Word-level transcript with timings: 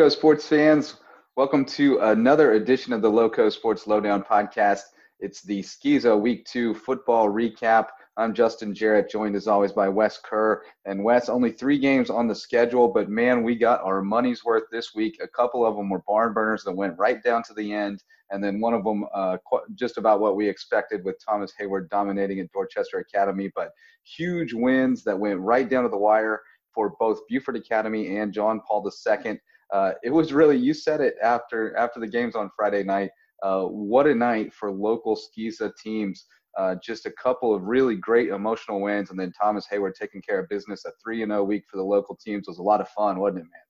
Lowco 0.00 0.10
sports 0.10 0.48
fans. 0.48 0.94
Welcome 1.36 1.66
to 1.66 1.98
another 1.98 2.54
edition 2.54 2.94
of 2.94 3.02
the 3.02 3.10
Lowco 3.10 3.52
Sports 3.52 3.86
Lowdown 3.86 4.22
podcast. 4.22 4.80
It's 5.18 5.42
the 5.42 5.60
SCISA 5.60 6.18
Week 6.18 6.46
2 6.46 6.72
football 6.72 7.28
recap. 7.28 7.88
I'm 8.16 8.32
Justin 8.32 8.74
Jarrett, 8.74 9.10
joined 9.10 9.36
as 9.36 9.46
always 9.46 9.72
by 9.72 9.90
Wes 9.90 10.16
Kerr. 10.16 10.62
And 10.86 11.04
Wes, 11.04 11.28
only 11.28 11.52
three 11.52 11.78
games 11.78 12.08
on 12.08 12.26
the 12.26 12.34
schedule, 12.34 12.88
but 12.88 13.10
man, 13.10 13.42
we 13.42 13.54
got 13.54 13.82
our 13.82 14.00
money's 14.00 14.42
worth 14.42 14.62
this 14.72 14.94
week. 14.94 15.18
A 15.22 15.28
couple 15.28 15.66
of 15.66 15.76
them 15.76 15.90
were 15.90 16.02
barn 16.08 16.32
burners 16.32 16.64
that 16.64 16.72
went 16.72 16.98
right 16.98 17.22
down 17.22 17.42
to 17.42 17.52
the 17.52 17.70
end, 17.70 18.02
and 18.30 18.42
then 18.42 18.58
one 18.58 18.72
of 18.72 18.84
them 18.84 19.04
uh, 19.12 19.36
just 19.74 19.98
about 19.98 20.20
what 20.20 20.34
we 20.34 20.48
expected 20.48 21.04
with 21.04 21.22
Thomas 21.22 21.52
Heyward 21.60 21.90
dominating 21.90 22.40
at 22.40 22.50
Dorchester 22.52 23.00
Academy. 23.00 23.52
But 23.54 23.72
huge 24.04 24.54
wins 24.54 25.04
that 25.04 25.20
went 25.20 25.40
right 25.40 25.68
down 25.68 25.82
to 25.82 25.90
the 25.90 25.98
wire 25.98 26.40
for 26.72 26.94
both 26.98 27.20
Beaufort 27.28 27.56
Academy 27.56 28.16
and 28.16 28.32
John 28.32 28.62
Paul 28.66 28.90
II 28.90 29.38
uh, 29.72 29.92
it 30.02 30.10
was 30.10 30.32
really 30.32 30.56
you 30.56 30.74
said 30.74 31.00
it 31.00 31.14
after 31.22 31.76
after 31.76 32.00
the 32.00 32.06
games 32.06 32.34
on 32.34 32.50
Friday 32.56 32.82
night. 32.82 33.10
Uh, 33.42 33.62
what 33.62 34.06
a 34.06 34.14
night 34.14 34.52
for 34.52 34.70
local 34.70 35.16
SCISA 35.16 35.72
teams. 35.82 36.26
Uh, 36.58 36.74
just 36.82 37.06
a 37.06 37.12
couple 37.12 37.54
of 37.54 37.62
really 37.62 37.94
great 37.94 38.28
emotional 38.28 38.80
wins, 38.80 39.10
and 39.10 39.18
then 39.18 39.32
Thomas 39.32 39.66
Heyward 39.72 39.94
taking 39.94 40.20
care 40.20 40.40
of 40.40 40.48
business. 40.48 40.84
A 40.84 40.90
three 41.02 41.22
and 41.22 41.30
zero 41.30 41.42
oh 41.42 41.44
week 41.44 41.64
for 41.70 41.76
the 41.76 41.84
local 41.84 42.16
teams 42.16 42.48
was 42.48 42.58
a 42.58 42.62
lot 42.62 42.80
of 42.80 42.88
fun, 42.88 43.20
wasn't 43.20 43.38
it, 43.38 43.44
man? 43.44 43.62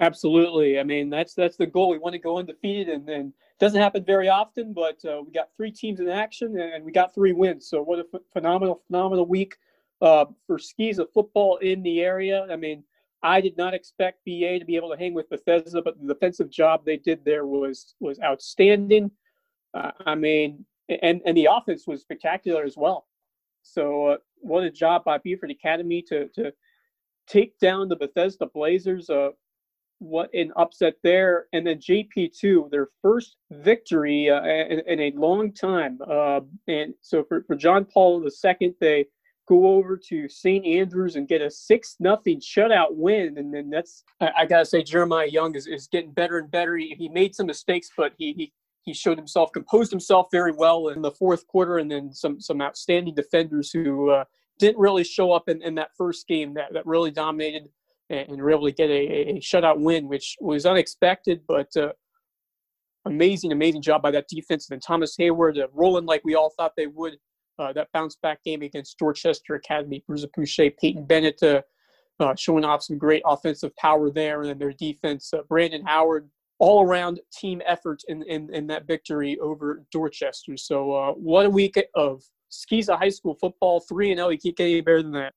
Absolutely. 0.00 0.78
I 0.78 0.82
mean, 0.82 1.08
that's 1.08 1.32
that's 1.34 1.56
the 1.56 1.66
goal. 1.66 1.88
We 1.88 1.98
want 1.98 2.12
to 2.14 2.18
go 2.18 2.38
undefeated, 2.38 2.88
and 2.88 3.06
then 3.06 3.32
doesn't 3.58 3.80
happen 3.80 4.04
very 4.04 4.28
often. 4.28 4.72
But 4.74 5.02
uh, 5.04 5.22
we 5.24 5.32
got 5.32 5.48
three 5.56 5.70
teams 5.70 6.00
in 6.00 6.08
action, 6.08 6.58
and 6.58 6.84
we 6.84 6.92
got 6.92 7.14
three 7.14 7.32
wins. 7.32 7.68
So 7.68 7.82
what 7.82 8.00
a 8.00 8.06
phenomenal, 8.32 8.82
phenomenal 8.88 9.26
week 9.26 9.56
uh, 10.02 10.26
for 10.46 10.58
SCISA 10.58 11.06
football 11.14 11.56
in 11.58 11.82
the 11.82 12.00
area. 12.00 12.46
I 12.50 12.56
mean, 12.56 12.84
I 13.26 13.40
did 13.40 13.56
not 13.56 13.74
expect 13.74 14.24
BA 14.24 14.60
to 14.60 14.64
be 14.64 14.76
able 14.76 14.90
to 14.90 14.96
hang 14.96 15.12
with 15.12 15.28
Bethesda, 15.28 15.82
but 15.82 16.00
the 16.00 16.14
defensive 16.14 16.48
job 16.48 16.84
they 16.84 16.96
did 16.96 17.24
there 17.24 17.44
was 17.44 17.94
was 17.98 18.20
outstanding. 18.20 19.10
Uh, 19.74 19.90
I 20.06 20.14
mean, 20.14 20.64
and 20.88 21.20
and 21.26 21.36
the 21.36 21.48
offense 21.50 21.88
was 21.88 22.02
spectacular 22.02 22.62
as 22.62 22.76
well. 22.76 23.08
So 23.62 24.06
uh, 24.06 24.16
what 24.36 24.62
a 24.62 24.70
job 24.70 25.02
by 25.04 25.18
Beaufort 25.18 25.50
Academy 25.50 26.02
to 26.02 26.28
to 26.36 26.52
take 27.26 27.58
down 27.58 27.88
the 27.88 27.96
Bethesda 27.96 28.46
Blazers. 28.46 29.10
Uh, 29.10 29.30
what 29.98 30.32
an 30.32 30.52
upset 30.56 30.94
there, 31.02 31.46
and 31.52 31.66
then 31.66 31.78
JP2, 31.78 32.70
their 32.70 32.88
first 33.02 33.36
victory 33.50 34.30
uh, 34.30 34.44
in, 34.44 34.82
in, 34.86 35.00
a 35.00 35.10
long 35.16 35.52
time. 35.52 35.98
Uh, 36.06 36.40
and 36.68 36.92
so 37.00 37.24
for, 37.24 37.42
for 37.44 37.56
John 37.56 37.86
Paul 37.86 38.22
II, 38.22 38.74
they 38.78 39.06
go 39.46 39.66
over 39.66 39.96
to 39.96 40.28
St. 40.28 40.66
Andrews 40.66 41.16
and 41.16 41.28
get 41.28 41.40
a 41.40 41.50
six 41.50 41.96
nothing 42.00 42.40
shutout 42.40 42.94
win. 42.94 43.38
And 43.38 43.52
then 43.52 43.70
that's 43.70 44.04
I, 44.20 44.30
I, 44.38 44.46
gotta 44.46 44.64
say 44.64 44.82
Jeremiah 44.82 45.26
Young 45.26 45.54
is, 45.54 45.66
is 45.66 45.86
getting 45.86 46.12
better 46.12 46.38
and 46.38 46.50
better. 46.50 46.76
He, 46.76 46.94
he 46.98 47.08
made 47.08 47.34
some 47.34 47.46
mistakes, 47.46 47.88
but 47.96 48.12
he, 48.18 48.32
he 48.32 48.52
he 48.82 48.94
showed 48.94 49.18
himself, 49.18 49.50
composed 49.52 49.90
himself 49.90 50.28
very 50.30 50.52
well 50.52 50.88
in 50.88 51.02
the 51.02 51.10
fourth 51.10 51.46
quarter, 51.48 51.78
and 51.78 51.90
then 51.90 52.12
some 52.12 52.40
some 52.40 52.60
outstanding 52.60 53.14
defenders 53.14 53.70
who 53.70 54.10
uh, 54.10 54.24
didn't 54.58 54.78
really 54.78 55.04
show 55.04 55.32
up 55.32 55.48
in, 55.48 55.62
in 55.62 55.74
that 55.74 55.90
first 55.96 56.26
game 56.28 56.54
that, 56.54 56.72
that 56.72 56.86
really 56.86 57.10
dominated 57.10 57.68
and, 58.10 58.28
and 58.28 58.42
were 58.42 58.50
able 58.50 58.66
to 58.66 58.72
get 58.72 58.90
a, 58.90 59.30
a 59.30 59.40
shutout 59.40 59.80
win, 59.80 60.08
which 60.08 60.36
was 60.40 60.66
unexpected, 60.66 61.40
but 61.46 61.76
uh, 61.76 61.92
amazing, 63.04 63.52
amazing 63.52 63.82
job 63.82 64.02
by 64.02 64.10
that 64.10 64.28
defense. 64.28 64.68
And 64.68 64.76
then 64.76 64.80
Thomas 64.80 65.16
Heyward 65.16 65.58
uh, 65.58 65.66
rolling 65.72 66.06
like 66.06 66.22
we 66.24 66.34
all 66.34 66.50
thought 66.50 66.72
they 66.76 66.86
would 66.86 67.16
uh, 67.58 67.72
that 67.72 67.88
bounce 67.92 68.16
back 68.16 68.42
game 68.44 68.62
against 68.62 68.98
Dorchester 68.98 69.54
Academy. 69.54 70.02
Bruiser 70.06 70.28
Boucher, 70.34 70.70
Peyton 70.70 71.04
Bennett 71.04 71.42
uh, 71.42 71.62
uh, 72.20 72.34
showing 72.34 72.64
off 72.64 72.82
some 72.82 72.98
great 72.98 73.22
offensive 73.24 73.74
power 73.76 74.10
there, 74.10 74.40
and 74.40 74.50
then 74.50 74.58
their 74.58 74.72
defense, 74.72 75.32
uh, 75.32 75.42
Brandon 75.48 75.84
Howard, 75.84 76.28
all 76.58 76.82
around 76.82 77.20
team 77.32 77.60
effort 77.66 78.02
in, 78.08 78.22
in, 78.22 78.52
in 78.54 78.66
that 78.68 78.86
victory 78.86 79.38
over 79.40 79.84
Dorchester. 79.92 80.56
So, 80.56 80.92
uh, 80.92 81.12
what 81.12 81.46
a 81.46 81.50
week 81.50 81.76
of 81.94 82.22
SCISA 82.50 82.98
High 82.98 83.10
School 83.10 83.36
football, 83.40 83.80
3 83.80 84.12
and 84.12 84.18
0. 84.18 84.30
You 84.30 84.38
can't 84.38 84.56
get 84.56 84.64
any 84.64 84.80
better 84.80 85.02
than 85.02 85.12
that. 85.12 85.34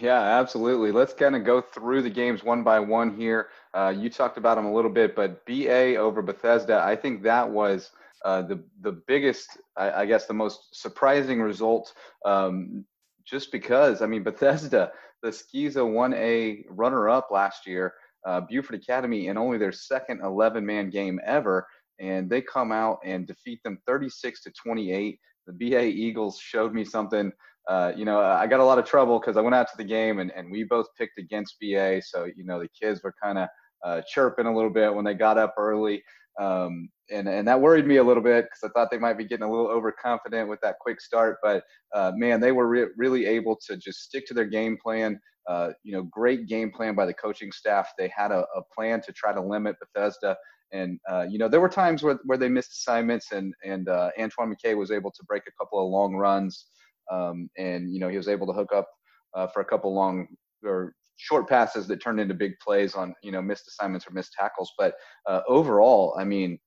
Yeah, 0.00 0.20
absolutely. 0.20 0.90
Let's 0.90 1.14
kind 1.14 1.36
of 1.36 1.44
go 1.44 1.60
through 1.60 2.02
the 2.02 2.10
games 2.10 2.42
one 2.42 2.64
by 2.64 2.80
one 2.80 3.16
here. 3.16 3.50
You 3.94 4.10
talked 4.10 4.38
about 4.38 4.56
them 4.56 4.66
a 4.66 4.72
little 4.72 4.90
bit, 4.90 5.14
but 5.14 5.46
BA 5.46 5.94
over 5.94 6.20
Bethesda, 6.20 6.82
I 6.84 6.96
think 6.96 7.22
that 7.22 7.48
was– 7.48 7.90
uh, 8.24 8.42
the 8.42 8.64
the 8.80 9.02
biggest, 9.06 9.58
I, 9.76 10.02
I, 10.02 10.06
guess, 10.06 10.26
the 10.26 10.34
most 10.34 10.80
surprising 10.80 11.42
result, 11.42 11.92
um, 12.24 12.84
just 13.24 13.52
because 13.52 14.02
I 14.02 14.06
mean 14.06 14.22
Bethesda, 14.24 14.90
the 15.22 15.28
SCISA 15.30 15.76
1A 15.76 16.64
runner-up 16.68 17.28
last 17.30 17.66
year, 17.66 17.94
uh, 18.26 18.40
Beaufort 18.40 18.76
Academy, 18.76 19.28
in 19.28 19.36
only 19.36 19.58
their 19.58 19.72
second 19.72 20.20
11-man 20.22 20.90
game 20.90 21.20
ever, 21.26 21.66
and 22.00 22.28
they 22.28 22.40
come 22.40 22.72
out 22.72 22.98
and 23.04 23.26
defeat 23.26 23.60
them 23.62 23.78
36 23.86 24.42
to 24.42 24.52
28. 24.52 25.18
The 25.46 25.52
BA 25.52 25.84
Eagles 25.84 26.38
showed 26.38 26.72
me 26.72 26.84
something. 26.84 27.30
Uh, 27.68 27.92
you 27.96 28.04
know, 28.04 28.20
I 28.20 28.46
got 28.46 28.60
a 28.60 28.64
lot 28.64 28.78
of 28.78 28.84
trouble 28.84 29.18
because 29.18 29.36
I 29.36 29.40
went 29.40 29.54
out 29.54 29.68
to 29.68 29.76
the 29.76 29.84
game 29.84 30.18
and, 30.18 30.30
and 30.32 30.50
we 30.50 30.64
both 30.64 30.86
picked 30.98 31.18
against 31.18 31.56
BA. 31.60 32.02
So, 32.02 32.24
you 32.24 32.44
know, 32.44 32.60
the 32.60 32.68
kids 32.68 33.02
were 33.02 33.14
kind 33.22 33.38
of 33.38 33.48
uh, 33.84 34.02
chirping 34.08 34.46
a 34.46 34.54
little 34.54 34.70
bit 34.70 34.94
when 34.94 35.04
they 35.04 35.14
got 35.14 35.38
up 35.38 35.54
early. 35.58 36.02
Um, 36.40 36.88
and 37.10 37.28
and 37.28 37.46
that 37.46 37.60
worried 37.60 37.86
me 37.86 37.96
a 37.96 38.04
little 38.04 38.22
bit 38.22 38.46
because 38.46 38.62
I 38.64 38.72
thought 38.72 38.90
they 38.90 38.98
might 38.98 39.18
be 39.18 39.24
getting 39.24 39.44
a 39.44 39.50
little 39.50 39.68
overconfident 39.68 40.48
with 40.48 40.60
that 40.62 40.76
quick 40.80 41.00
start. 41.00 41.38
But 41.42 41.62
uh, 41.94 42.12
man, 42.14 42.40
they 42.40 42.52
were 42.52 42.66
re- 42.66 42.88
really 42.96 43.26
able 43.26 43.58
to 43.66 43.76
just 43.76 44.00
stick 44.00 44.26
to 44.26 44.34
their 44.34 44.46
game 44.46 44.76
plan. 44.82 45.20
Uh, 45.48 45.70
you 45.82 45.92
know, 45.92 46.02
great 46.04 46.46
game 46.46 46.70
plan 46.70 46.94
by 46.94 47.04
the 47.04 47.12
coaching 47.12 47.52
staff. 47.52 47.90
They 47.98 48.10
had 48.16 48.32
a, 48.32 48.46
a 48.56 48.62
plan 48.74 49.02
to 49.02 49.12
try 49.12 49.32
to 49.32 49.42
limit 49.42 49.76
Bethesda. 49.78 50.36
And 50.72 50.98
uh, 51.08 51.26
you 51.28 51.38
know, 51.38 51.48
there 51.48 51.60
were 51.60 51.68
times 51.68 52.02
where, 52.02 52.18
where 52.24 52.38
they 52.38 52.48
missed 52.48 52.72
assignments, 52.72 53.32
and 53.32 53.54
and 53.64 53.88
uh, 53.88 54.10
Antoine 54.18 54.54
McKay 54.54 54.76
was 54.76 54.90
able 54.90 55.12
to 55.12 55.24
break 55.28 55.42
a 55.46 55.52
couple 55.62 55.84
of 55.84 55.90
long 55.90 56.16
runs, 56.16 56.66
um, 57.12 57.48
and 57.58 57.92
you 57.92 58.00
know 58.00 58.08
he 58.08 58.16
was 58.16 58.28
able 58.28 58.46
to 58.46 58.52
hook 58.52 58.72
up 58.74 58.88
uh, 59.34 59.46
for 59.46 59.60
a 59.60 59.64
couple 59.64 59.94
long 59.94 60.26
or 60.64 60.94
short 61.16 61.48
passes 61.48 61.86
that 61.88 62.02
turned 62.02 62.20
into 62.20 62.34
big 62.34 62.52
plays 62.60 62.94
on 62.94 63.14
you 63.22 63.32
know 63.32 63.42
missed 63.42 63.68
assignments 63.68 64.06
or 64.06 64.12
missed 64.12 64.32
tackles. 64.32 64.72
But 64.78 64.94
uh, 65.26 65.40
overall, 65.48 66.16
I 66.18 66.24
mean, 66.24 66.58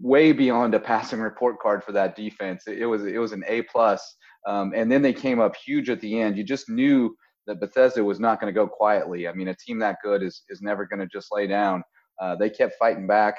way 0.00 0.32
beyond 0.32 0.74
a 0.74 0.80
passing 0.80 1.20
report 1.20 1.58
card 1.60 1.82
for 1.82 1.92
that 1.92 2.16
defense. 2.16 2.64
It, 2.66 2.86
was 2.86 3.04
it 3.04 3.18
was 3.18 3.32
an 3.32 3.44
A 3.48 3.62
plus, 3.62 4.16
um, 4.46 4.72
and 4.74 4.90
then 4.90 5.02
they 5.02 5.12
came 5.12 5.40
up 5.40 5.56
huge 5.56 5.90
at 5.90 6.00
the 6.00 6.20
end. 6.20 6.36
You 6.36 6.44
just 6.44 6.68
knew 6.68 7.14
that 7.46 7.60
Bethesda 7.60 8.02
was 8.02 8.20
not 8.20 8.40
going 8.40 8.52
to 8.52 8.58
go 8.58 8.66
quietly. 8.66 9.28
I 9.28 9.32
mean, 9.32 9.48
a 9.48 9.56
team 9.56 9.78
that 9.80 9.98
good 10.02 10.22
is 10.22 10.42
is 10.48 10.62
never 10.62 10.86
going 10.86 11.00
to 11.00 11.06
just 11.06 11.28
lay 11.32 11.46
down. 11.46 11.82
Uh, 12.20 12.36
they 12.36 12.50
kept 12.50 12.76
fighting 12.78 13.06
back, 13.06 13.36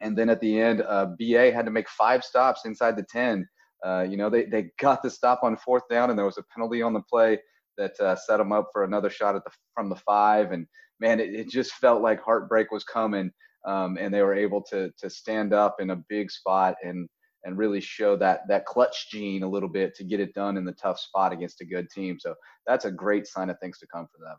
and 0.00 0.16
then 0.16 0.28
at 0.28 0.40
the 0.40 0.60
end, 0.60 0.82
uh, 0.82 1.06
BA 1.18 1.52
had 1.52 1.64
to 1.64 1.70
make 1.70 1.88
five 1.88 2.24
stops 2.24 2.62
inside 2.64 2.96
the 2.96 3.06
ten. 3.10 3.46
Uh, 3.84 4.02
you 4.02 4.16
know, 4.16 4.30
they 4.30 4.44
they 4.46 4.70
got 4.80 5.02
the 5.02 5.10
stop 5.10 5.40
on 5.42 5.56
fourth 5.56 5.84
down, 5.90 6.10
and 6.10 6.18
there 6.18 6.26
was 6.26 6.38
a 6.38 6.44
penalty 6.54 6.82
on 6.82 6.92
the 6.92 7.02
play 7.02 7.38
that 7.78 7.98
uh, 8.00 8.16
set 8.16 8.38
them 8.38 8.52
up 8.52 8.68
for 8.72 8.84
another 8.84 9.10
shot 9.10 9.36
at 9.36 9.44
the 9.44 9.50
from 9.74 9.88
the 9.88 9.96
five. 9.96 10.52
And 10.52 10.66
man, 11.00 11.20
it, 11.20 11.34
it 11.34 11.48
just 11.48 11.72
felt 11.74 12.02
like 12.02 12.20
heartbreak 12.22 12.70
was 12.70 12.84
coming, 12.84 13.30
um, 13.66 13.96
and 14.00 14.12
they 14.12 14.22
were 14.22 14.34
able 14.34 14.62
to 14.70 14.90
to 14.98 15.10
stand 15.10 15.52
up 15.52 15.76
in 15.80 15.90
a 15.90 16.02
big 16.08 16.30
spot 16.30 16.76
and 16.84 17.08
and 17.44 17.58
really 17.58 17.80
show 17.80 18.16
that 18.16 18.40
that 18.48 18.64
clutch 18.64 19.10
gene 19.10 19.42
a 19.42 19.48
little 19.48 19.68
bit 19.68 19.94
to 19.96 20.04
get 20.04 20.20
it 20.20 20.34
done 20.34 20.56
in 20.56 20.64
the 20.64 20.72
tough 20.72 20.98
spot 20.98 21.32
against 21.32 21.60
a 21.60 21.64
good 21.64 21.88
team. 21.90 22.18
So 22.18 22.34
that's 22.66 22.86
a 22.86 22.90
great 22.90 23.26
sign 23.26 23.50
of 23.50 23.58
things 23.60 23.78
to 23.78 23.86
come 23.86 24.06
for 24.10 24.24
them. 24.24 24.36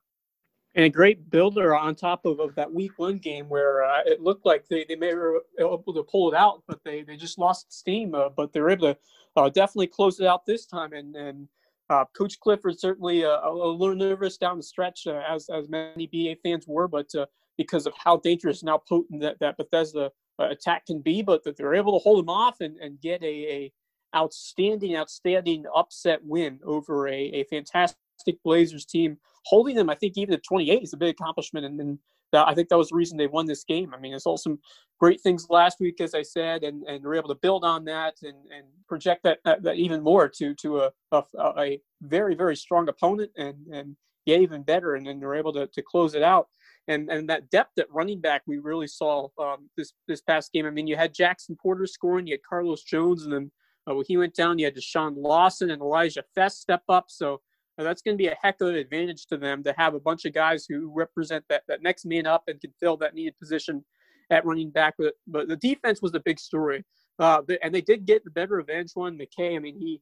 And 0.76 0.84
a 0.84 0.90
great 0.90 1.30
builder 1.30 1.74
on 1.74 1.96
top 1.96 2.26
of, 2.26 2.42
of 2.42 2.54
that 2.56 2.72
week 2.72 2.92
one 2.98 3.18
game 3.18 3.48
where 3.48 3.86
uh, 3.86 4.02
it 4.06 4.20
looked 4.20 4.46
like 4.46 4.68
they, 4.68 4.86
they 4.90 4.98
may 4.98 5.14
be 5.14 5.64
able 5.64 5.94
to 5.94 6.04
pull 6.04 6.30
it 6.30 6.36
out, 6.36 6.64
but 6.68 6.84
they, 6.84 7.02
they 7.02 7.16
just 7.16 7.40
lost 7.40 7.72
steam. 7.72 8.14
Uh, 8.14 8.28
but 8.28 8.52
they're 8.52 8.70
able 8.70 8.94
to 8.94 8.98
uh, 9.38 9.48
definitely 9.48 9.88
close 9.88 10.20
it 10.20 10.28
out 10.28 10.46
this 10.46 10.66
time. 10.66 10.92
And, 10.92 11.16
and 11.16 11.48
uh, 11.90 12.06
Coach 12.18 12.40
Clifford 12.40 12.80
certainly 12.80 13.24
uh, 13.24 13.40
a, 13.44 13.52
little 13.52 13.96
nervous 13.96 14.38
down 14.38 14.58
the 14.58 14.64
stretch, 14.64 15.08
uh, 15.08 15.22
as 15.30 15.50
as 15.50 15.70
many 15.70 16.08
BA 16.08 16.36
fans 16.42 16.66
were, 16.68 16.88
but 16.88 17.14
uh, 17.16 17.26
because 17.58 17.86
of 17.86 17.94
how 17.98 18.18
dangerous 18.18 18.62
and 18.62 18.70
how 18.70 18.82
potent 18.90 19.22
that, 19.22 19.38
that 19.40 19.58
Bethesda 19.58 20.12
uh, 20.40 20.50
attack 20.50 20.86
can 20.86 21.00
be, 21.00 21.22
but 21.22 21.44
that 21.44 21.56
they're 21.56 21.76
able 21.76 21.98
to 21.98 22.04
hold 22.04 22.20
them 22.20 22.30
off 22.30 22.60
and, 22.62 22.78
and 22.78 23.00
get 23.02 23.22
a, 23.22 23.26
a 23.26 23.74
outstanding, 24.16 24.96
outstanding 24.96 25.66
upset 25.76 26.20
win 26.24 26.60
over 26.66 27.08
a, 27.08 27.14
a 27.14 27.44
fantastic 27.46 27.98
Blazers 28.44 28.86
team. 28.86 29.18
Holding 29.46 29.76
them, 29.76 29.90
I 29.90 29.96
think, 29.96 30.18
even 30.18 30.34
at 30.34 30.44
28 30.44 30.82
is 30.82 30.94
a 30.94 30.98
big 30.98 31.16
accomplishment, 31.20 31.66
and, 31.66 31.80
and 31.80 32.00
that, 32.36 32.48
I 32.48 32.54
think 32.54 32.70
that 32.70 32.78
was 32.78 32.90
the 32.90 32.96
reason 32.96 33.18
they 33.18 33.28
won 33.28 33.46
this 33.46 33.64
game. 33.64 33.94
I 33.94 34.00
mean, 34.00 34.14
it's 34.14 34.26
all 34.26 34.38
some 34.38 34.60
great 35.00 35.22
things 35.22 35.48
last 35.50 35.80
week, 35.80 36.02
as 36.02 36.14
I 36.14 36.22
said, 36.22 36.64
and, 36.64 36.84
and 36.84 37.04
we're 37.04 37.16
able 37.16 37.30
to 37.30 37.36
build 37.36 37.64
on 37.64 37.86
that 37.86 38.16
and, 38.22 38.36
and 38.56 38.66
project 38.88 39.24
that, 39.24 39.40
that, 39.46 39.64
that 39.64 39.76
even 39.78 40.04
more 40.04 40.28
to 40.30 40.54
to 40.56 40.80
a, 40.80 40.92
a, 41.12 41.24
a, 41.40 41.82
very 42.02 42.36
very 42.36 42.56
strong 42.56 42.88
opponent 42.90 43.32
and 43.38 43.56
and 43.72 43.96
get 44.28 44.42
even 44.42 44.64
better, 44.64 44.96
and 44.96 45.08
then 45.08 45.20
they're 45.20 45.36
able 45.36 45.54
to, 45.54 45.68
to 45.68 45.82
close 45.82 46.14
it 46.14 46.24
out. 46.24 46.48
And 46.88 47.10
and 47.10 47.30
that 47.30 47.50
depth 47.50 47.80
at 47.80 47.92
running 47.92 48.20
back 48.22 48.44
we 48.46 48.58
really 48.58 48.88
saw 48.88 49.30
um, 49.40 49.70
this 49.78 49.94
this 50.08 50.22
past 50.22 50.52
game. 50.52 50.66
I 50.66 50.72
mean, 50.72 50.88
you 50.88 50.98
had 50.98 51.14
Jackson 51.14 51.56
Porter 51.56 51.88
scoring, 51.88 52.28
you 52.28 52.34
had 52.34 52.44
Carlos 52.44 52.84
Jones, 52.84 53.24
and 53.24 53.34
then 53.34 53.52
uh, 53.90 53.96
when 53.96 54.06
he 54.08 54.18
went 54.18 54.36
down, 54.36 54.60
you 54.60 54.66
had 54.66 54.76
Deshaun 54.76 55.16
Lawson 55.16 55.70
and 55.72 55.82
Elijah 55.82 56.24
Fest 56.36 56.62
step 56.62 56.84
up. 56.90 57.06
So 57.08 57.42
that's 57.84 58.02
going 58.02 58.16
to 58.16 58.22
be 58.22 58.28
a 58.28 58.38
heck 58.42 58.62
of 58.62 58.70
an 58.70 58.76
advantage 58.76 59.26
to 59.28 59.38
them 59.38 59.64
to 59.64 59.74
have 59.78 59.94
a 59.96 60.00
bunch 60.00 60.26
of 60.26 60.34
guys 60.34 60.66
who 60.68 60.92
represent 60.94 61.44
that, 61.50 61.64
that 61.68 61.84
next 61.84 62.06
man 62.06 62.26
up 62.26 62.44
and 62.48 62.62
can 62.62 62.72
fill 62.80 62.98
that 62.98 63.14
needed 63.14 63.38
position 63.38 63.84
at 64.32 64.46
running 64.46 64.72
back. 64.72 64.96
But, 64.98 65.14
but 65.28 65.48
the 65.48 65.58
defense 65.58 66.02
was 66.02 66.12
the 66.12 66.22
big 66.22 66.40
story. 66.40 66.86
Uh, 67.20 67.42
and 67.64 67.74
they 67.74 67.82
did 67.82 68.06
get 68.06 68.24
the 68.24 68.32
better 68.32 68.60
of 68.60 68.70
Antoine 68.70 69.18
McKay. 69.18 69.56
I 69.56 69.60
mean, 69.60 69.78
he 69.80 70.02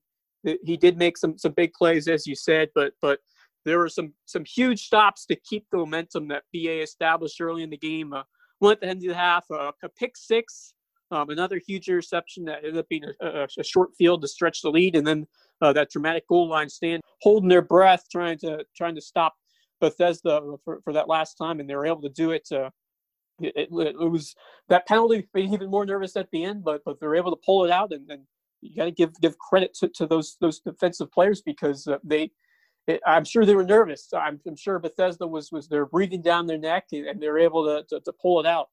he 0.63 0.77
did 0.77 0.97
make 0.97 1.17
some 1.17 1.37
some 1.37 1.53
big 1.53 1.73
plays, 1.73 2.07
as 2.07 2.27
you 2.27 2.35
said, 2.35 2.69
but 2.75 2.93
but 3.01 3.19
there 3.65 3.79
were 3.79 3.89
some 3.89 4.13
some 4.25 4.43
huge 4.45 4.85
stops 4.85 5.25
to 5.27 5.35
keep 5.35 5.65
the 5.71 5.77
momentum 5.77 6.27
that 6.29 6.43
BA 6.53 6.81
established 6.81 7.39
early 7.39 7.63
in 7.63 7.69
the 7.69 7.77
game. 7.77 8.13
Uh, 8.13 8.23
one 8.59 8.73
at 8.73 8.81
the 8.81 8.87
end 8.87 9.03
of 9.03 9.09
the 9.09 9.15
half, 9.15 9.45
uh, 9.51 9.71
a 9.83 9.89
pick 9.89 10.17
six, 10.17 10.73
um, 11.11 11.29
another 11.29 11.61
huge 11.65 11.87
interception 11.87 12.45
that 12.45 12.59
ended 12.59 12.77
up 12.77 12.89
being 12.89 13.03
a, 13.21 13.27
a, 13.27 13.47
a 13.59 13.63
short 13.63 13.91
field 13.97 14.21
to 14.21 14.27
stretch 14.27 14.61
the 14.61 14.69
lead, 14.69 14.95
and 14.95 15.05
then 15.05 15.27
uh, 15.63 15.73
that 15.73 15.89
dramatic 15.89 16.27
goal 16.27 16.47
line 16.49 16.69
stand, 16.69 17.01
holding 17.21 17.49
their 17.49 17.61
breath, 17.61 18.03
trying 18.11 18.37
to 18.39 18.65
trying 18.75 18.95
to 18.95 19.01
stop 19.01 19.33
Bethesda 19.79 20.41
for, 20.63 20.81
for 20.83 20.93
that 20.93 21.07
last 21.07 21.35
time, 21.35 21.59
and 21.59 21.69
they 21.69 21.75
were 21.75 21.85
able 21.85 22.01
to 22.01 22.09
do 22.09 22.31
it. 22.31 22.47
Uh, 22.51 22.69
it, 23.39 23.53
it, 23.55 23.69
it, 23.71 24.11
was 24.11 24.35
that 24.69 24.87
penalty 24.87 25.27
made 25.33 25.51
even 25.51 25.69
more 25.69 25.85
nervous 25.85 26.15
at 26.15 26.29
the 26.31 26.43
end, 26.43 26.63
but 26.63 26.81
but 26.85 26.99
they 26.99 27.07
were 27.07 27.15
able 27.15 27.31
to 27.31 27.41
pull 27.45 27.65
it 27.65 27.71
out, 27.71 27.91
and, 27.91 28.09
and 28.09 28.23
you 28.61 28.75
got 28.75 28.85
to 28.85 28.91
give 28.91 29.13
give 29.21 29.37
credit 29.39 29.73
to, 29.75 29.87
to 29.89 30.05
those 30.05 30.37
those 30.41 30.59
defensive 30.59 31.11
players 31.11 31.41
because 31.41 31.87
uh, 31.87 31.97
they 32.03 32.31
it, 32.87 33.01
I'm 33.05 33.25
sure 33.25 33.45
they 33.45 33.55
were 33.55 33.63
nervous. 33.63 34.09
I'm, 34.13 34.39
I'm, 34.45 34.55
sure 34.57 34.77
Bethesda 34.79 35.25
was 35.25 35.51
was 35.51 35.67
they're 35.67 35.85
breathing 35.85 36.21
down 36.21 36.47
their 36.47 36.57
neck 36.57 36.87
and 36.91 37.21
they're 37.21 37.39
able 37.39 37.65
to, 37.65 37.83
to, 37.89 38.01
to 38.01 38.13
pull 38.21 38.39
it 38.39 38.45
out. 38.45 38.69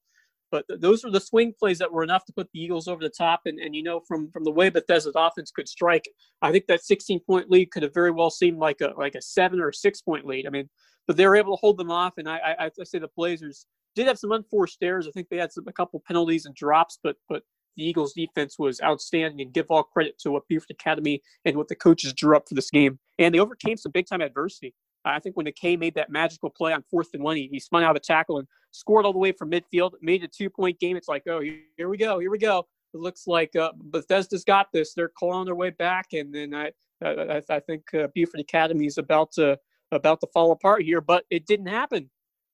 But 0.51 0.65
those 0.79 1.03
were 1.03 1.11
the 1.11 1.21
swing 1.21 1.53
plays 1.57 1.79
that 1.79 1.91
were 1.91 2.03
enough 2.03 2.25
to 2.25 2.33
put 2.33 2.49
the 2.53 2.59
Eagles 2.59 2.87
over 2.87 3.01
the 3.01 3.09
top. 3.09 3.41
And, 3.45 3.57
and 3.59 3.75
you 3.75 3.83
know, 3.83 4.01
from 4.07 4.29
from 4.31 4.43
the 4.43 4.51
way 4.51 4.69
Bethesda's 4.69 5.15
offense 5.15 5.49
could 5.51 5.67
strike, 5.67 6.09
I 6.41 6.51
think 6.51 6.67
that 6.67 6.83
16 6.83 7.21
point 7.21 7.49
lead 7.49 7.71
could 7.71 7.83
have 7.83 7.93
very 7.93 8.11
well 8.11 8.29
seemed 8.29 8.59
like 8.59 8.81
a 8.81 8.93
like 8.97 9.15
a 9.15 9.21
seven 9.21 9.61
or 9.61 9.71
six 9.71 10.01
point 10.01 10.25
lead. 10.25 10.45
I 10.45 10.49
mean, 10.49 10.69
but 11.07 11.17
they 11.17 11.25
were 11.25 11.37
able 11.37 11.55
to 11.55 11.61
hold 11.61 11.77
them 11.77 11.91
off. 11.91 12.13
And 12.17 12.29
I 12.29 12.55
I, 12.59 12.65
I 12.65 12.83
say 12.83 12.99
the 12.99 13.09
Blazers 13.15 13.65
did 13.95 14.07
have 14.07 14.19
some 14.19 14.31
unforced 14.31 14.77
errors. 14.81 15.07
I 15.07 15.11
think 15.11 15.27
they 15.29 15.37
had 15.37 15.51
some, 15.51 15.67
a 15.67 15.73
couple 15.73 16.01
penalties 16.05 16.45
and 16.45 16.53
drops, 16.55 16.99
but 17.01 17.15
but 17.29 17.43
the 17.77 17.83
Eagles 17.83 18.13
defense 18.13 18.59
was 18.59 18.81
outstanding 18.81 19.41
and 19.41 19.53
give 19.53 19.67
all 19.69 19.83
credit 19.83 20.19
to 20.19 20.31
what 20.31 20.47
Beaufort 20.49 20.71
Academy 20.71 21.21
and 21.45 21.55
what 21.55 21.67
the 21.67 21.75
coaches 21.75 22.13
drew 22.13 22.35
up 22.35 22.47
for 22.47 22.55
this 22.55 22.69
game. 22.69 22.99
And 23.17 23.33
they 23.33 23.39
overcame 23.39 23.77
some 23.77 23.91
big 23.91 24.07
time 24.07 24.21
adversity. 24.21 24.73
I 25.05 25.19
think 25.19 25.35
when 25.35 25.45
the 25.45 25.51
McKay 25.51 25.79
made 25.79 25.95
that 25.95 26.09
magical 26.09 26.49
play 26.49 26.73
on 26.73 26.83
fourth 26.89 27.09
and 27.13 27.23
one, 27.23 27.35
he, 27.35 27.49
he 27.51 27.59
spun 27.59 27.83
out 27.83 27.91
of 27.91 27.95
a 27.95 28.01
tackle 28.01 28.37
and 28.37 28.47
scored 28.71 29.05
all 29.05 29.13
the 29.13 29.19
way 29.19 29.31
from 29.31 29.51
midfield, 29.51 29.93
made 30.01 30.23
a 30.23 30.27
two 30.27 30.49
point 30.49 30.79
game. 30.79 30.95
It's 30.95 31.07
like, 31.07 31.23
oh, 31.27 31.41
here 31.41 31.89
we 31.89 31.97
go, 31.97 32.19
here 32.19 32.31
we 32.31 32.37
go. 32.37 32.67
It 32.93 32.99
looks 32.99 33.25
like 33.25 33.55
uh, 33.55 33.71
Bethesda's 33.75 34.43
got 34.43 34.67
this. 34.73 34.93
They're 34.93 35.11
clawing 35.17 35.45
their 35.45 35.55
way 35.55 35.69
back, 35.69 36.07
and 36.13 36.33
then 36.33 36.53
I, 36.53 36.71
I, 37.03 37.41
I 37.49 37.59
think 37.61 37.83
uh, 37.93 38.07
Beaufort 38.13 38.41
Academy 38.41 38.85
is 38.85 38.97
about 38.97 39.31
to 39.33 39.57
about 39.91 40.21
to 40.21 40.27
fall 40.33 40.51
apart 40.51 40.83
here, 40.83 41.01
but 41.01 41.25
it 41.29 41.45
didn't 41.45 41.67
happen. 41.67 42.09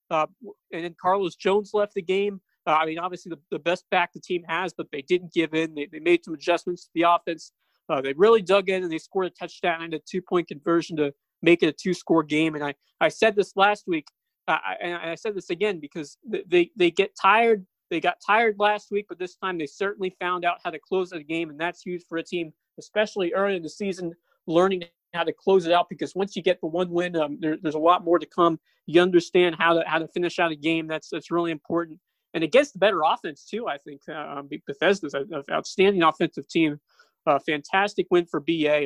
Uh, 0.09 0.25
and 0.71 0.83
then 0.83 0.95
Carlos 0.99 1.35
Jones 1.35 1.71
left 1.73 1.93
the 1.93 2.01
game. 2.01 2.41
Uh, 2.65 2.77
I 2.81 2.85
mean, 2.85 2.99
obviously 2.99 3.29
the, 3.29 3.39
the 3.51 3.59
best 3.59 3.85
back 3.91 4.11
the 4.13 4.19
team 4.19 4.43
has, 4.47 4.73
but 4.73 4.87
they 4.91 5.01
didn't 5.01 5.33
give 5.33 5.53
in. 5.53 5.75
They, 5.75 5.87
they 5.91 5.99
made 5.99 6.25
some 6.25 6.33
adjustments 6.33 6.85
to 6.85 6.89
the 6.95 7.03
offense. 7.03 7.51
Uh, 7.89 8.01
they 8.01 8.13
really 8.13 8.41
dug 8.41 8.69
in 8.69 8.83
and 8.83 8.91
they 8.91 8.97
scored 8.97 9.27
a 9.27 9.29
touchdown 9.29 9.83
and 9.83 9.93
a 9.93 9.99
two 9.99 10.21
point 10.21 10.47
conversion 10.47 10.97
to 10.97 11.13
make 11.41 11.63
it 11.63 11.67
a 11.67 11.71
two 11.71 11.93
score 11.93 12.23
game. 12.23 12.55
And 12.55 12.63
I, 12.63 12.73
I 12.99 13.09
said 13.09 13.35
this 13.35 13.55
last 13.55 13.85
week, 13.87 14.07
uh, 14.47 14.57
and 14.81 14.95
I 14.95 15.15
said 15.15 15.35
this 15.35 15.49
again 15.49 15.79
because 15.79 16.17
they, 16.25 16.71
they 16.75 16.91
get 16.91 17.11
tired. 17.19 17.65
They 17.89 17.99
got 17.99 18.17
tired 18.25 18.55
last 18.59 18.91
week, 18.91 19.05
but 19.07 19.19
this 19.19 19.35
time 19.35 19.57
they 19.57 19.65
certainly 19.65 20.15
found 20.19 20.45
out 20.45 20.57
how 20.63 20.71
to 20.71 20.79
close 20.79 21.11
the 21.11 21.23
game. 21.23 21.49
And 21.49 21.59
that's 21.59 21.81
huge 21.81 22.03
for 22.07 22.17
a 22.17 22.23
team, 22.23 22.51
especially 22.79 23.33
early 23.33 23.55
in 23.55 23.63
the 23.63 23.69
season, 23.69 24.13
learning 24.45 24.83
how 25.13 25.23
to 25.23 25.33
close 25.33 25.65
it 25.65 25.71
out 25.71 25.87
because 25.89 26.13
once 26.13 26.35
you 26.35 26.41
get 26.41 26.59
the 26.59 26.67
one 26.67 26.89
win, 26.89 27.15
um, 27.15 27.37
there, 27.39 27.57
there's 27.61 27.75
a 27.75 27.79
lot 27.79 28.03
more 28.03 28.19
to 28.19 28.25
come. 28.25 28.59
You 28.85 29.01
understand 29.01 29.55
how 29.57 29.73
to 29.73 29.83
how 29.87 29.99
to 29.99 30.07
finish 30.07 30.39
out 30.39 30.51
a 30.51 30.55
game. 30.55 30.87
That's 30.87 31.09
that's 31.09 31.31
really 31.31 31.51
important 31.51 31.99
and 32.37 32.43
against 32.43 32.73
the 32.73 32.79
better 32.79 33.01
offense 33.03 33.45
too. 33.45 33.67
I 33.67 33.77
think 33.79 34.01
uh, 34.13 34.43
Bethesda's 34.67 35.15
an 35.15 35.43
outstanding 35.51 36.03
offensive 36.03 36.47
team. 36.47 36.79
Uh, 37.25 37.39
fantastic 37.39 38.07
win 38.11 38.25
for 38.25 38.39
BA. 38.39 38.85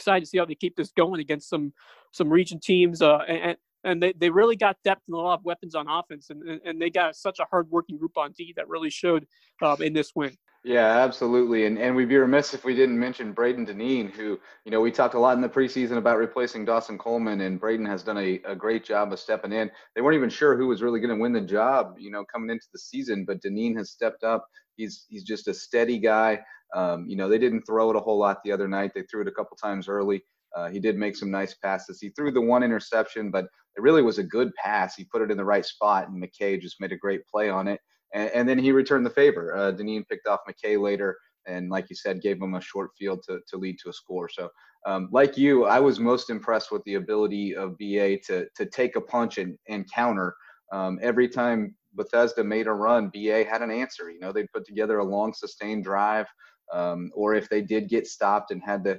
Excited 0.00 0.24
to 0.24 0.26
see 0.26 0.38
how 0.38 0.44
they 0.44 0.54
keep 0.54 0.76
this 0.76 0.92
going 0.92 1.20
against 1.20 1.48
some 1.48 1.72
some 2.12 2.30
region 2.30 2.58
teams. 2.58 3.02
Uh, 3.02 3.18
and 3.28 3.56
and 3.84 4.02
they, 4.02 4.12
they 4.12 4.30
really 4.30 4.56
got 4.56 4.76
depth 4.84 5.02
and 5.08 5.14
a 5.14 5.18
lot 5.18 5.38
of 5.38 5.44
weapons 5.44 5.74
on 5.74 5.86
offense, 5.88 6.30
and 6.30 6.60
and 6.64 6.80
they 6.80 6.90
got 6.90 7.16
such 7.16 7.38
a 7.38 7.46
hardworking 7.50 7.98
group 7.98 8.16
on 8.16 8.32
D 8.32 8.52
that 8.56 8.68
really 8.68 8.90
showed 8.90 9.26
um, 9.62 9.80
in 9.82 9.92
this 9.92 10.12
win. 10.14 10.36
Yeah, 10.62 10.98
absolutely. 10.98 11.64
And 11.64 11.78
and 11.78 11.96
we'd 11.96 12.10
be 12.10 12.18
remiss 12.18 12.52
if 12.52 12.64
we 12.64 12.74
didn't 12.74 12.98
mention 12.98 13.32
Braden 13.32 13.64
Deneen, 13.64 14.10
who, 14.10 14.38
you 14.66 14.70
know, 14.70 14.82
we 14.82 14.90
talked 14.90 15.14
a 15.14 15.18
lot 15.18 15.34
in 15.34 15.40
the 15.40 15.48
preseason 15.48 15.96
about 15.96 16.18
replacing 16.18 16.66
Dawson 16.66 16.98
Coleman, 16.98 17.40
and 17.40 17.58
Braden 17.58 17.86
has 17.86 18.02
done 18.02 18.18
a, 18.18 18.40
a 18.44 18.54
great 18.54 18.84
job 18.84 19.10
of 19.10 19.18
stepping 19.18 19.52
in. 19.52 19.70
They 19.94 20.02
weren't 20.02 20.16
even 20.16 20.28
sure 20.28 20.58
who 20.58 20.66
was 20.66 20.82
really 20.82 21.00
going 21.00 21.16
to 21.16 21.20
win 21.20 21.32
the 21.32 21.40
job, 21.40 21.94
you 21.98 22.10
know, 22.10 22.24
coming 22.30 22.50
into 22.50 22.66
the 22.74 22.78
season, 22.78 23.24
but 23.24 23.40
Deneen 23.40 23.74
has 23.78 23.90
stepped 23.90 24.22
up. 24.22 24.46
He's 24.80 25.06
he's 25.08 25.24
just 25.24 25.48
a 25.48 25.54
steady 25.54 25.98
guy. 25.98 26.40
Um, 26.74 27.06
you 27.08 27.16
know, 27.16 27.28
they 27.28 27.38
didn't 27.38 27.62
throw 27.62 27.90
it 27.90 27.96
a 27.96 28.00
whole 28.00 28.18
lot 28.18 28.38
the 28.44 28.52
other 28.52 28.68
night. 28.68 28.92
They 28.94 29.02
threw 29.02 29.22
it 29.22 29.28
a 29.28 29.32
couple 29.32 29.56
times 29.56 29.88
early. 29.88 30.22
Uh, 30.56 30.68
he 30.68 30.80
did 30.80 30.96
make 30.96 31.16
some 31.16 31.30
nice 31.30 31.54
passes. 31.54 32.00
He 32.00 32.10
threw 32.10 32.30
the 32.30 32.40
one 32.40 32.62
interception, 32.62 33.30
but 33.30 33.44
it 33.76 33.82
really 33.82 34.02
was 34.02 34.18
a 34.18 34.24
good 34.24 34.52
pass. 34.54 34.96
He 34.96 35.04
put 35.04 35.22
it 35.22 35.30
in 35.30 35.36
the 35.36 35.44
right 35.44 35.64
spot, 35.64 36.08
and 36.08 36.22
McKay 36.22 36.60
just 36.60 36.80
made 36.80 36.92
a 36.92 36.96
great 36.96 37.26
play 37.26 37.48
on 37.48 37.68
it 37.68 37.80
and, 38.12 38.30
and 38.30 38.48
then 38.48 38.58
he 38.58 38.72
returned 38.72 39.06
the 39.06 39.10
favor. 39.10 39.56
Uh, 39.56 39.72
Deneen 39.72 40.06
picked 40.08 40.26
off 40.26 40.40
McKay 40.48 40.80
later, 40.80 41.16
and 41.46 41.70
like 41.70 41.88
you 41.90 41.96
said, 41.96 42.22
gave 42.22 42.40
him 42.40 42.54
a 42.54 42.60
short 42.60 42.90
field 42.98 43.22
to, 43.28 43.40
to 43.48 43.56
lead 43.56 43.78
to 43.82 43.90
a 43.90 43.92
score. 43.92 44.28
So, 44.28 44.48
um, 44.86 45.08
like 45.12 45.36
you, 45.36 45.64
I 45.64 45.80
was 45.80 46.00
most 46.00 46.30
impressed 46.30 46.72
with 46.72 46.82
the 46.84 46.94
ability 46.94 47.54
of 47.54 47.76
BA 47.78 48.18
to 48.26 48.46
to 48.56 48.66
take 48.66 48.96
a 48.96 49.00
punch 49.00 49.38
and, 49.38 49.56
and 49.68 49.90
counter. 49.92 50.34
Um, 50.72 50.98
every 51.02 51.28
time 51.28 51.74
Bethesda 51.94 52.44
made 52.44 52.66
a 52.66 52.72
run, 52.72 53.10
BA 53.12 53.44
had 53.44 53.62
an 53.62 53.70
answer. 53.70 54.10
You 54.10 54.20
know, 54.20 54.32
they'd 54.32 54.52
put 54.52 54.64
together 54.64 54.98
a 54.98 55.04
long, 55.04 55.32
sustained 55.32 55.84
drive, 55.84 56.26
um, 56.72 57.10
or 57.14 57.34
if 57.34 57.48
they 57.48 57.62
did 57.62 57.88
get 57.88 58.06
stopped 58.06 58.50
and 58.50 58.62
had 58.64 58.84
to 58.84 58.98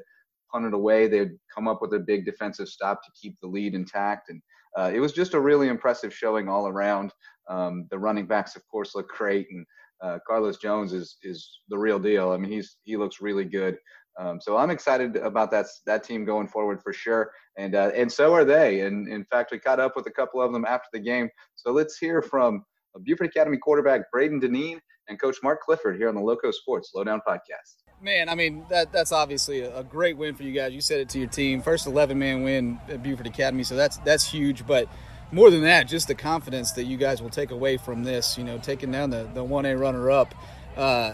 punt 0.51 0.65
it 0.65 0.73
away, 0.73 1.07
they'd 1.07 1.37
come 1.53 1.67
up 1.67 1.81
with 1.81 1.93
a 1.93 1.99
big 1.99 2.25
defensive 2.25 2.67
stop 2.67 3.01
to 3.03 3.11
keep 3.19 3.39
the 3.39 3.47
lead 3.47 3.73
intact. 3.73 4.29
And 4.29 4.41
uh, 4.77 4.91
it 4.93 4.99
was 4.99 5.13
just 5.13 5.33
a 5.33 5.39
really 5.39 5.67
impressive 5.67 6.13
showing 6.13 6.49
all 6.49 6.67
around. 6.67 7.13
Um, 7.49 7.87
the 7.89 7.99
running 7.99 8.27
backs, 8.27 8.55
of 8.55 8.67
course, 8.67 8.95
look 8.95 9.09
great, 9.09 9.47
and 9.51 9.65
uh, 10.01 10.19
Carlos 10.25 10.57
Jones 10.57 10.93
is 10.93 11.17
is 11.23 11.59
the 11.69 11.77
real 11.77 11.99
deal. 11.99 12.31
I 12.31 12.37
mean, 12.37 12.51
he's 12.51 12.77
he 12.83 12.97
looks 12.97 13.21
really 13.21 13.45
good. 13.45 13.77
Um, 14.19 14.39
so 14.41 14.57
I'm 14.57 14.69
excited 14.69 15.15
about 15.17 15.51
that 15.51 15.67
that 15.85 16.03
team 16.03 16.23
going 16.23 16.47
forward 16.47 16.81
for 16.81 16.93
sure, 16.93 17.31
and 17.57 17.75
uh, 17.75 17.91
and 17.95 18.11
so 18.11 18.33
are 18.33 18.45
they. 18.45 18.81
And 18.81 19.07
in 19.07 19.25
fact, 19.25 19.51
we 19.51 19.59
caught 19.59 19.79
up 19.79 19.95
with 19.95 20.07
a 20.07 20.11
couple 20.11 20.41
of 20.41 20.53
them 20.53 20.65
after 20.65 20.87
the 20.93 20.99
game. 20.99 21.29
So 21.55 21.71
let's 21.71 21.97
hear 21.97 22.21
from 22.21 22.63
Beaufort 22.99 23.27
Academy 23.27 23.57
quarterback 23.57 24.11
Braden 24.11 24.41
Deneen 24.41 24.79
and 25.07 25.19
Coach 25.19 25.37
Mark 25.43 25.61
Clifford 25.61 25.97
here 25.97 26.09
on 26.09 26.15
the 26.15 26.21
Lowco 26.21 26.53
Sports 26.53 26.91
Lowdown 26.95 27.21
Podcast. 27.27 27.77
Man, 28.01 28.29
I 28.29 28.35
mean 28.35 28.65
that 28.69 28.91
that's 28.91 29.11
obviously 29.11 29.61
a, 29.61 29.83
great 29.83 30.17
win 30.17 30.33
for 30.33 30.43
you 30.43 30.51
guys. 30.51 30.73
You 30.73 30.81
said 30.81 31.01
it 31.01 31.09
to 31.09 31.19
your 31.19 31.27
team, 31.27 31.61
first 31.61 31.85
11 31.85 32.17
man 32.17 32.41
win 32.41 32.79
at 32.89 33.03
Beaufort 33.03 33.27
Academy, 33.27 33.63
so 33.63 33.75
that's 33.75 33.97
that's 33.97 34.25
huge. 34.25 34.65
But 34.65 34.87
more 35.31 35.51
than 35.51 35.61
that, 35.63 35.87
just 35.87 36.07
the 36.07 36.15
confidence 36.15 36.71
that 36.73 36.85
you 36.85 36.97
guys 36.97 37.21
will 37.21 37.29
take 37.29 37.51
away 37.51 37.77
from 37.77 38.03
this, 38.03 38.37
you 38.37 38.43
know, 38.43 38.57
taking 38.57 38.91
down 38.91 39.11
the, 39.11 39.29
the 39.33 39.43
1A 39.43 39.79
runner 39.79 40.09
up. 40.11 40.33
Uh, 40.75 41.13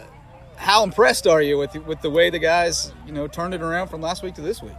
how 0.56 0.84
impressed 0.84 1.28
are 1.28 1.42
you 1.42 1.58
with 1.58 1.76
with 1.86 2.02
the 2.02 2.10
way 2.10 2.30
the 2.30 2.40
guys, 2.40 2.94
you 3.06 3.12
know, 3.12 3.28
turned 3.28 3.54
it 3.54 3.62
around 3.62 3.90
from 3.90 4.02
last 4.02 4.24
week 4.24 4.36
to 4.36 4.42
this 4.42 4.64
week? 4.64 4.74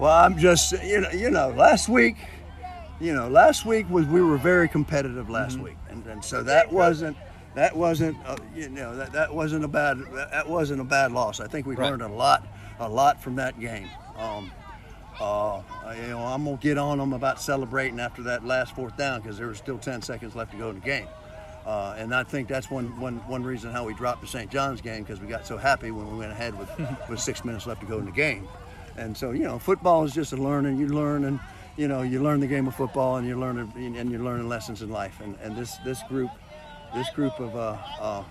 Well, 0.00 0.16
I'm 0.16 0.38
just, 0.38 0.72
you 0.82 1.02
know, 1.02 1.10
you 1.10 1.30
know, 1.30 1.50
last 1.50 1.90
week, 1.90 2.16
you 3.00 3.14
know, 3.14 3.28
last 3.28 3.64
week 3.64 3.88
was 3.88 4.06
we 4.06 4.22
were 4.22 4.36
very 4.36 4.68
competitive 4.68 5.30
last 5.30 5.54
mm-hmm. 5.54 5.64
week, 5.64 5.76
and, 5.88 6.06
and 6.06 6.24
so 6.24 6.42
that 6.42 6.70
wasn't 6.70 7.16
that 7.54 7.74
wasn't 7.74 8.16
uh, 8.26 8.36
you 8.54 8.68
know 8.68 8.94
that, 8.96 9.12
that 9.12 9.34
wasn't 9.34 9.64
a 9.64 9.68
bad 9.68 9.98
that 10.30 10.48
wasn't 10.48 10.80
a 10.80 10.84
bad 10.84 11.12
loss. 11.12 11.40
I 11.40 11.46
think 11.46 11.66
we 11.66 11.74
right. 11.74 11.90
learned 11.90 12.02
a 12.02 12.08
lot 12.08 12.46
a 12.78 12.88
lot 12.88 13.22
from 13.22 13.36
that 13.36 13.58
game. 13.58 13.88
Um, 14.16 14.52
uh, 15.20 15.62
you 15.96 16.08
know, 16.08 16.20
I'm 16.20 16.44
gonna 16.44 16.56
get 16.56 16.78
on 16.78 16.98
them 16.98 17.12
about 17.12 17.40
celebrating 17.40 18.00
after 18.00 18.22
that 18.22 18.44
last 18.44 18.74
fourth 18.74 18.96
down 18.96 19.20
because 19.20 19.36
there 19.36 19.48
was 19.48 19.58
still 19.58 19.78
10 19.78 20.00
seconds 20.02 20.34
left 20.34 20.52
to 20.52 20.56
go 20.56 20.70
in 20.70 20.76
the 20.76 20.80
game. 20.80 21.06
Uh, 21.66 21.94
and 21.98 22.14
I 22.14 22.24
think 22.24 22.48
that's 22.48 22.70
one, 22.70 22.98
one, 22.98 23.16
one 23.28 23.42
reason 23.42 23.70
how 23.70 23.84
we 23.84 23.92
dropped 23.92 24.22
the 24.22 24.26
St. 24.26 24.50
John's 24.50 24.80
game 24.80 25.02
because 25.02 25.20
we 25.20 25.26
got 25.26 25.46
so 25.46 25.58
happy 25.58 25.90
when 25.90 26.10
we 26.10 26.18
went 26.18 26.32
ahead 26.32 26.58
with, 26.58 26.70
with 27.10 27.20
six 27.20 27.44
minutes 27.44 27.66
left 27.66 27.82
to 27.82 27.86
go 27.86 27.98
in 27.98 28.06
the 28.06 28.12
game. 28.12 28.48
And 28.96 29.14
so, 29.14 29.32
you 29.32 29.44
know, 29.44 29.58
football 29.58 30.04
is 30.04 30.14
just 30.14 30.32
a 30.32 30.36
learning. 30.36 30.78
You 30.78 30.88
learn 30.88 31.24
and, 31.24 31.38
you 31.76 31.88
know, 31.88 32.02
you 32.02 32.22
learn 32.22 32.40
the 32.40 32.46
game 32.46 32.66
of 32.66 32.74
football 32.74 33.16
and 33.16 33.26
you 33.26 33.38
learn 33.38 33.58
and 33.58 34.10
you're 34.10 34.20
learning 34.20 34.48
lessons 34.48 34.82
in 34.82 34.90
life. 34.90 35.20
And, 35.20 35.36
and 35.42 35.56
this, 35.56 35.76
this 35.78 36.02
group, 36.04 36.30
this 36.94 37.08
group 37.10 37.38
of 37.38 37.56
uh, 37.56 37.76
uh, 38.00 38.24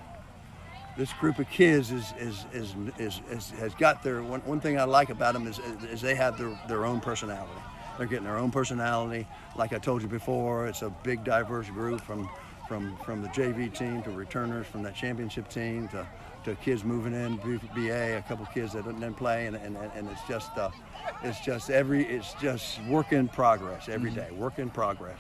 this 0.98 1.13
group 1.13 1.39
of 1.39 1.50
kids 1.50 1.91
is, 1.91 2.13
is, 2.19 2.46
is, 2.51 2.75
is, 2.98 3.22
is 3.29 3.51
has 3.51 3.74
got 3.75 4.03
their 4.03 4.22
one, 4.22 4.41
one 4.41 4.60
thing 4.60 4.77
I 4.77 4.84
like 4.84 5.10
about 5.10 5.34
them 5.34 5.48
is, 5.48 5.60
is 5.89 6.01
they 6.01 6.15
have 6.15 6.38
their, 6.38 6.60
their 6.67 6.86
own 6.86 7.00
personality. 7.00 7.62
They're 7.98 8.08
getting 8.08 8.25
their 8.25 8.38
own 8.38 8.51
personality. 8.51 9.25
Like 9.55 9.72
I 9.72 9.77
told 9.77 10.01
you 10.01 10.08
before, 10.08 10.67
it's 10.67 10.81
a 10.81 10.89
big 10.89 11.24
diverse 11.24 11.69
group 11.69 12.01
from 12.01 12.29
from 12.67 12.96
from 12.98 13.22
the 13.22 13.29
JV 13.29 13.74
team 13.75 14.03
to 14.03 14.12
returners, 14.12 14.67
from 14.67 14.84
that 14.84 14.96
championship 14.96 15.50
team 15.50 15.88
to, 15.89 16.08
to 16.50 16.56
kids 16.63 16.84
moving 16.84 17.13
in, 17.13 17.38
BA, 17.75 18.18
a 18.18 18.24
couple 18.27 18.46
kids 18.48 18.74
that 18.74 18.86
didn't 18.86 19.13
play, 19.15 19.48
and, 19.48 19.56
and, 19.56 19.77
and 19.77 20.10
it's 20.10 20.22
just 20.27 20.56
uh, 20.58 20.70
it's 21.24 21.39
just 21.39 21.70
every 21.70 22.03
it's 22.06 22.34
just 22.36 22.82
work 22.86 23.12
in 23.12 23.27
progress 23.27 23.89
every 23.89 24.12
day, 24.12 24.29
work 24.32 24.60
in 24.60 24.70
progress. 24.70 25.20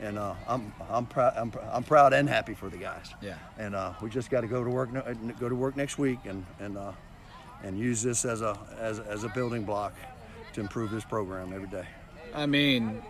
And 0.00 0.18
uh, 0.18 0.34
I'm 0.48 0.72
I'm 0.88 1.06
proud 1.06 1.34
I'm, 1.36 1.52
I'm 1.70 1.82
proud 1.82 2.12
and 2.12 2.28
happy 2.28 2.54
for 2.54 2.68
the 2.68 2.78
guys. 2.78 3.12
Yeah. 3.20 3.34
And 3.58 3.74
uh, 3.74 3.92
we 4.00 4.08
just 4.08 4.30
got 4.30 4.40
to 4.42 4.46
go 4.46 4.64
to 4.64 4.70
work 4.70 4.90
go 5.38 5.48
to 5.48 5.54
work 5.54 5.76
next 5.76 5.98
week 5.98 6.20
and 6.24 6.44
and 6.58 6.78
uh, 6.78 6.92
and 7.62 7.78
use 7.78 8.02
this 8.02 8.24
as 8.24 8.40
a 8.40 8.58
as, 8.78 8.98
as 9.00 9.24
a 9.24 9.28
building 9.30 9.64
block 9.64 9.94
to 10.54 10.60
improve 10.60 10.90
this 10.90 11.04
program 11.04 11.52
every 11.52 11.68
day. 11.68 11.86
I 12.34 12.46
mean, 12.46 13.02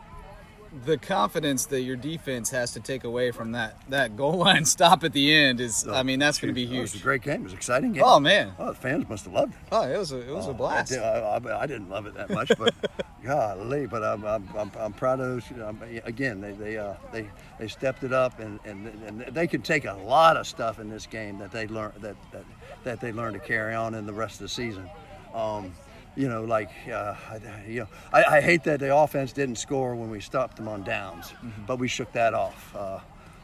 the 0.85 0.97
confidence 0.97 1.67
that 1.67 1.81
your 1.83 1.97
defense 1.97 2.51
has 2.51 2.73
to 2.73 2.81
take 2.81 3.03
away 3.05 3.33
from 3.33 3.53
that 3.53 3.77
that 3.89 4.17
goal 4.17 4.35
line 4.39 4.65
stop 4.77 5.03
at 5.03 5.13
the 5.13 5.35
end 5.35 5.61
is, 5.61 5.87
I 5.89 6.03
mean, 6.05 6.19
that's 6.21 6.39
going 6.39 6.49
to 6.49 6.55
be 6.55 6.65
huge. 6.67 6.79
It 6.79 6.81
was 6.83 6.95
a 6.95 6.99
great 6.99 7.23
game. 7.23 7.41
It 7.41 7.45
was 7.45 7.53
an 7.53 7.59
exciting 7.59 7.93
game. 7.93 8.03
Oh 8.07 8.21
man, 8.21 8.53
Oh, 8.59 8.67
the 8.69 8.75
fans 8.75 9.09
must 9.09 9.25
have 9.25 9.35
loved 9.35 9.53
it. 9.55 9.59
oh 9.73 9.83
it 9.83 9.99
was 9.99 10.13
a 10.13 10.21
it 10.21 10.33
was 10.35 10.47
a 10.47 10.51
Oh, 10.51 10.55
blast. 10.55 10.93
I, 10.93 10.95
did- 10.95 11.03
I, 11.05 11.19
I- 11.55 11.63
I 11.63 11.67
didn't 11.67 11.91
love 11.91 12.07
it 12.07 12.15
that 12.15 12.31
much, 12.31 12.53
but 12.57 12.73
golly, 13.25 13.87
but 13.87 14.03
I'm, 14.05 14.25
I'm, 14.25 14.49
I'm, 14.57 14.71
I'm 14.79 14.93
proud 14.93 15.21
of 15.21 15.27
those. 15.29 15.61
Um, 15.63 15.81
again, 16.05 16.41
they 16.41 16.53
they, 16.53 16.79
uh, 16.79 16.95
they 17.13 17.29
they 17.59 17.69
stepped 17.69 18.05
it 18.05 18.13
up, 18.13 18.39
and, 18.41 18.61
and, 18.65 18.87
and 19.07 19.21
they 19.35 19.47
can 19.47 19.63
take 19.63 19.85
a 19.85 19.93
lot 19.95 20.37
of 20.37 20.47
stuff 20.47 20.79
in 20.79 20.89
this 20.89 21.07
game 21.07 21.39
that 21.39 21.51
they 21.53 21.67
learn 21.67 21.93
that, 22.01 22.17
that 22.33 22.45
that 22.85 23.01
they 23.01 23.13
learn 23.13 23.33
to 23.35 23.39
carry 23.41 23.75
on 23.75 23.95
in 23.95 24.07
the 24.07 24.13
rest 24.13 24.35
of 24.37 24.41
the 24.41 24.49
season. 24.49 24.89
Um, 25.35 25.75
you 26.17 26.29
know, 26.29 26.45
like 26.45 26.71
uh, 26.93 27.15
I- 27.31 27.65
you 27.69 27.81
know, 27.81 27.89
I, 28.13 28.25
I 28.37 28.41
hate 28.41 28.65
that 28.65 28.81
the 28.81 28.95
offense 28.95 29.33
didn't 29.33 29.57
score 29.57 29.95
when 29.95 30.11
we 30.11 30.21
stopped 30.21 30.57
them 30.57 30.69
on 30.69 30.83
downs, 30.83 31.27
Mm-hmm. 31.45 31.67
but 31.67 31.79
we 31.79 31.89
shook 31.89 32.13
that 32.13 32.35
off. 32.35 32.75
Uh, 32.77 32.99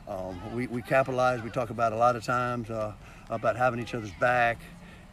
um, 0.08 0.54
we, 0.54 0.66
we 0.68 0.82
capitalized. 0.82 1.42
We 1.44 1.50
talk 1.50 1.70
about 1.70 1.92
a 1.92 1.96
lot 1.96 2.14
of 2.16 2.24
times 2.24 2.70
uh, 2.70 2.92
about 3.30 3.56
having 3.56 3.80
each 3.80 3.92
other's 3.94 4.12
back, 4.20 4.58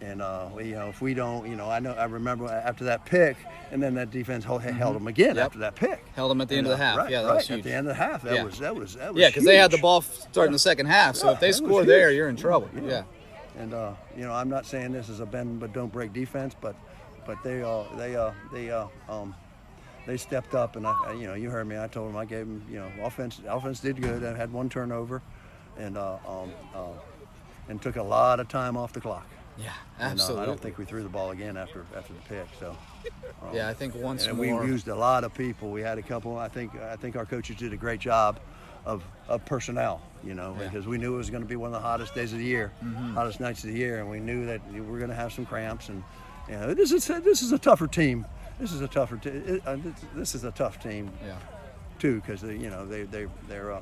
and 0.02 0.22
uh, 0.22 0.50
we, 0.56 0.66
you 0.66 0.76
know 0.76 0.90
if 0.90 1.02
we 1.02 1.14
don't, 1.16 1.48
you 1.50 1.56
know, 1.56 1.70
I 1.70 1.80
know 1.80 1.94
I 1.94 2.06
remember 2.06 2.46
after 2.48 2.84
that 2.86 3.04
pick, 3.06 3.36
and 3.72 3.82
then 3.82 3.96
that 3.96 4.12
defense 4.12 4.44
held, 4.46 4.62
held 4.62 4.96
them 4.96 5.08
again 5.08 5.30
Mm-hmm. 5.30 5.38
Yep. 5.38 5.46
after 5.48 5.60
that 5.60 5.76
pick. 5.76 6.06
Held 6.16 6.30
them 6.32 6.42
at 6.42 6.50
the 6.50 6.58
end 6.58 6.68
of 6.68 6.78
the 6.78 6.84
uh, 6.84 6.88
half. 6.88 6.98
Right, 6.98 7.10
yeah, 7.12 7.22
that 7.24 7.30
right. 7.34 7.52
At 7.52 7.64
the 7.64 7.74
end 7.74 7.88
of 7.88 7.98
the 7.98 8.04
half, 8.04 8.22
that 8.24 8.36
Yeah. 8.36 8.44
was 8.44 8.60
that 8.60 8.76
was 8.76 8.96
that 8.96 9.14
was 9.14 9.22
yeah, 9.22 9.30
because 9.30 9.46
they 9.46 9.58
had 9.58 9.72
the 9.72 9.78
ball 9.80 10.02
starting 10.02 10.54
the 10.54 10.60
second 10.60 10.86
half. 10.88 11.16
So 11.16 11.28
Yeah, 11.28 11.34
if 11.34 11.40
they 11.40 11.52
score 11.52 11.84
there, 11.86 12.12
you're 12.12 12.30
in 12.30 12.36
trouble. 12.36 12.70
Yeah. 12.76 12.82
Yeah. 12.90 13.04
And 13.58 13.74
uh, 13.74 13.94
you 14.18 14.24
know, 14.26 14.34
I'm 14.34 14.50
not 14.50 14.66
saying 14.68 14.92
this 14.92 15.10
is 15.10 15.20
a 15.22 15.26
bend 15.26 15.60
but 15.60 15.74
don't 15.74 15.92
break 15.92 16.14
defense, 16.14 16.56
but 16.60 16.76
but 17.26 17.42
they 17.44 17.62
uh 17.62 17.84
they 17.98 18.16
uh 18.16 18.32
they 18.52 18.70
uh 18.72 18.88
um 19.10 19.36
they 20.06 20.18
stepped 20.18 20.54
up 20.56 20.76
and 20.76 20.86
I, 20.86 21.14
you 21.14 21.28
know 21.28 21.34
you 21.34 21.50
heard 21.50 21.68
me. 21.68 21.80
I 21.80 21.88
told 21.88 22.10
them 22.10 22.18
I 22.18 22.26
gave 22.26 22.46
them 22.46 22.64
you 22.70 22.80
know 22.80 22.90
offense 23.04 23.40
offense 23.48 23.80
did 23.80 24.02
good. 24.02 24.24
I 24.24 24.36
had 24.36 24.52
one 24.52 24.70
turnover, 24.70 25.22
and 25.78 25.98
uh, 25.98 26.18
um 26.28 26.52
uh, 26.76 26.88
and 27.70 27.82
took 27.82 27.96
a 27.96 28.04
lot 28.04 28.40
of 28.40 28.48
time 28.50 28.76
off 28.78 28.92
the 28.94 29.00
clock. 29.02 29.28
Yeah, 29.56 29.72
And, 30.00 30.08
uh, 30.08 30.12
absolutely. 30.14 30.44
I 30.44 30.46
don't 30.48 30.60
think 30.60 30.78
we 30.80 30.86
threw 30.86 31.04
the 31.04 31.10
ball 31.10 31.30
again 31.32 31.58
after 31.58 31.86
after 31.96 32.12
the 32.14 32.20
pick. 32.28 32.48
So 32.60 32.76
yeah, 33.54 33.70
I 33.70 33.74
think 33.74 33.94
once 33.96 34.26
and 34.26 34.38
more. 34.38 34.62
we 34.62 34.68
used 34.68 34.88
a 34.88 34.96
lot 34.96 35.24
of 35.24 35.34
people. 35.34 35.70
We 35.72 35.82
had 35.82 35.98
a 35.98 36.02
couple. 36.02 36.38
I 36.38 36.48
think 36.48 36.76
I 36.82 36.96
think 36.96 37.16
our 37.16 37.26
coaches 37.26 37.56
did 37.58 37.72
a 37.72 37.78
great 37.78 38.00
job 38.00 38.40
of, 38.86 39.04
of 39.30 39.46
personnel. 39.46 40.02
You 40.24 40.34
know, 40.34 40.56
Yeah. 40.60 40.68
because 40.68 40.88
we 40.88 40.98
knew 40.98 41.14
it 41.14 41.18
was 41.18 41.30
going 41.30 41.44
to 41.44 41.48
be 41.48 41.56
one 41.56 41.68
of 41.68 41.74
the 41.74 41.88
hottest 41.88 42.16
days 42.16 42.34
of 42.34 42.40
the 42.40 42.46
year, 42.46 42.72
Mm-hmm. 42.84 43.14
hottest 43.14 43.40
nights 43.40 43.64
of 43.64 43.70
the 43.72 43.78
year, 43.78 44.00
and 44.00 44.10
we 44.10 44.20
knew 44.20 44.46
that 44.48 44.60
we 44.74 44.82
were 44.82 44.98
going 44.98 45.10
to 45.12 45.16
have 45.16 45.32
some 45.32 45.46
cramps. 45.46 45.88
And 45.90 46.04
know, 46.50 46.74
this 46.74 46.92
is 46.92 47.08
this 47.08 47.42
is 47.42 47.52
a 47.52 47.58
tougher 47.60 47.88
team. 47.88 48.26
This 48.60 48.72
is 48.72 48.82
a 48.82 48.88
tougher. 48.88 49.18
T- 49.18 49.30
it, 49.30 49.62
uh, 49.66 49.76
this, 49.78 49.94
this 50.16 50.36
is 50.36 50.44
a 50.44 50.52
tough 50.52 50.80
team 50.82 51.12
yeah. 51.26 51.36
too, 52.00 52.22
because 52.22 52.44
you 52.44 52.70
know, 52.70 52.86
they 52.86 53.04
they 53.04 53.28
they're 53.48 53.72
uh, 53.72 53.82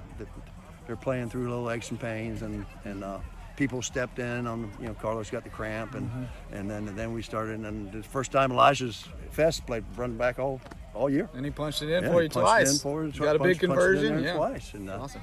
they're 0.87 0.95
playing 0.95 1.29
through 1.29 1.49
little 1.49 1.69
aches 1.71 1.89
and 1.91 1.99
pains, 1.99 2.41
and 2.41 2.65
and 2.85 3.03
uh, 3.03 3.19
people 3.57 3.81
stepped 3.81 4.19
in 4.19 4.47
on. 4.47 4.71
You 4.79 4.87
know, 4.87 4.93
Carlos 4.93 5.29
got 5.29 5.43
the 5.43 5.49
cramp, 5.49 5.95
and 5.95 6.09
Mm-hmm. 6.09 6.55
and 6.55 6.69
then 6.69 6.87
and 6.87 6.97
then 6.97 7.13
we 7.13 7.21
started, 7.21 7.59
and 7.59 7.91
the 7.91 8.03
first 8.03 8.31
time 8.31 8.51
Elijah's 8.51 9.05
Fest 9.31 9.65
played 9.65 9.83
running 9.97 10.17
back 10.17 10.39
all 10.39 10.61
all 10.93 11.09
year. 11.09 11.29
And 11.33 11.45
he 11.45 11.51
punched 11.51 11.81
it 11.81 11.89
in 11.89 12.03
Yeah, 12.03 12.11
for 12.11 12.21
you 12.23 12.29
twice. 12.29 12.73
in 12.73 12.79
for 12.79 13.05
you 13.05 13.11
got 13.11 13.35
a 13.35 13.39
big 13.39 13.59
punched- 13.59 13.61
punched 13.61 13.63
in 13.63 13.69
conversion. 13.69 14.23
Yeah. 14.23 14.35
twice, 14.35 14.73
and 14.73 14.89
uh, 14.89 14.99
Awesome. 15.01 15.21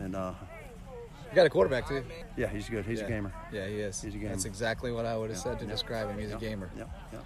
and 0.00 0.16
uh, 0.16 0.32
You 1.32 1.36
got 1.36 1.46
a 1.46 1.50
quarterback 1.50 1.88
too. 1.88 2.04
yeah, 2.36 2.46
he's 2.48 2.68
good. 2.68 2.84
He's 2.84 2.98
yeah. 3.00 3.06
a 3.06 3.08
gamer. 3.08 3.32
Yeah, 3.50 3.66
he 3.66 3.76
is. 3.76 4.02
He's 4.02 4.14
a 4.14 4.18
gamer. 4.18 4.32
That's 4.32 4.44
exactly 4.44 4.92
what 4.92 5.06
I 5.06 5.16
would 5.16 5.30
have 5.30 5.38
said 5.38 5.58
to 5.60 5.64
describe 5.64 6.10
him. 6.10 6.18
He's 6.18 6.30
a 6.32 6.36
gamer. 6.36 6.68
Yep, 6.76 6.90
yep. 7.10 7.22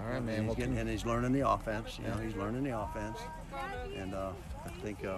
All 0.00 0.06
right, 0.06 0.16
And 0.16 0.26
man. 0.26 0.38
He's 0.40 0.46
Well, 0.48 0.54
getting, 0.54 0.76
and 0.76 0.86
he's 0.88 1.06
learning 1.06 1.32
the 1.32 1.48
offense. 1.48 1.98
You 1.98 2.08
know, 2.08 2.16
Yeah. 2.18 2.24
he's 2.26 2.36
learning 2.36 2.62
the 2.64 2.78
offense, 2.78 3.18
and 3.96 4.14
uh, 4.14 4.32
I 4.66 4.68
think 4.82 5.02
uh, 5.02 5.16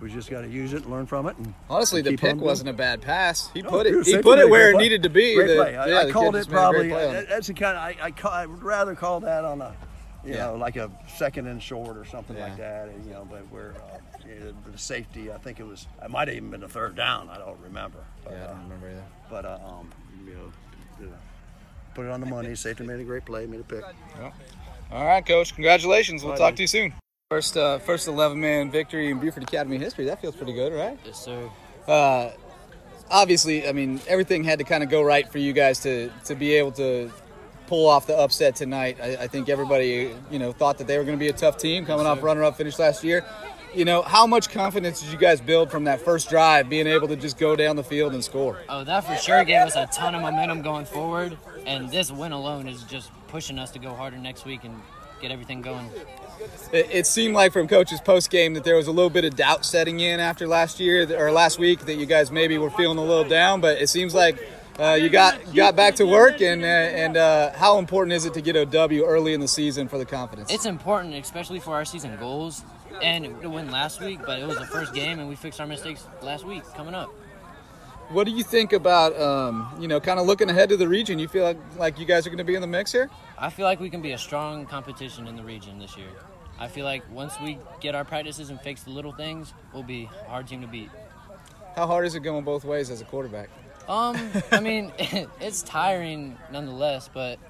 we 0.00 0.10
just 0.10 0.30
got 0.30 0.40
to 0.40 0.48
use 0.48 0.72
it, 0.72 0.84
and 0.84 0.90
learn 0.90 1.04
from 1.04 1.26
it. 1.26 1.36
And, 1.36 1.52
Honestly, 1.68 2.00
and 2.00 2.08
the 2.08 2.16
pick 2.16 2.36
wasn't 2.36 2.70
a 2.70 2.72
bad 2.72 3.02
pass. 3.02 3.50
He 3.52 3.60
No, 3.60 3.68
put 3.68 3.86
it. 3.86 4.06
He 4.06 4.16
put 4.22 4.38
it 4.38 4.48
where 4.48 4.70
it 4.70 4.78
needed 4.78 5.02
to 5.02 5.10
be. 5.10 5.34
Great 5.34 5.48
The- 5.48 5.56
play. 5.56 5.76
I, 5.76 5.86
yeah, 5.86 5.98
I 5.98 6.10
called 6.10 6.36
it 6.36 6.48
probably. 6.48 6.88
play 6.88 7.08
on 7.08 7.14
it. 7.14 7.18
that- 7.20 7.28
That's 7.28 7.46
the 7.48 7.52
kind. 7.54 7.76
Of, 7.76 7.82
I 8.02 8.06
I, 8.06 8.10
call, 8.10 8.32
I 8.32 8.46
would 8.46 8.62
rather 8.62 8.94
call 8.94 9.20
that 9.20 9.44
on 9.44 9.60
a, 9.60 9.74
you 10.24 10.34
Yeah. 10.34 10.46
know, 10.46 10.56
like 10.56 10.76
a 10.76 10.90
second 11.16 11.46
and 11.46 11.62
short 11.62 11.96
or 11.96 12.04
something 12.04 12.36
Yeah. 12.36 12.44
like 12.44 12.56
that. 12.58 12.88
You 13.04 13.12
know, 13.12 13.26
but 13.30 13.40
where 13.50 13.74
uh, 13.76 13.98
you 14.28 14.34
know, 14.40 14.54
the 14.70 14.78
safety. 14.78 15.32
I 15.32 15.38
think 15.38 15.60
it 15.60 15.64
was. 15.66 15.86
It 16.02 16.10
might 16.10 16.28
have 16.28 16.36
even 16.36 16.50
been 16.50 16.62
a 16.62 16.68
third 16.68 16.94
down. 16.96 17.28
I 17.30 17.38
don't 17.38 17.58
remember. 17.60 17.98
But, 18.24 18.32
Yeah, 18.34 18.38
I 18.38 18.44
uh, 18.44 18.48
don't 18.48 18.62
remember 18.64 18.90
either. 18.90 19.04
but 19.30 19.44
uh, 19.44 19.58
um, 19.66 19.90
you 20.26 20.34
know, 20.34 21.06
uh, 21.06 21.16
put 21.94 22.06
it 22.06 22.10
on 22.10 22.20
the 22.20 22.26
money. 22.26 22.54
Safety 22.54 22.84
made 22.84 23.00
a 23.00 23.04
great 23.04 23.24
play. 23.24 23.46
Made 23.46 23.60
a 23.60 23.64
pick. 23.64 23.82
All 24.92 25.06
right, 25.06 25.24
coach. 25.24 25.54
Congratulations. 25.54 26.22
We'll 26.22 26.32
All 26.32 26.38
right, 26.38 26.44
talk 26.46 26.50
man. 26.52 26.56
to 26.56 26.62
you 26.62 26.66
soon. 26.66 26.94
First, 27.30 27.56
uh, 27.56 27.78
first 27.78 28.08
11 28.08 28.40
man 28.40 28.70
victory 28.72 29.08
in 29.10 29.20
Beaufort 29.20 29.44
Academy 29.44 29.78
history. 29.78 30.04
That 30.06 30.20
feels 30.20 30.34
pretty 30.34 30.52
good, 30.52 30.72
right? 30.72 30.98
Yes, 31.04 31.24
sir. 31.24 31.48
Uh, 31.86 32.30
obviously, 33.08 33.68
I 33.68 33.72
mean, 33.72 34.00
everything 34.08 34.42
had 34.42 34.58
to 34.58 34.64
kind 34.64 34.82
of 34.82 34.88
go 34.90 35.00
right 35.02 35.30
for 35.30 35.38
you 35.38 35.52
guys 35.52 35.78
to 35.80 36.10
to 36.24 36.34
be 36.34 36.54
able 36.54 36.72
to 36.72 37.10
pull 37.70 37.88
off 37.88 38.04
the 38.08 38.18
upset 38.18 38.56
tonight. 38.56 38.98
I, 39.00 39.12
I 39.16 39.26
think 39.28 39.48
everybody, 39.48 40.10
you 40.28 40.40
know, 40.40 40.50
thought 40.50 40.76
that 40.78 40.88
they 40.88 40.98
were 40.98 41.04
going 41.04 41.16
to 41.16 41.20
be 41.20 41.28
a 41.28 41.32
tough 41.32 41.56
team 41.56 41.86
coming 41.86 42.04
off 42.04 42.20
runner-up 42.20 42.56
finish 42.56 42.80
last 42.80 43.04
year. 43.04 43.24
You 43.72 43.84
know, 43.84 44.02
how 44.02 44.26
much 44.26 44.50
confidence 44.50 45.00
did 45.00 45.12
you 45.12 45.18
guys 45.18 45.40
build 45.40 45.70
from 45.70 45.84
that 45.84 46.00
first 46.00 46.28
drive, 46.28 46.68
being 46.68 46.88
able 46.88 47.06
to 47.06 47.14
just 47.14 47.38
go 47.38 47.54
down 47.54 47.76
the 47.76 47.84
field 47.84 48.12
and 48.12 48.24
score? 48.24 48.58
Oh, 48.68 48.82
that 48.82 49.04
for 49.04 49.14
sure 49.14 49.44
gave 49.44 49.60
us 49.60 49.76
a 49.76 49.86
ton 49.86 50.16
of 50.16 50.20
momentum 50.20 50.62
going 50.62 50.84
forward, 50.84 51.38
and 51.64 51.88
this 51.92 52.10
win 52.10 52.32
alone 52.32 52.66
is 52.66 52.82
just 52.82 53.12
pushing 53.28 53.56
us 53.56 53.70
to 53.70 53.78
go 53.78 53.94
harder 53.94 54.18
next 54.18 54.44
week 54.44 54.64
and 54.64 54.74
get 55.22 55.30
everything 55.30 55.62
going. 55.62 55.88
It, 56.72 56.88
it 56.90 57.06
seemed 57.06 57.36
like 57.36 57.52
from 57.52 57.68
coach's 57.68 58.00
post 58.00 58.30
game 58.30 58.54
that 58.54 58.64
there 58.64 58.74
was 58.74 58.88
a 58.88 58.92
little 58.92 59.10
bit 59.10 59.24
of 59.24 59.36
doubt 59.36 59.64
setting 59.64 60.00
in 60.00 60.18
after 60.18 60.48
last 60.48 60.80
year 60.80 61.06
or 61.16 61.30
last 61.30 61.60
week 61.60 61.86
that 61.86 61.94
you 61.94 62.06
guys 62.06 62.32
maybe 62.32 62.58
were 62.58 62.70
feeling 62.70 62.98
a 62.98 63.04
little 63.04 63.28
down, 63.28 63.60
but 63.60 63.80
it 63.80 63.88
seems 63.88 64.12
like 64.12 64.44
uh, 64.78 64.94
you 64.94 65.08
got 65.08 65.54
got 65.54 65.76
back 65.76 65.96
to 65.96 66.06
work. 66.06 66.40
And 66.40 66.62
uh, 66.62 66.66
and 66.66 67.16
uh, 67.16 67.52
how 67.54 67.78
important 67.78 68.12
is 68.12 68.24
it 68.24 68.34
to 68.34 68.40
get 68.40 68.56
a 68.56 68.66
W 68.66 69.04
early 69.04 69.34
in 69.34 69.40
the 69.40 69.48
season 69.48 69.88
for 69.88 69.98
the 69.98 70.06
confidence? 70.06 70.52
It's 70.52 70.66
important, 70.66 71.14
especially 71.14 71.60
for 71.60 71.74
our 71.74 71.84
season 71.84 72.16
goals, 72.18 72.64
and 73.02 73.40
to 73.42 73.50
win 73.50 73.70
last 73.70 74.00
week. 74.00 74.20
But 74.24 74.40
it 74.40 74.46
was 74.46 74.58
the 74.58 74.66
first 74.66 74.94
game, 74.94 75.18
and 75.18 75.28
we 75.28 75.36
fixed 75.36 75.60
our 75.60 75.66
mistakes 75.66 76.06
last 76.22 76.44
week. 76.44 76.62
Coming 76.74 76.94
up, 76.94 77.10
what 78.10 78.24
do 78.24 78.32
you 78.32 78.42
think 78.42 78.72
about 78.72 79.18
um, 79.20 79.72
you 79.80 79.88
know 79.88 80.00
kind 80.00 80.18
of 80.18 80.26
looking 80.26 80.50
ahead 80.50 80.68
to 80.70 80.76
the 80.76 80.88
region? 80.88 81.18
You 81.18 81.28
feel 81.28 81.44
like, 81.44 81.58
like 81.76 81.98
you 81.98 82.06
guys 82.06 82.26
are 82.26 82.30
going 82.30 82.38
to 82.38 82.44
be 82.44 82.54
in 82.54 82.60
the 82.60 82.66
mix 82.66 82.92
here? 82.92 83.10
I 83.38 83.50
feel 83.50 83.64
like 83.64 83.80
we 83.80 83.90
can 83.90 84.02
be 84.02 84.12
a 84.12 84.18
strong 84.18 84.66
competition 84.66 85.26
in 85.26 85.36
the 85.36 85.42
region 85.42 85.78
this 85.78 85.96
year. 85.96 86.08
I 86.58 86.68
feel 86.68 86.84
like 86.84 87.02
once 87.10 87.40
we 87.40 87.58
get 87.80 87.94
our 87.94 88.04
practices 88.04 88.50
and 88.50 88.60
fix 88.60 88.82
the 88.82 88.90
little 88.90 89.12
things, 89.12 89.54
we'll 89.72 89.82
be 89.82 90.10
a 90.26 90.28
hard 90.28 90.46
team 90.46 90.60
to 90.60 90.66
beat. 90.66 90.90
How 91.74 91.86
hard 91.86 92.04
is 92.04 92.14
it 92.14 92.20
going 92.20 92.44
both 92.44 92.64
ways 92.64 92.90
as 92.90 93.00
a 93.00 93.04
quarterback? 93.04 93.48
Um, 93.90 94.16
I 94.52 94.60
mean, 94.60 94.92
it's 95.40 95.62
tiring 95.62 96.38
nonetheless, 96.52 97.10
but 97.12 97.40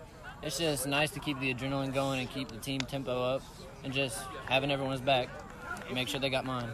it's 0.43 0.59
just 0.59 0.87
nice 0.87 1.11
to 1.11 1.21
keep 1.21 1.39
the 1.39 1.53
adrenaline 1.53 1.93
going 1.93 2.21
and 2.21 2.31
keep 2.31 2.49
the 2.49 2.57
team 2.57 2.81
tempo 2.81 3.23
up, 3.23 3.43
and 3.85 3.93
just 3.93 4.19
having 4.47 4.71
everyone's 4.71 5.03
back. 5.03 5.29
Make 5.93 6.09
sure 6.09 6.19
they 6.19 6.31
got 6.31 6.47
mine. 6.47 6.71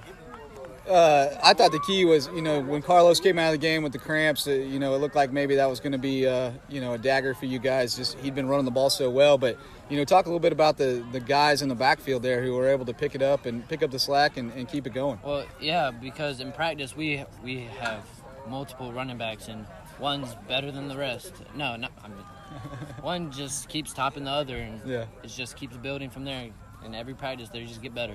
uh, 0.89 1.37
I 1.43 1.53
thought 1.55 1.73
the 1.73 1.81
key 1.81 2.05
was, 2.05 2.29
you 2.29 2.43
know, 2.43 2.61
when 2.61 2.81
Carlos 2.81 3.19
came 3.19 3.41
out 3.41 3.47
of 3.47 3.53
the 3.53 3.67
game 3.67 3.83
with 3.83 3.93
the 3.93 3.99
cramps, 3.99 4.47
uh, 4.47 4.53
you 4.53 4.79
know, 4.79 4.95
it 4.95 4.99
looked 4.99 5.17
like 5.17 5.33
maybe 5.33 5.57
that 5.57 5.69
was 5.69 5.81
going 5.81 5.93
to 5.93 5.99
be, 5.99 6.29
uh, 6.29 6.53
you 6.69 6.81
know, 6.81 6.93
a 6.93 6.99
dagger 6.99 7.35
for 7.35 7.47
you 7.47 7.59
guys. 7.59 7.97
Just 7.97 8.17
he'd 8.19 8.37
been 8.37 8.47
running 8.47 8.67
the 8.67 8.71
ball 8.71 8.89
so 8.89 9.11
well, 9.11 9.37
but 9.37 9.59
you 9.89 9.97
know, 9.97 10.05
talk 10.05 10.27
a 10.27 10.29
little 10.29 10.39
bit 10.39 10.53
about 10.53 10.77
the 10.77 11.05
the 11.11 11.19
guys 11.19 11.61
in 11.61 11.69
the 11.69 11.75
backfield 11.75 12.23
there 12.23 12.41
who 12.41 12.55
were 12.55 12.69
able 12.69 12.85
to 12.85 12.95
pick 12.95 13.17
it 13.17 13.23
up 13.23 13.47
and 13.47 13.69
pick 13.69 13.83
up 13.83 13.91
the 13.91 13.99
slack 13.99 14.37
and, 14.37 14.53
and 14.53 14.69
keep 14.69 14.87
it 14.87 14.95
going. 14.95 15.19
Well, 15.25 15.45
yeah, 15.61 15.91
because 15.91 16.39
in 16.39 16.53
practice 16.53 16.95
we 16.95 17.25
we 17.43 17.63
have 17.81 18.05
multiple 18.49 18.93
running 18.93 19.19
backs, 19.19 19.49
and 19.49 19.67
one's 19.99 20.35
better 20.49 20.71
than 20.71 20.89
the 20.89 20.97
rest. 20.97 21.33
No, 21.55 21.77
not 21.77 21.93
I 22.05 22.09
mean, 22.09 22.19
one 23.01 23.31
just 23.33 23.69
keeps 23.69 23.93
topping 23.93 24.25
the 24.25 24.31
other, 24.31 24.57
and 24.57 24.81
Yeah. 24.87 25.07
it 25.23 25.29
just 25.29 25.57
keeps 25.57 25.77
building 25.77 26.11
from 26.11 26.25
there. 26.25 26.51
And 26.85 26.95
every 26.95 27.15
practice, 27.15 27.49
they 27.49 27.65
just 27.65 27.83
get 27.83 27.95
better. 27.95 28.15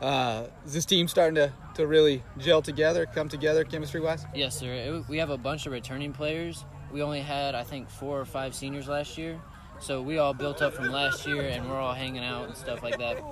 Uh, 0.00 0.44
is 0.64 0.74
this 0.74 0.84
team 0.84 1.08
starting 1.08 1.34
to, 1.34 1.52
to 1.74 1.86
really 1.86 2.22
gel 2.38 2.62
together, 2.62 3.04
come 3.06 3.28
together, 3.28 3.64
chemistry 3.64 4.00
wise? 4.00 4.24
Yes, 4.32 4.56
sir. 4.56 4.72
It, 4.72 5.08
we 5.08 5.18
have 5.18 5.30
a 5.30 5.38
bunch 5.38 5.66
of 5.66 5.72
returning 5.72 6.12
players. 6.12 6.64
We 6.92 7.02
only 7.02 7.20
had, 7.20 7.56
I 7.56 7.64
think, 7.64 7.90
four 7.90 8.20
or 8.20 8.24
five 8.24 8.54
seniors 8.54 8.86
last 8.86 9.18
year. 9.18 9.40
So 9.80 10.00
we 10.00 10.18
all 10.18 10.34
built 10.34 10.62
up 10.62 10.74
from 10.74 10.90
last 10.92 11.26
year, 11.26 11.42
and 11.42 11.68
we're 11.68 11.78
all 11.78 11.94
hanging 11.94 12.22
out 12.24 12.46
and 12.46 12.56
stuff 12.56 12.82
like 12.82 12.98
that. 12.98 13.22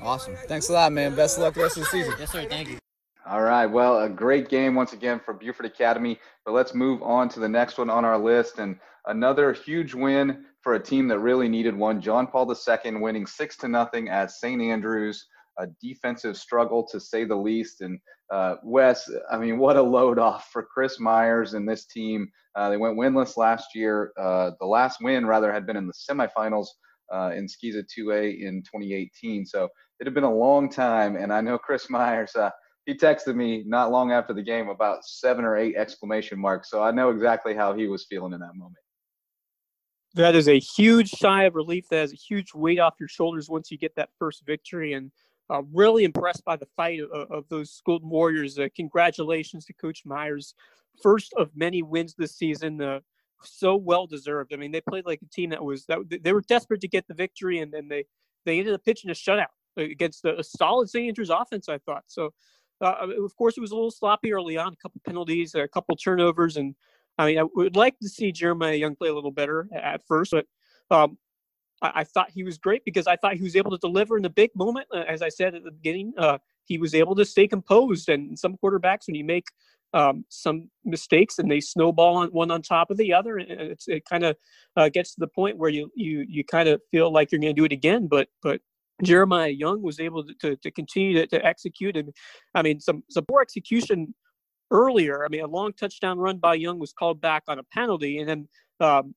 Awesome. 0.00 0.36
Thanks 0.46 0.68
a 0.68 0.72
lot, 0.72 0.92
man. 0.92 1.14
Best 1.16 1.38
of 1.38 1.42
luck 1.42 1.54
the 1.54 1.62
rest 1.62 1.76
of 1.76 1.84
the 1.84 1.88
season. 1.90 2.14
Yes, 2.18 2.30
sir. 2.30 2.46
Thank 2.48 2.68
you. 2.68 2.78
All 3.30 3.42
right. 3.42 3.66
Well, 3.66 4.00
a 4.00 4.08
great 4.08 4.48
game 4.48 4.74
once 4.74 4.94
again 4.94 5.20
for 5.22 5.34
Beaufort 5.34 5.66
Academy. 5.66 6.18
But 6.46 6.52
let's 6.52 6.74
move 6.74 7.02
on 7.02 7.28
to 7.30 7.40
the 7.40 7.48
next 7.48 7.76
one 7.76 7.90
on 7.90 8.06
our 8.06 8.16
list. 8.16 8.58
And 8.58 8.78
another 9.04 9.52
huge 9.52 9.92
win 9.92 10.46
for 10.62 10.76
a 10.76 10.82
team 10.82 11.08
that 11.08 11.18
really 11.18 11.46
needed 11.46 11.76
one. 11.76 12.00
John 12.00 12.26
Paul 12.26 12.50
II 12.50 12.94
winning 12.94 13.26
six 13.26 13.58
to 13.58 13.68
nothing 13.68 14.08
at 14.08 14.30
St. 14.30 14.62
Andrews. 14.62 15.26
A 15.58 15.66
defensive 15.82 16.38
struggle 16.38 16.86
to 16.90 16.98
say 16.98 17.24
the 17.26 17.36
least. 17.36 17.82
And 17.82 17.98
uh, 18.32 18.54
Wes, 18.62 19.10
I 19.30 19.36
mean, 19.36 19.58
what 19.58 19.76
a 19.76 19.82
load 19.82 20.18
off 20.18 20.48
for 20.50 20.62
Chris 20.62 20.98
Myers 20.98 21.52
and 21.52 21.68
this 21.68 21.84
team. 21.84 22.30
Uh, 22.54 22.70
they 22.70 22.78
went 22.78 22.96
winless 22.96 23.36
last 23.36 23.74
year. 23.74 24.10
Uh, 24.18 24.52
the 24.58 24.66
last 24.66 25.02
win, 25.02 25.26
rather, 25.26 25.52
had 25.52 25.66
been 25.66 25.76
in 25.76 25.86
the 25.86 25.92
semifinals 25.92 26.68
uh, 27.12 27.32
in 27.36 27.46
SCISA 27.46 27.84
2A 27.94 28.40
in 28.40 28.62
2018. 28.62 29.44
So 29.44 29.68
it 30.00 30.06
had 30.06 30.14
been 30.14 30.24
a 30.24 30.34
long 30.34 30.70
time. 30.70 31.16
And 31.16 31.30
I 31.30 31.42
know 31.42 31.58
Chris 31.58 31.90
Myers 31.90 32.34
uh, 32.34 32.48
he 32.88 32.94
texted 32.94 33.36
me 33.36 33.62
not 33.66 33.90
long 33.90 34.12
after 34.12 34.32
the 34.32 34.40
game 34.40 34.70
about 34.70 35.04
seven 35.04 35.44
or 35.44 35.58
eight 35.58 35.76
exclamation 35.76 36.38
marks. 36.38 36.70
So 36.70 36.82
I 36.82 36.90
know 36.90 37.10
exactly 37.10 37.54
how 37.54 37.74
he 37.74 37.86
was 37.86 38.06
feeling 38.08 38.32
in 38.32 38.40
that 38.40 38.56
moment. 38.56 38.78
That 40.14 40.34
is 40.34 40.48
a 40.48 40.58
huge 40.58 41.10
sigh 41.10 41.44
of 41.44 41.54
relief. 41.54 41.84
That 41.90 42.04
is 42.04 42.14
a 42.14 42.16
huge 42.16 42.54
weight 42.54 42.78
off 42.78 42.94
your 42.98 43.10
shoulders 43.10 43.50
once 43.50 43.70
you 43.70 43.76
get 43.76 43.94
that 43.96 44.08
first 44.18 44.42
victory. 44.46 44.94
And 44.94 45.12
uh, 45.50 45.60
really 45.70 46.04
impressed 46.04 46.46
by 46.46 46.56
the 46.56 46.66
fight 46.78 47.00
of, 47.00 47.30
of 47.30 47.44
those 47.50 47.82
Golden 47.84 48.08
Warriors. 48.08 48.58
Uh, 48.58 48.68
congratulations 48.74 49.66
to 49.66 49.74
Coach 49.74 50.04
Myers. 50.06 50.54
First 51.02 51.34
of 51.36 51.50
many 51.54 51.82
wins 51.82 52.14
this 52.16 52.36
season. 52.36 52.80
Uh, 52.80 53.00
so 53.42 53.76
well 53.76 54.06
deserved. 54.06 54.54
I 54.54 54.56
mean, 54.56 54.72
they 54.72 54.80
played 54.80 55.04
like 55.04 55.20
a 55.20 55.28
team 55.30 55.50
that 55.50 55.62
was 55.62 55.84
that 55.86 55.98
they 56.22 56.32
were 56.32 56.40
desperate 56.40 56.80
to 56.80 56.88
get 56.88 57.06
the 57.06 57.14
victory, 57.14 57.58
and 57.58 57.70
then 57.70 57.86
they 57.86 58.06
they 58.46 58.58
ended 58.58 58.72
up 58.72 58.82
pitching 58.82 59.10
a 59.10 59.14
shutout 59.14 59.46
against 59.76 60.24
a, 60.24 60.40
a 60.40 60.42
solid 60.42 60.88
St. 60.88 61.06
Andrews 61.06 61.28
offense. 61.28 61.68
I 61.68 61.76
thought 61.78 62.04
so. 62.06 62.30
Uh, 62.80 63.08
of 63.24 63.34
course, 63.36 63.56
it 63.56 63.60
was 63.60 63.72
a 63.72 63.74
little 63.74 63.90
sloppy 63.90 64.32
early 64.32 64.56
on, 64.56 64.72
a 64.72 64.76
couple 64.76 65.00
penalties, 65.04 65.54
a 65.54 65.66
couple 65.68 65.96
turnovers, 65.96 66.56
and 66.56 66.74
I 67.18 67.26
mean, 67.26 67.38
I 67.38 67.44
would 67.54 67.76
like 67.76 67.98
to 68.00 68.08
see 68.08 68.30
Jeremiah 68.30 68.76
Young 68.76 68.94
play 68.94 69.08
a 69.08 69.14
little 69.14 69.32
better 69.32 69.68
at 69.74 70.02
first, 70.06 70.30
but 70.30 70.46
um, 70.90 71.18
I, 71.82 71.92
I, 71.96 72.04
thought 72.04 72.30
he 72.30 72.44
was 72.44 72.58
great 72.58 72.84
because 72.84 73.06
I 73.06 73.16
thought 73.16 73.34
he 73.34 73.42
was 73.42 73.56
able 73.56 73.72
to 73.72 73.78
deliver 73.78 74.16
in 74.16 74.22
the 74.22 74.30
big 74.30 74.50
moment. 74.54 74.86
Uh, 74.94 75.00
as 75.08 75.20
I 75.20 75.28
said 75.28 75.54
at 75.54 75.64
the 75.64 75.72
beginning, 75.72 76.12
uh, 76.16 76.38
he 76.64 76.78
was 76.78 76.94
able 76.94 77.14
to 77.16 77.24
stay 77.24 77.48
composed. 77.48 78.08
And 78.08 78.38
some 78.38 78.56
quarterbacks, 78.62 79.08
when 79.08 79.16
you 79.16 79.24
make 79.24 79.46
um, 79.94 80.24
some 80.28 80.70
mistakes 80.84 81.38
and 81.38 81.50
they 81.50 81.60
snowball 81.60 82.16
on 82.16 82.28
one 82.28 82.50
on 82.50 82.62
top 82.62 82.90
of 82.90 82.96
the 82.96 83.12
other, 83.12 83.38
and 83.38 83.76
it 83.86 84.04
kind 84.04 84.24
of 84.24 84.36
uh, 84.76 84.88
gets 84.88 85.14
to 85.14 85.20
the 85.20 85.26
point 85.26 85.56
where 85.56 85.70
you 85.70 85.90
you 85.94 86.24
you 86.28 86.44
kind 86.44 86.68
of 86.68 86.80
feel 86.90 87.12
like 87.12 87.32
you're 87.32 87.40
going 87.40 87.54
to 87.54 87.60
do 87.60 87.64
it 87.64 87.72
again. 87.72 88.06
But 88.06 88.28
but 88.42 88.60
Jeremiah 89.02 89.48
Young 89.48 89.82
was 89.82 90.00
able 90.00 90.24
to, 90.24 90.34
to, 90.40 90.56
to 90.56 90.70
continue 90.70 91.14
to, 91.14 91.26
to, 91.28 91.44
execute. 91.44 91.96
And 91.96 92.12
I 92.54 92.62
mean, 92.62 92.80
some, 92.80 93.02
some 93.10 93.24
poor 93.24 93.42
execution 93.42 94.14
earlier. 94.70 95.24
I 95.24 95.28
mean, 95.28 95.42
a 95.42 95.46
long 95.46 95.72
touchdown 95.72 96.18
run 96.18 96.38
by 96.38 96.54
Young 96.54 96.78
was 96.78 96.92
called 96.92 97.20
back 97.20 97.44
on 97.48 97.58
a 97.58 97.62
penalty. 97.64 98.18
And 98.18 98.28
then 98.28 98.48
um, 98.80 99.14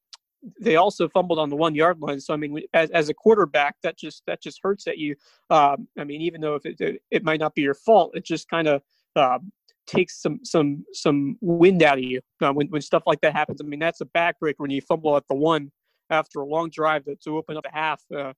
they 0.59 0.75
also 0.75 1.09
fumbled 1.09 1.39
on 1.39 1.49
the 1.49 1.55
one 1.55 1.75
yard 1.75 1.99
line. 1.99 2.19
So, 2.19 2.33
I 2.33 2.37
mean, 2.37 2.61
as, 2.73 2.89
as 2.91 3.09
a 3.09 3.13
quarterback, 3.13 3.75
that 3.83 3.97
just, 3.97 4.23
that 4.27 4.41
just 4.41 4.59
hurts 4.61 4.87
at 4.87 4.97
you. 4.97 5.15
Um, 5.49 5.87
I 5.97 6.03
mean, 6.03 6.21
even 6.21 6.41
though 6.41 6.55
if 6.55 6.65
it, 6.65 6.79
it, 6.79 7.01
it, 7.11 7.23
might 7.23 7.39
not 7.39 7.55
be 7.55 7.61
your 7.61 7.73
fault, 7.73 8.11
it 8.15 8.25
just 8.25 8.49
kind 8.49 8.67
of, 8.67 8.81
uh, 9.15 9.39
takes 9.87 10.21
some 10.21 10.39
some 10.43 10.85
some 10.93 11.35
wind 11.41 11.83
out 11.83 11.97
of 11.97 12.03
you 12.03 12.21
uh, 12.41 12.51
when, 12.51 12.67
when 12.67 12.81
stuff 12.81 13.03
like 13.05 13.19
that 13.21 13.33
happens. 13.33 13.59
I 13.61 13.65
mean, 13.65 13.79
that's 13.79 13.99
a 13.99 14.05
backbreaker 14.05 14.59
when 14.59 14.71
you 14.71 14.79
fumble 14.79 15.17
at 15.17 15.27
the 15.27 15.35
one 15.35 15.71
after 16.09 16.39
a 16.41 16.45
long 16.45 16.69
drive 16.69 17.05
to, 17.05 17.15
to 17.23 17.37
open 17.37 17.57
up 17.57 17.65
a 17.65 17.75
half. 17.75 18.01
Uh, 18.15 18.33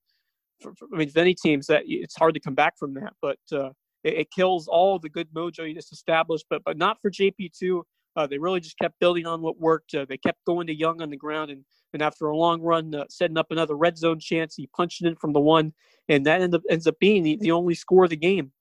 for, 0.72 0.86
I 0.92 0.96
mean, 0.96 1.10
many 1.14 1.34
teams 1.34 1.66
that 1.66 1.82
it's 1.86 2.16
hard 2.16 2.34
to 2.34 2.40
come 2.40 2.54
back 2.54 2.78
from 2.78 2.94
that, 2.94 3.14
but 3.20 3.38
uh, 3.52 3.70
it, 4.02 4.14
it, 4.14 4.30
kills 4.30 4.68
all 4.68 4.98
the 4.98 5.08
good 5.08 5.28
mojo 5.34 5.68
you 5.68 5.74
just 5.74 5.92
established. 5.92 6.46
But 6.48 6.62
but 6.64 6.76
not 6.76 7.00
for 7.00 7.10
JP2. 7.10 7.82
Uh, 8.16 8.28
they 8.28 8.38
really 8.38 8.60
just 8.60 8.78
kept 8.78 9.00
building 9.00 9.26
on 9.26 9.42
what 9.42 9.58
worked. 9.58 9.92
Uh, 9.92 10.06
they 10.08 10.16
kept 10.16 10.38
going 10.44 10.68
to 10.68 10.74
Young 10.74 11.02
on 11.02 11.10
the 11.10 11.16
ground, 11.16 11.50
and 11.50 11.64
and 11.92 12.02
after 12.02 12.26
a 12.26 12.36
long 12.36 12.60
run, 12.60 12.94
uh, 12.94 13.04
setting 13.08 13.38
up 13.38 13.46
another 13.50 13.76
red 13.76 13.96
zone 13.96 14.20
chance, 14.20 14.54
he 14.54 14.68
punched 14.76 15.02
it 15.02 15.08
in 15.08 15.16
from 15.16 15.32
the 15.32 15.40
one, 15.40 15.72
and 16.08 16.26
that 16.26 16.42
end 16.42 16.54
up, 16.54 16.62
ends 16.68 16.86
up 16.86 16.98
being 16.98 17.22
the, 17.22 17.36
the 17.40 17.50
only 17.50 17.74
score 17.74 18.04
of 18.04 18.10
the 18.10 18.16
game. 18.16 18.52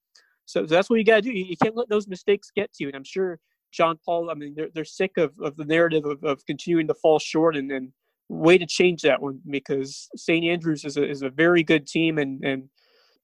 So, 0.45 0.65
so 0.65 0.75
that's 0.75 0.89
what 0.89 0.97
you 0.97 1.05
got 1.05 1.15
to 1.15 1.21
do. 1.21 1.31
You, 1.31 1.45
you, 1.45 1.57
can't 1.57 1.75
let 1.75 1.89
those 1.89 2.07
mistakes 2.07 2.51
get 2.55 2.73
to 2.73 2.83
you. 2.83 2.87
And 2.89 2.95
I'm 2.95 3.03
sure 3.03 3.39
John 3.71 3.97
Paul. 4.05 4.29
I 4.29 4.35
mean, 4.35 4.53
they're 4.55 4.69
they're 4.73 4.85
sick 4.85 5.17
of, 5.17 5.33
of 5.39 5.55
the 5.55 5.65
narrative 5.65 6.05
of, 6.05 6.23
of 6.23 6.45
continuing 6.45 6.87
to 6.87 6.93
fall 6.93 7.19
short 7.19 7.55
and 7.55 7.71
and 7.71 7.91
way 8.33 8.57
to 8.57 8.65
change 8.65 9.01
that 9.03 9.21
one 9.21 9.39
because 9.49 10.09
St. 10.15 10.45
Andrews 10.45 10.85
is 10.85 10.97
a, 10.97 11.07
is 11.07 11.21
a 11.21 11.29
very 11.29 11.63
good 11.63 11.87
team 11.87 12.17
and, 12.17 12.43
and 12.43 12.69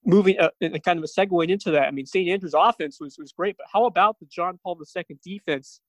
moving 0.06 0.40
uh, 0.40 0.50
and 0.62 0.82
kind 0.84 0.98
of 0.98 1.04
a 1.04 1.08
segue 1.08 1.50
into 1.50 1.72
that. 1.72 1.88
I 1.88 1.92
mean, 1.92 2.06
St. 2.06 2.30
Andrews 2.30 2.54
offense 2.58 3.00
was, 3.00 3.18
was 3.18 3.32
great, 3.32 3.58
but 3.58 3.68
how 3.72 3.86
about 3.86 4.20
the 4.20 4.26
John 4.26 4.60
Paul 4.64 4.80
II 4.96 5.18
defense? 5.24 5.82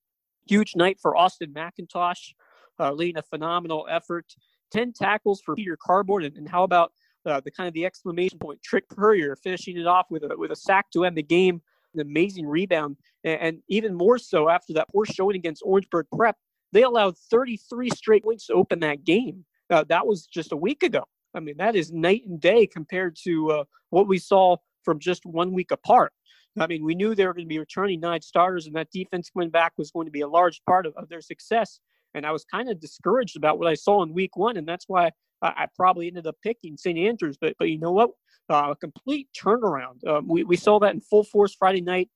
Huge 0.48 0.74
night 0.74 0.98
for 1.00 1.16
Austin 1.16 1.52
McIntosh, 1.52 2.32
uh, 2.78 2.92
leading 2.92 3.18
a 3.18 3.22
phenomenal 3.22 3.86
effort. 3.90 4.26
10 4.72 4.92
tackles 4.92 5.40
for 5.44 5.54
Peter 5.54 5.76
Cardboard. 5.80 6.24
And, 6.24 6.36
and 6.36 6.48
how 6.48 6.62
about 6.62 6.92
uh, 7.26 7.40
the 7.44 7.50
kind 7.50 7.68
of 7.68 7.74
the 7.74 7.84
exclamation 7.84 8.38
point, 8.38 8.62
Trick 8.62 8.88
Purrier 8.88 9.36
finishing 9.36 9.76
it 9.76 9.86
off 9.86 10.06
with 10.10 10.22
a, 10.24 10.36
with 10.36 10.50
a 10.50 10.56
sack 10.56 10.90
to 10.92 11.04
end 11.04 11.16
the 11.16 11.22
game, 11.22 11.60
an 11.94 12.00
amazing 12.00 12.46
rebound. 12.46 12.96
And, 13.24 13.40
and 13.40 13.58
even 13.68 13.94
more 13.94 14.18
so 14.18 14.48
after 14.48 14.72
that 14.74 14.88
poor 14.88 15.04
showing 15.04 15.36
against 15.36 15.62
Orangeburg 15.64 16.06
Prep, 16.14 16.36
they 16.72 16.82
allowed 16.82 17.16
33 17.16 17.90
straight 17.90 18.24
points 18.24 18.46
to 18.46 18.54
open 18.54 18.80
that 18.80 19.04
game. 19.04 19.44
Uh, 19.70 19.84
that 19.88 20.06
was 20.06 20.26
just 20.26 20.52
a 20.52 20.56
week 20.56 20.82
ago. 20.82 21.04
I 21.34 21.40
mean, 21.40 21.56
that 21.58 21.76
is 21.76 21.92
night 21.92 22.22
and 22.26 22.40
day 22.40 22.66
compared 22.66 23.16
to 23.24 23.50
uh, 23.50 23.64
what 23.90 24.08
we 24.08 24.18
saw 24.18 24.56
from 24.84 24.98
just 24.98 25.24
one 25.24 25.52
week 25.52 25.70
apart. 25.70 26.12
I 26.58 26.66
mean, 26.66 26.84
we 26.84 26.96
knew 26.96 27.14
they 27.14 27.26
were 27.26 27.34
going 27.34 27.46
to 27.46 27.48
be 27.48 27.58
returning 27.58 28.00
nine 28.00 28.22
starters, 28.22 28.66
and 28.66 28.74
that 28.74 28.90
defense 28.90 29.30
coming 29.30 29.50
back 29.50 29.72
was 29.78 29.92
going 29.92 30.06
to 30.06 30.12
be 30.12 30.22
a 30.22 30.28
large 30.28 30.60
part 30.64 30.86
of, 30.86 30.94
of 30.96 31.08
their 31.08 31.20
success. 31.20 31.78
And 32.14 32.26
I 32.26 32.32
was 32.32 32.44
kind 32.44 32.68
of 32.68 32.80
discouraged 32.80 33.36
about 33.36 33.58
what 33.60 33.68
I 33.68 33.74
saw 33.74 34.02
in 34.02 34.12
week 34.12 34.36
one, 34.36 34.56
and 34.56 34.66
that's 34.66 34.86
why 34.88 35.12
I, 35.42 35.48
I 35.48 35.66
probably 35.76 36.08
ended 36.08 36.26
up 36.26 36.36
picking 36.42 36.76
St. 36.76 36.98
Andrews. 36.98 37.38
But 37.40 37.54
but 37.58 37.68
you 37.68 37.78
know 37.78 37.92
what? 37.92 38.10
Uh, 38.48 38.72
a 38.72 38.76
complete 38.76 39.28
turnaround. 39.32 40.04
Um, 40.08 40.26
we, 40.26 40.42
we 40.42 40.56
saw 40.56 40.80
that 40.80 40.92
in 40.92 41.00
full 41.00 41.22
force 41.22 41.54
Friday 41.54 41.82
night 41.82 42.10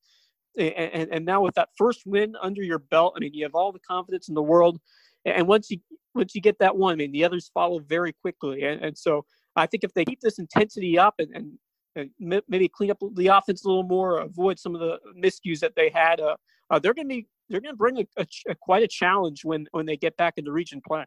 and, 0.59 1.09
and 1.13 1.25
now 1.25 1.43
with 1.43 1.55
that 1.55 1.71
first 1.77 2.03
win 2.07 2.35
under 2.41 2.63
your 2.63 2.79
belt, 2.79 3.15
I 3.17 3.21
mean, 3.21 3.35
you 3.35 3.45
have 3.45 3.55
all 3.55 3.73
the 3.73 3.81
confidence 3.81 4.29
in 4.29 4.35
the 4.35 4.43
world. 4.43 4.79
And 5.25 5.47
once 5.47 5.71
you 5.71 5.79
once 6.15 6.35
you 6.35 6.41
get 6.41 6.59
that 6.61 6.77
one, 6.77 6.93
I 6.93 6.97
mean, 6.97 7.13
the 7.13 7.25
others 7.25 7.51
follow 7.53 7.81
very 7.81 8.13
quickly. 8.13 8.65
And, 8.65 8.85
and 8.85 8.97
so 8.97 9.25
I 9.57 9.67
think 9.67 9.85
if 9.85 9.93
they 9.95 10.05
keep 10.05 10.21
this 10.21 10.39
intensity 10.39 10.99
up 10.99 11.15
and, 11.19 11.35
and, 11.35 11.59
and 11.97 12.43
maybe 12.49 12.69
clean 12.69 12.91
up 12.91 12.99
the 13.15 13.29
offense 13.29 13.65
a 13.65 13.69
little 13.69 13.83
more, 13.83 14.19
avoid 14.19 14.59
some 14.59 14.75
of 14.75 14.81
the 14.81 14.99
miscues 15.19 15.59
that 15.61 15.75
they 15.77 15.91
had, 15.91 16.21
uh, 16.21 16.37
uh, 16.71 16.79
they're 16.79 16.95
going 16.95 17.09
to 17.09 17.15
be 17.15 17.27
they're 17.49 17.61
going 17.61 17.75
to 17.75 17.77
bring 17.77 17.99
a, 17.99 18.07
a, 18.17 18.27
a, 18.49 18.55
quite 18.55 18.83
a 18.83 18.89
challenge 18.89 19.45
when 19.45 19.67
when 19.73 19.87
they 19.87 19.97
get 19.97 20.17
back 20.17 20.35
into 20.37 20.53
region 20.53 20.81
play. 20.87 21.05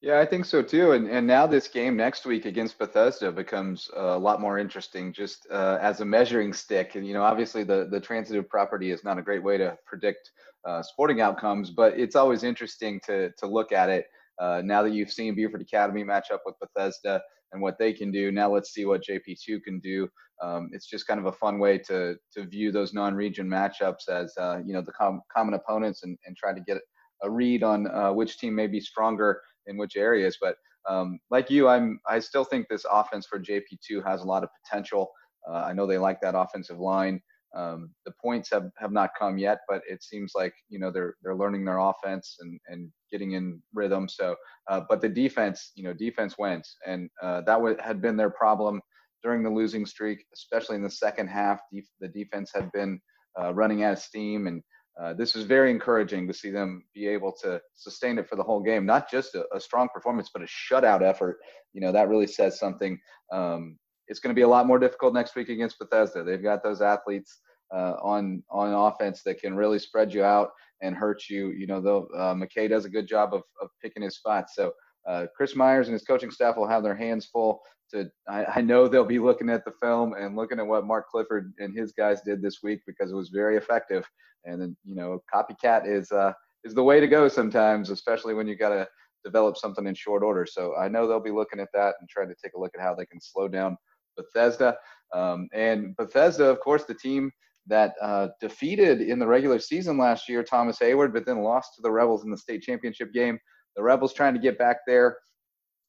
Yeah, 0.00 0.20
I 0.20 0.26
think 0.26 0.44
so 0.44 0.62
too. 0.62 0.92
And 0.92 1.08
and 1.08 1.26
now 1.26 1.46
this 1.46 1.66
game 1.66 1.96
next 1.96 2.24
week 2.24 2.46
against 2.46 2.78
Bethesda 2.78 3.32
becomes 3.32 3.90
a 3.96 4.16
lot 4.16 4.40
more 4.40 4.56
interesting, 4.58 5.12
just 5.12 5.46
uh, 5.50 5.78
as 5.80 6.00
a 6.00 6.04
measuring 6.04 6.52
stick. 6.52 6.94
And 6.94 7.06
you 7.06 7.14
know, 7.14 7.22
obviously 7.22 7.64
the 7.64 7.88
the 7.90 8.00
transitive 8.00 8.48
property 8.48 8.92
is 8.92 9.02
not 9.02 9.18
a 9.18 9.22
great 9.22 9.42
way 9.42 9.58
to 9.58 9.76
predict 9.86 10.30
uh, 10.64 10.82
sporting 10.82 11.20
outcomes, 11.20 11.70
but 11.70 11.98
it's 11.98 12.14
always 12.14 12.44
interesting 12.44 13.00
to 13.06 13.30
to 13.38 13.46
look 13.46 13.72
at 13.72 13.90
it. 13.90 14.06
Uh, 14.40 14.62
now 14.64 14.84
that 14.84 14.92
you've 14.92 15.10
seen 15.12 15.34
Beaufort 15.34 15.62
Academy 15.62 16.04
match 16.04 16.30
up 16.30 16.42
with 16.46 16.54
Bethesda 16.60 17.20
and 17.50 17.60
what 17.60 17.76
they 17.76 17.92
can 17.92 18.12
do, 18.12 18.30
now 18.30 18.48
let's 18.52 18.72
see 18.72 18.84
what 18.84 19.02
JP2 19.02 19.60
can 19.64 19.80
do. 19.80 20.08
Um, 20.40 20.68
it's 20.72 20.86
just 20.86 21.08
kind 21.08 21.18
of 21.18 21.26
a 21.26 21.32
fun 21.32 21.58
way 21.58 21.76
to 21.78 22.14
to 22.34 22.46
view 22.46 22.70
those 22.70 22.94
non-region 22.94 23.48
matchups 23.48 24.08
as 24.08 24.32
uh, 24.38 24.60
you 24.64 24.74
know 24.74 24.82
the 24.82 24.92
com- 24.92 25.22
common 25.36 25.54
opponents 25.54 26.04
and 26.04 26.16
and 26.24 26.36
try 26.36 26.52
to 26.52 26.60
get 26.60 26.78
a 27.24 27.28
read 27.30 27.64
on 27.64 27.88
uh, 27.88 28.12
which 28.12 28.38
team 28.38 28.54
may 28.54 28.68
be 28.68 28.78
stronger 28.80 29.40
in 29.68 29.76
which 29.76 29.96
areas. 29.96 30.36
But 30.40 30.56
um, 30.88 31.18
like 31.30 31.50
you, 31.50 31.68
I'm 31.68 32.00
I 32.08 32.18
still 32.18 32.44
think 32.44 32.66
this 32.68 32.86
offense 32.90 33.26
for 33.26 33.38
JP2 33.38 34.04
has 34.06 34.22
a 34.22 34.26
lot 34.26 34.42
of 34.42 34.50
potential. 34.64 35.10
Uh, 35.48 35.58
I 35.58 35.72
know 35.72 35.86
they 35.86 35.98
like 35.98 36.20
that 36.20 36.34
offensive 36.34 36.78
line. 36.78 37.20
Um, 37.56 37.90
the 38.04 38.12
points 38.20 38.50
have, 38.50 38.70
have 38.76 38.92
not 38.92 39.10
come 39.18 39.38
yet, 39.38 39.60
but 39.68 39.80
it 39.88 40.02
seems 40.02 40.32
like 40.34 40.52
you 40.68 40.78
know 40.78 40.90
they're 40.90 41.14
they're 41.22 41.36
learning 41.36 41.64
their 41.64 41.78
offense 41.78 42.36
and 42.40 42.60
and 42.68 42.90
getting 43.10 43.32
in 43.32 43.62
rhythm. 43.72 44.08
So, 44.08 44.36
uh, 44.70 44.82
but 44.88 45.00
the 45.00 45.08
defense, 45.08 45.72
you 45.74 45.84
know, 45.84 45.94
defense 45.94 46.36
wins, 46.38 46.76
and 46.86 47.08
uh, 47.22 47.40
that 47.42 47.54
w- 47.54 47.76
had 47.80 48.02
been 48.02 48.16
their 48.16 48.30
problem 48.30 48.80
during 49.22 49.42
the 49.42 49.50
losing 49.50 49.86
streak, 49.86 50.24
especially 50.34 50.76
in 50.76 50.82
the 50.82 50.90
second 50.90 51.28
half. 51.28 51.60
Def- 51.72 51.88
the 52.00 52.08
defense 52.08 52.50
had 52.54 52.70
been 52.72 53.00
uh, 53.40 53.54
running 53.54 53.82
out 53.82 53.94
of 53.94 53.98
steam, 53.98 54.46
and 54.46 54.62
uh, 55.00 55.14
this 55.14 55.34
was 55.34 55.44
very 55.44 55.70
encouraging 55.70 56.26
to 56.26 56.34
see 56.34 56.50
them 56.50 56.82
be 56.94 57.06
able 57.06 57.32
to 57.32 57.60
sustain 57.74 58.18
it 58.18 58.28
for 58.28 58.36
the 58.36 58.42
whole 58.42 58.60
game. 58.60 58.84
Not 58.84 59.10
just 59.10 59.34
a, 59.34 59.44
a 59.54 59.60
strong 59.60 59.88
performance, 59.94 60.30
but 60.32 60.42
a 60.42 60.46
shutout 60.46 61.02
effort. 61.02 61.38
You 61.72 61.80
know 61.80 61.92
that 61.92 62.08
really 62.08 62.26
says 62.26 62.58
something. 62.58 62.98
Um, 63.32 63.78
it's 64.08 64.20
going 64.20 64.34
to 64.34 64.38
be 64.38 64.42
a 64.42 64.48
lot 64.48 64.66
more 64.66 64.78
difficult 64.78 65.14
next 65.14 65.36
week 65.36 65.50
against 65.50 65.78
Bethesda. 65.78 66.24
They've 66.24 66.42
got 66.42 66.62
those 66.62 66.82
athletes 66.82 67.40
uh, 67.72 67.94
on 68.02 68.42
on 68.50 68.72
offense 68.72 69.22
that 69.24 69.40
can 69.40 69.54
really 69.54 69.78
spread 69.78 70.12
you 70.12 70.24
out 70.24 70.50
and 70.82 70.96
hurt 70.96 71.24
you. 71.28 71.50
You 71.50 71.66
know, 71.66 72.08
uh, 72.16 72.34
McKay 72.34 72.68
does 72.68 72.84
a 72.84 72.90
good 72.90 73.06
job 73.06 73.34
of 73.34 73.42
of 73.62 73.68
picking 73.82 74.02
his 74.02 74.16
spots. 74.16 74.54
So 74.56 74.72
uh, 75.06 75.26
Chris 75.36 75.54
Myers 75.54 75.88
and 75.88 75.92
his 75.92 76.04
coaching 76.04 76.30
staff 76.30 76.56
will 76.56 76.68
have 76.68 76.82
their 76.82 76.96
hands 76.96 77.26
full 77.26 77.60
to 77.92 78.10
I, 78.28 78.44
I, 78.56 78.60
know 78.60 78.86
they'll 78.86 79.04
be 79.04 79.18
looking 79.18 79.50
at 79.50 79.64
the 79.64 79.72
film 79.82 80.14
and 80.14 80.36
looking 80.36 80.58
at 80.58 80.66
what 80.66 80.86
Mark 80.86 81.08
Clifford 81.08 81.52
and 81.58 81.76
his 81.76 81.92
guys 81.92 82.20
did 82.22 82.42
this 82.42 82.62
week 82.62 82.80
because 82.86 83.10
it 83.10 83.16
was 83.16 83.30
very 83.30 83.56
effective. 83.56 84.08
And 84.44 84.60
then 84.60 84.76
you 84.84 84.94
know, 84.94 85.22
copycat 85.32 85.86
is 85.86 86.12
uh, 86.12 86.32
is 86.64 86.74
the 86.74 86.82
way 86.82 87.00
to 87.00 87.08
go 87.08 87.28
sometimes, 87.28 87.90
especially 87.90 88.34
when 88.34 88.46
you 88.46 88.56
got 88.56 88.70
to 88.70 88.88
develop 89.24 89.56
something 89.56 89.86
in 89.86 89.94
short 89.94 90.22
order. 90.22 90.46
So 90.46 90.76
I 90.76 90.88
know 90.88 91.06
they'll 91.06 91.20
be 91.20 91.30
looking 91.30 91.60
at 91.60 91.68
that 91.74 91.94
and 92.00 92.08
trying 92.08 92.28
to 92.28 92.36
take 92.42 92.52
a 92.54 92.60
look 92.60 92.72
at 92.76 92.82
how 92.82 92.94
they 92.94 93.06
can 93.06 93.20
slow 93.20 93.48
down 93.48 93.76
Bethesda. 94.16 94.76
Um, 95.14 95.48
and 95.52 95.96
Bethesda, 95.96 96.44
of 96.44 96.60
course, 96.60 96.84
the 96.84 96.94
team 96.94 97.30
that 97.66 97.94
uh, 98.00 98.28
defeated 98.40 99.02
in 99.02 99.18
the 99.18 99.26
regular 99.26 99.58
season 99.58 99.98
last 99.98 100.28
year 100.28 100.42
Thomas 100.42 100.78
Heyward, 100.78 101.12
but 101.12 101.26
then 101.26 101.42
lost 101.42 101.74
to 101.76 101.82
the 101.82 101.90
Rebels 101.90 102.24
in 102.24 102.30
the 102.30 102.36
state 102.36 102.62
championship 102.62 103.12
game. 103.12 103.38
The 103.76 103.82
Rebels 103.82 104.12
trying 104.12 104.34
to 104.34 104.40
get 104.40 104.58
back 104.58 104.78
there. 104.86 105.18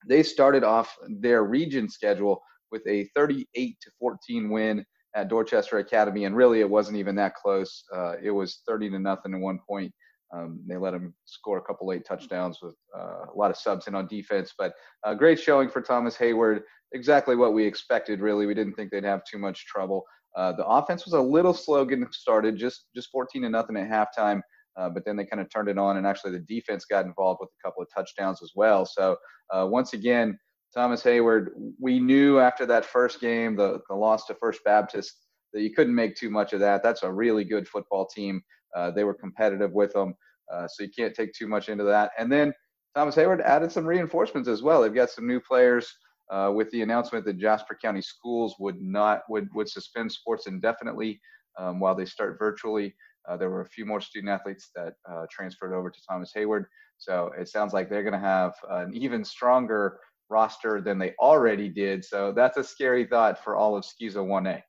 They 0.07 0.23
started 0.23 0.63
off 0.63 0.95
their 1.07 1.43
region 1.43 1.89
schedule 1.89 2.41
with 2.71 2.85
a 2.87 3.09
38 3.15 3.77
to 3.81 3.91
14 3.99 4.49
win 4.49 4.85
at 5.15 5.27
Dorchester 5.27 5.79
Academy, 5.79 6.25
and 6.25 6.35
really 6.35 6.59
it 6.59 6.69
wasn't 6.69 6.97
even 6.97 7.15
that 7.15 7.35
close. 7.35 7.83
Uh, 7.93 8.13
it 8.21 8.31
was 8.31 8.61
30 8.67 8.91
to 8.91 8.99
nothing 8.99 9.33
at 9.33 9.39
one 9.39 9.59
point. 9.67 9.91
Um, 10.31 10.61
they 10.67 10.77
let 10.77 10.93
him 10.93 11.13
score 11.25 11.57
a 11.57 11.61
couple 11.61 11.87
late 11.87 12.05
touchdowns 12.05 12.59
with 12.61 12.75
uh, 12.95 13.25
a 13.33 13.35
lot 13.35 13.49
of 13.49 13.57
subs 13.57 13.87
in 13.87 13.95
on 13.95 14.05
defense, 14.07 14.53
but 14.57 14.73
great 15.17 15.39
showing 15.39 15.69
for 15.69 15.81
Thomas 15.81 16.15
Heyward. 16.15 16.61
Exactly 16.91 17.35
what 17.35 17.53
we 17.53 17.65
expected. 17.65 18.21
Really, 18.21 18.45
we 18.45 18.53
didn't 18.53 18.73
think 18.73 18.91
they'd 18.91 19.03
have 19.03 19.23
too 19.23 19.39
much 19.39 19.65
trouble. 19.65 20.05
Uh, 20.35 20.51
the 20.51 20.65
offense 20.65 21.05
was 21.05 21.13
a 21.13 21.21
little 21.21 21.53
slow 21.53 21.83
getting 21.85 22.07
started, 22.11 22.57
just 22.57 22.85
just 22.95 23.09
14 23.11 23.41
to 23.43 23.49
nothing 23.49 23.77
at 23.77 23.89
halftime. 23.89 24.41
Uh, 24.77 24.89
but 24.89 25.03
then 25.05 25.15
they 25.15 25.25
kind 25.25 25.41
of 25.41 25.49
turned 25.49 25.69
it 25.69 25.77
on, 25.77 25.97
and 25.97 26.07
actually 26.07 26.31
the 26.31 26.39
defense 26.39 26.85
got 26.85 27.05
involved 27.05 27.39
with 27.41 27.49
a 27.49 27.67
couple 27.67 27.81
of 27.81 27.89
touchdowns 27.93 28.41
as 28.41 28.51
well. 28.55 28.85
So 28.85 29.17
uh, 29.53 29.67
once 29.69 29.93
again, 29.93 30.37
Thomas 30.73 31.03
Heyward, 31.03 31.47
we 31.79 31.99
knew 31.99 32.39
after 32.39 32.65
that 32.67 32.85
first 32.85 33.19
game, 33.19 33.55
the 33.55 33.79
the 33.89 33.95
loss 33.95 34.25
to 34.27 34.35
First 34.35 34.63
Baptist, 34.63 35.15
that 35.53 35.61
you 35.61 35.73
couldn't 35.73 35.95
make 35.95 36.15
too 36.15 36.29
much 36.29 36.53
of 36.53 36.59
that. 36.59 36.83
That's 36.83 37.03
a 37.03 37.11
really 37.11 37.43
good 37.43 37.67
football 37.67 38.05
team. 38.05 38.41
Uh, 38.75 38.91
they 38.91 39.03
were 39.03 39.15
competitive 39.15 39.71
with 39.71 39.93
them, 39.93 40.13
uh, 40.53 40.67
so 40.67 40.83
you 40.83 40.89
can't 40.95 41.15
take 41.15 41.33
too 41.33 41.47
much 41.47 41.69
into 41.69 41.83
that. 41.85 42.11
And 42.19 42.31
then 42.31 42.53
Thomas 42.95 43.15
Heyward 43.15 43.41
added 43.41 43.71
some 43.71 43.85
reinforcements 43.85 44.47
as 44.47 44.61
well. 44.61 44.81
They've 44.81 44.93
got 44.93 45.09
some 45.09 45.27
new 45.27 45.39
players. 45.39 45.91
Uh, 46.31 46.51
with 46.53 46.69
the 46.69 46.83
announcement 46.83 47.25
that 47.25 47.39
Jasper 47.39 47.75
County 47.81 48.03
Schools 48.03 48.55
would 48.59 48.79
not 48.79 49.21
would 49.29 49.47
would 49.55 49.67
suspend 49.67 50.11
sports 50.11 50.45
indefinitely 50.45 51.19
um, 51.57 51.79
while 51.79 51.95
they 51.95 52.05
start 52.05 52.37
virtually. 52.37 52.93
Uh, 53.29 53.37
there 53.37 53.49
were 53.49 53.61
a 53.61 53.65
few 53.65 53.85
more 53.85 54.01
student 54.01 54.29
athletes 54.29 54.71
that 54.75 54.93
uh, 55.09 55.25
transferred 55.29 55.73
over 55.73 55.89
to 55.89 55.99
Thomas 56.09 56.31
Heyward. 56.35 56.65
So 56.97 57.31
it 57.37 57.47
sounds 57.47 57.73
like 57.73 57.89
they're 57.89 58.03
going 58.03 58.13
to 58.13 58.19
have 58.19 58.53
an 58.69 58.93
even 58.93 59.23
stronger 59.23 59.99
roster 60.29 60.81
than 60.81 60.97
they 60.97 61.13
already 61.19 61.69
did. 61.69 62.03
So 62.03 62.31
that's 62.31 62.57
a 62.57 62.63
scary 62.63 63.05
thought 63.05 63.43
for 63.43 63.55
all 63.55 63.75
of 63.75 63.83
SCISA 63.83 64.15
1A. 64.15 64.61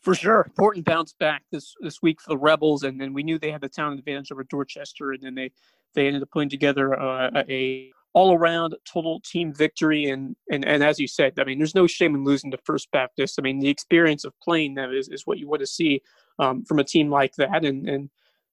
For 0.00 0.14
sure, 0.16 0.42
important 0.44 0.84
bounce 0.84 1.12
back 1.12 1.44
this 1.52 1.74
this 1.80 2.02
week 2.02 2.20
for 2.20 2.30
the 2.30 2.38
Rebels, 2.38 2.82
and 2.82 3.00
then 3.00 3.14
we 3.14 3.22
knew 3.22 3.38
they 3.38 3.52
had 3.52 3.60
the 3.60 3.68
talent 3.68 4.00
advantage 4.00 4.32
over 4.32 4.42
Dorchester, 4.42 5.12
and 5.12 5.22
then 5.22 5.36
they 5.36 5.52
they 5.94 6.08
ended 6.08 6.22
up 6.22 6.30
putting 6.32 6.48
together 6.48 6.98
uh, 6.98 7.44
a 7.48 7.92
all 8.14 8.34
around 8.34 8.74
total 8.84 9.20
team 9.20 9.54
victory. 9.54 10.10
And, 10.10 10.36
and, 10.50 10.64
and 10.64 10.82
as 10.82 10.98
you 10.98 11.08
said, 11.08 11.38
I 11.38 11.44
mean, 11.44 11.58
there's 11.58 11.74
no 11.74 11.86
shame 11.86 12.14
in 12.14 12.24
losing 12.24 12.50
to 12.50 12.58
First 12.58 12.90
Baptist. 12.90 13.38
I 13.38 13.42
mean, 13.42 13.58
the 13.58 13.70
experience 13.70 14.24
of 14.24 14.38
playing 14.42 14.74
them 14.74 14.92
is, 14.92 15.08
is 15.08 15.26
what 15.26 15.38
you 15.38 15.48
want 15.48 15.60
to 15.60 15.66
see 15.66 16.02
um, 16.38 16.64
from 16.64 16.78
a 16.78 16.84
team 16.84 17.10
like 17.10 17.34
that. 17.36 17.64
And, 17.64 17.88
and 17.88 18.10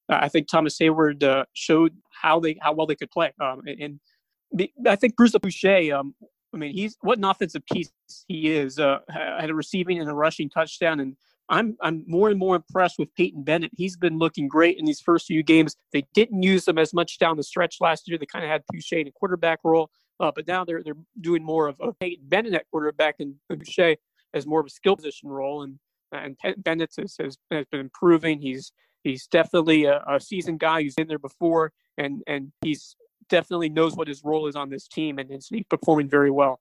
I 0.07 0.29
think 0.29 0.47
Thomas 0.47 0.77
Heyward 0.77 1.23
uh, 1.23 1.45
showed 1.53 1.93
how 2.09 2.39
they, 2.39 2.57
how 2.61 2.73
well 2.73 2.87
they 2.87 2.95
could 2.95 3.11
play. 3.11 3.33
Um, 3.41 3.61
and, 3.65 3.81
and 3.81 4.69
I 4.87 4.95
think 4.95 5.15
Bruce 5.15 5.33
Boucher, 5.33 5.93
um, 5.93 6.15
I 6.53 6.57
mean, 6.57 6.73
he's 6.73 6.97
what 7.01 7.19
an 7.19 7.25
offensive 7.25 7.63
piece 7.71 7.91
he 8.27 8.51
is. 8.51 8.79
Uh, 8.79 8.99
had 9.07 9.49
a 9.49 9.53
receiving 9.53 9.99
and 9.99 10.09
a 10.09 10.13
rushing 10.13 10.49
touchdown, 10.49 10.99
and 10.99 11.15
I'm 11.49 11.77
I'm 11.81 12.03
more 12.07 12.29
and 12.29 12.37
more 12.37 12.55
impressed 12.55 12.99
with 12.99 13.13
Peyton 13.15 13.43
Bennett. 13.43 13.71
He's 13.75 13.97
been 13.97 14.17
looking 14.17 14.47
great 14.47 14.77
in 14.77 14.85
these 14.85 15.01
first 15.01 15.25
few 15.25 15.43
games. 15.43 15.75
They 15.91 16.05
didn't 16.13 16.43
use 16.43 16.67
him 16.67 16.77
as 16.77 16.93
much 16.93 17.17
down 17.17 17.37
the 17.37 17.43
stretch 17.43 17.77
last 17.81 18.07
year. 18.07 18.17
They 18.17 18.25
kind 18.25 18.45
of 18.45 18.51
had 18.51 18.63
Boucher 18.71 18.99
in 18.99 19.07
a 19.07 19.11
quarterback 19.11 19.59
role, 19.63 19.89
uh, 20.19 20.31
but 20.33 20.47
now 20.47 20.63
they're 20.63 20.83
they're 20.83 20.93
doing 21.19 21.43
more 21.43 21.67
of, 21.67 21.79
of 21.81 21.97
Peyton 21.99 22.25
Bennett 22.27 22.53
at 22.53 22.65
quarterback 22.71 23.15
and 23.19 23.35
Boucher 23.49 23.95
as 24.33 24.45
more 24.45 24.59
of 24.59 24.67
a 24.67 24.69
skill 24.69 24.95
position 24.95 25.29
role. 25.29 25.63
And 25.63 25.79
and 26.11 26.37
Bennett 26.57 26.93
has, 26.97 27.15
has, 27.19 27.37
has 27.51 27.65
been 27.71 27.79
improving. 27.79 28.39
He's 28.39 28.71
he's 29.03 29.27
definitely 29.27 29.85
a, 29.85 30.03
a 30.07 30.19
seasoned 30.19 30.59
guy 30.59 30.83
who's 30.83 30.95
been 30.95 31.07
there 31.07 31.19
before, 31.19 31.71
and 31.97 32.21
and 32.27 32.51
he's 32.61 32.95
definitely 33.29 33.69
knows 33.69 33.95
what 33.95 34.07
his 34.07 34.23
role 34.23 34.47
is 34.47 34.55
on 34.55 34.69
this 34.69 34.87
team, 34.87 35.19
and, 35.19 35.29
and 35.29 35.41
he's 35.49 35.63
performing 35.69 36.09
very 36.09 36.31
well. 36.31 36.59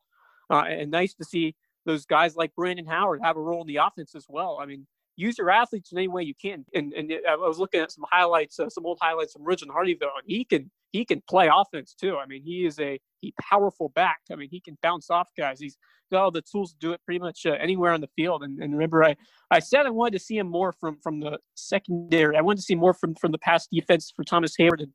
Uh, 0.50 0.64
and 0.66 0.90
nice 0.90 1.14
to 1.14 1.24
see 1.24 1.54
those 1.88 2.04
guys 2.04 2.36
like 2.36 2.54
Brandon 2.54 2.86
Howard 2.86 3.20
have 3.24 3.38
a 3.38 3.40
role 3.40 3.62
in 3.62 3.66
the 3.66 3.76
offense 3.76 4.14
as 4.14 4.26
well. 4.28 4.58
I 4.60 4.66
mean, 4.66 4.86
use 5.16 5.38
your 5.38 5.48
athletes 5.48 5.90
in 5.90 5.96
any 5.96 6.06
way 6.06 6.22
you 6.22 6.34
can. 6.40 6.66
And 6.74 6.92
and 6.92 7.10
I 7.26 7.34
was 7.34 7.58
looking 7.58 7.80
at 7.80 7.90
some 7.90 8.04
highlights, 8.10 8.60
uh, 8.60 8.68
some 8.68 8.84
old 8.84 8.98
highlights 9.00 9.32
from 9.32 9.44
Ridgeland 9.46 9.70
Hardeeville, 9.70 10.16
and 10.18 10.26
he 10.26 10.44
can 10.44 10.70
he 10.92 11.06
can 11.06 11.22
play 11.28 11.48
offense 11.50 11.94
too. 11.98 12.18
I 12.18 12.26
mean, 12.26 12.42
he 12.44 12.66
is 12.66 12.78
a 12.78 13.00
he 13.22 13.32
powerful 13.40 13.88
back. 13.88 14.18
I 14.30 14.36
mean, 14.36 14.50
he 14.50 14.60
can 14.60 14.76
bounce 14.82 15.08
off 15.08 15.30
guys. 15.36 15.58
He's 15.60 15.78
got 16.12 16.24
all 16.24 16.30
the 16.30 16.42
tools 16.42 16.72
to 16.72 16.78
do 16.78 16.92
it 16.92 17.00
pretty 17.06 17.20
much 17.20 17.46
uh, 17.46 17.52
anywhere 17.52 17.92
on 17.92 18.02
the 18.02 18.10
field. 18.16 18.42
And, 18.42 18.62
and 18.62 18.74
remember, 18.74 19.02
I 19.02 19.16
I 19.50 19.60
said 19.60 19.86
I 19.86 19.90
wanted 19.90 20.18
to 20.18 20.24
see 20.24 20.36
him 20.36 20.46
more 20.46 20.72
from 20.72 20.98
from 21.02 21.20
the 21.20 21.38
secondary. 21.54 22.36
I 22.36 22.42
wanted 22.42 22.58
to 22.58 22.64
see 22.64 22.74
more 22.74 22.92
from 22.92 23.14
from 23.14 23.32
the 23.32 23.38
pass 23.38 23.66
defense 23.66 24.12
for 24.14 24.24
Thomas 24.24 24.52
Heyward. 24.60 24.82
And 24.82 24.92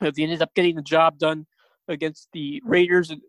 uh, 0.00 0.12
they 0.14 0.22
ended 0.22 0.40
up 0.40 0.54
getting 0.54 0.76
the 0.76 0.82
job 0.82 1.18
done 1.18 1.46
against 1.88 2.28
the 2.32 2.62
Raiders 2.64 3.10
and 3.10 3.20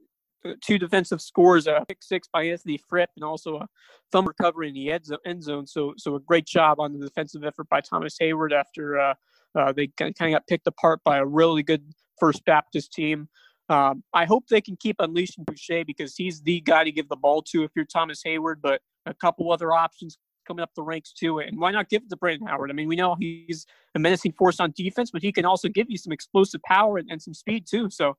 two 0.62 0.78
defensive 0.78 1.22
scores, 1.22 1.68
a 1.68 1.84
pick 1.88 2.02
six 2.02 2.28
by 2.32 2.44
Anthony 2.44 2.78
Fripp, 2.78 3.10
and 3.16 3.24
also 3.24 3.58
a 3.58 3.68
thumb 4.12 4.28
recovery 4.28 4.70
in 4.70 4.74
the 4.74 4.92
end 5.26 5.44
zone. 5.44 5.68
So, 5.68 5.94
so 5.98 6.16
a 6.16 6.20
great 6.20 6.46
job 6.46 6.80
on 6.80 6.98
the 6.98 7.06
defensive 7.06 7.44
effort 7.44 7.70
by 7.70 7.82
Thomas 7.82 8.18
Heyward 8.22 8.54
after 8.54 9.00
uh, 9.00 9.14
uh, 9.56 9.72
they 9.72 9.88
kind 9.88 10.14
of 10.20 10.32
got 10.32 10.48
picked 10.48 10.68
apart 10.68 11.02
by 11.04 11.18
a 11.18 11.26
really 11.26 11.64
good 11.64 11.84
First 12.20 12.44
Baptist 12.46 12.94
team. 12.94 13.30
Um, 13.70 14.04
I 14.14 14.26
hope 14.26 14.48
they 14.48 14.62
can 14.62 14.76
keep 14.76 14.98
unleashing 15.00 15.46
Boucher 15.46 15.86
because 15.86 16.16
he's 16.16 16.42
the 16.42 16.62
guy 16.62 16.84
to 16.84 16.92
give 16.92 17.10
the 17.10 17.16
ball 17.16 17.42
to 17.44 17.64
if 17.64 17.72
you're 17.76 17.86
Thomas 17.86 18.22
Heyward, 18.26 18.58
but 18.62 18.82
a 19.06 19.14
couple 19.14 19.52
other 19.52 19.72
options 19.72 20.18
coming 20.46 20.62
up 20.62 20.72
the 20.76 20.84
ranks 20.84 21.14
too. 21.14 21.40
And 21.40 21.60
why 21.60 21.72
not 21.72 21.90
give 21.90 22.04
it 22.04 22.10
to 22.10 22.18
Brandon 22.18 22.48
Howard? 22.48 22.70
I 22.70 22.74
mean, 22.74 22.88
we 22.88 22.96
know 22.96 23.16
he's 23.16 23.66
a 23.96 24.00
menacing 24.00 24.34
force 24.34 24.60
on 24.60 24.74
defense, 24.76 25.12
but 25.12 25.22
he 25.22 25.32
can 25.32 25.46
also 25.46 25.70
give 25.70 25.88
you 25.90 25.98
some 25.98 26.12
explosive 26.12 26.62
power 26.64 26.98
and, 26.98 27.10
and 27.10 27.22
some 27.22 27.34
speed 27.34 27.66
too. 27.66 27.90
So 27.90 28.18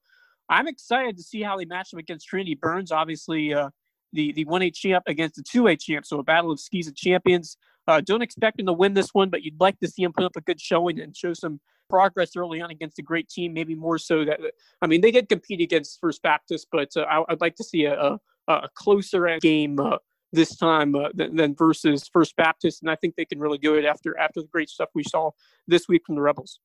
I'm 0.49 0.69
excited 0.69 1.17
to 1.17 1.23
see 1.23 1.43
how 1.43 1.57
they 1.57 1.65
match 1.65 1.95
up 1.95 1.99
against 1.99 2.29
Trinity-Byrnes. 2.29 2.93
Obviously, 2.93 3.55
uh, 3.55 3.71
the 4.13 4.33
the 4.33 4.45
one 4.45 4.63
A 4.63 4.71
champ 4.71 5.05
against 5.07 5.37
the 5.37 5.43
two 5.43 5.67
A 5.67 5.77
champ, 5.77 6.07
so 6.07 6.19
a 6.19 6.23
battle 6.23 6.51
of 6.51 6.59
SCISA 6.59 6.97
champions. 6.97 7.57
Uh, 7.87 8.01
don't 8.01 8.23
expect 8.23 8.57
them 8.57 8.67
to 8.67 8.73
win 8.73 8.95
this 8.95 9.13
one, 9.13 9.29
but 9.29 9.43
you'd 9.43 9.61
like 9.61 9.79
to 9.81 9.89
see 9.89 10.03
them 10.03 10.13
put 10.13 10.25
up 10.25 10.37
a 10.37 10.41
good 10.41 10.61
showing 10.61 11.01
and 11.01 11.15
show 11.15 11.35
some 11.35 11.61
progress 11.91 12.35
early 12.35 12.63
on 12.63 12.71
against 12.71 12.99
a 12.99 13.03
great 13.03 13.29
team. 13.29 13.53
Maybe 13.53 13.75
more 13.75 13.99
so 13.99 14.25
that 14.25 14.41
I 14.81 14.87
mean 14.87 15.01
they 15.01 15.11
did 15.11 15.29
compete 15.29 15.61
against 15.61 16.01
First 16.01 16.23
Baptist, 16.23 16.69
but 16.73 16.91
uh, 16.97 17.03
I, 17.03 17.21
would 17.29 17.41
like 17.41 17.57
to 17.57 17.65
see 17.65 17.85
a, 17.85 18.01
a, 18.01 18.19
a 18.49 18.69
closer 18.75 19.39
game 19.41 19.79
uh, 19.79 19.99
this 20.33 20.57
time 20.57 20.95
uh, 20.95 21.09
than, 21.15 21.37
than, 21.37 21.55
versus 21.55 22.09
First 22.13 22.37
Baptist, 22.37 22.83
and 22.83 22.91
I 22.91 22.97
think 22.97 23.17
they 23.17 23.25
can 23.25 23.39
really 23.39 23.59
do 23.59 23.75
it 23.75 23.85
after 23.85 24.19
after 24.19 24.41
the 24.41 24.49
great 24.49 24.71
stuff 24.71 24.89
we 24.95 25.05
saw 25.05 25.31
this 25.67 25.89
week 25.89 26.03
from 26.07 26.15
the 26.15 26.23
Rebels. 26.23 26.61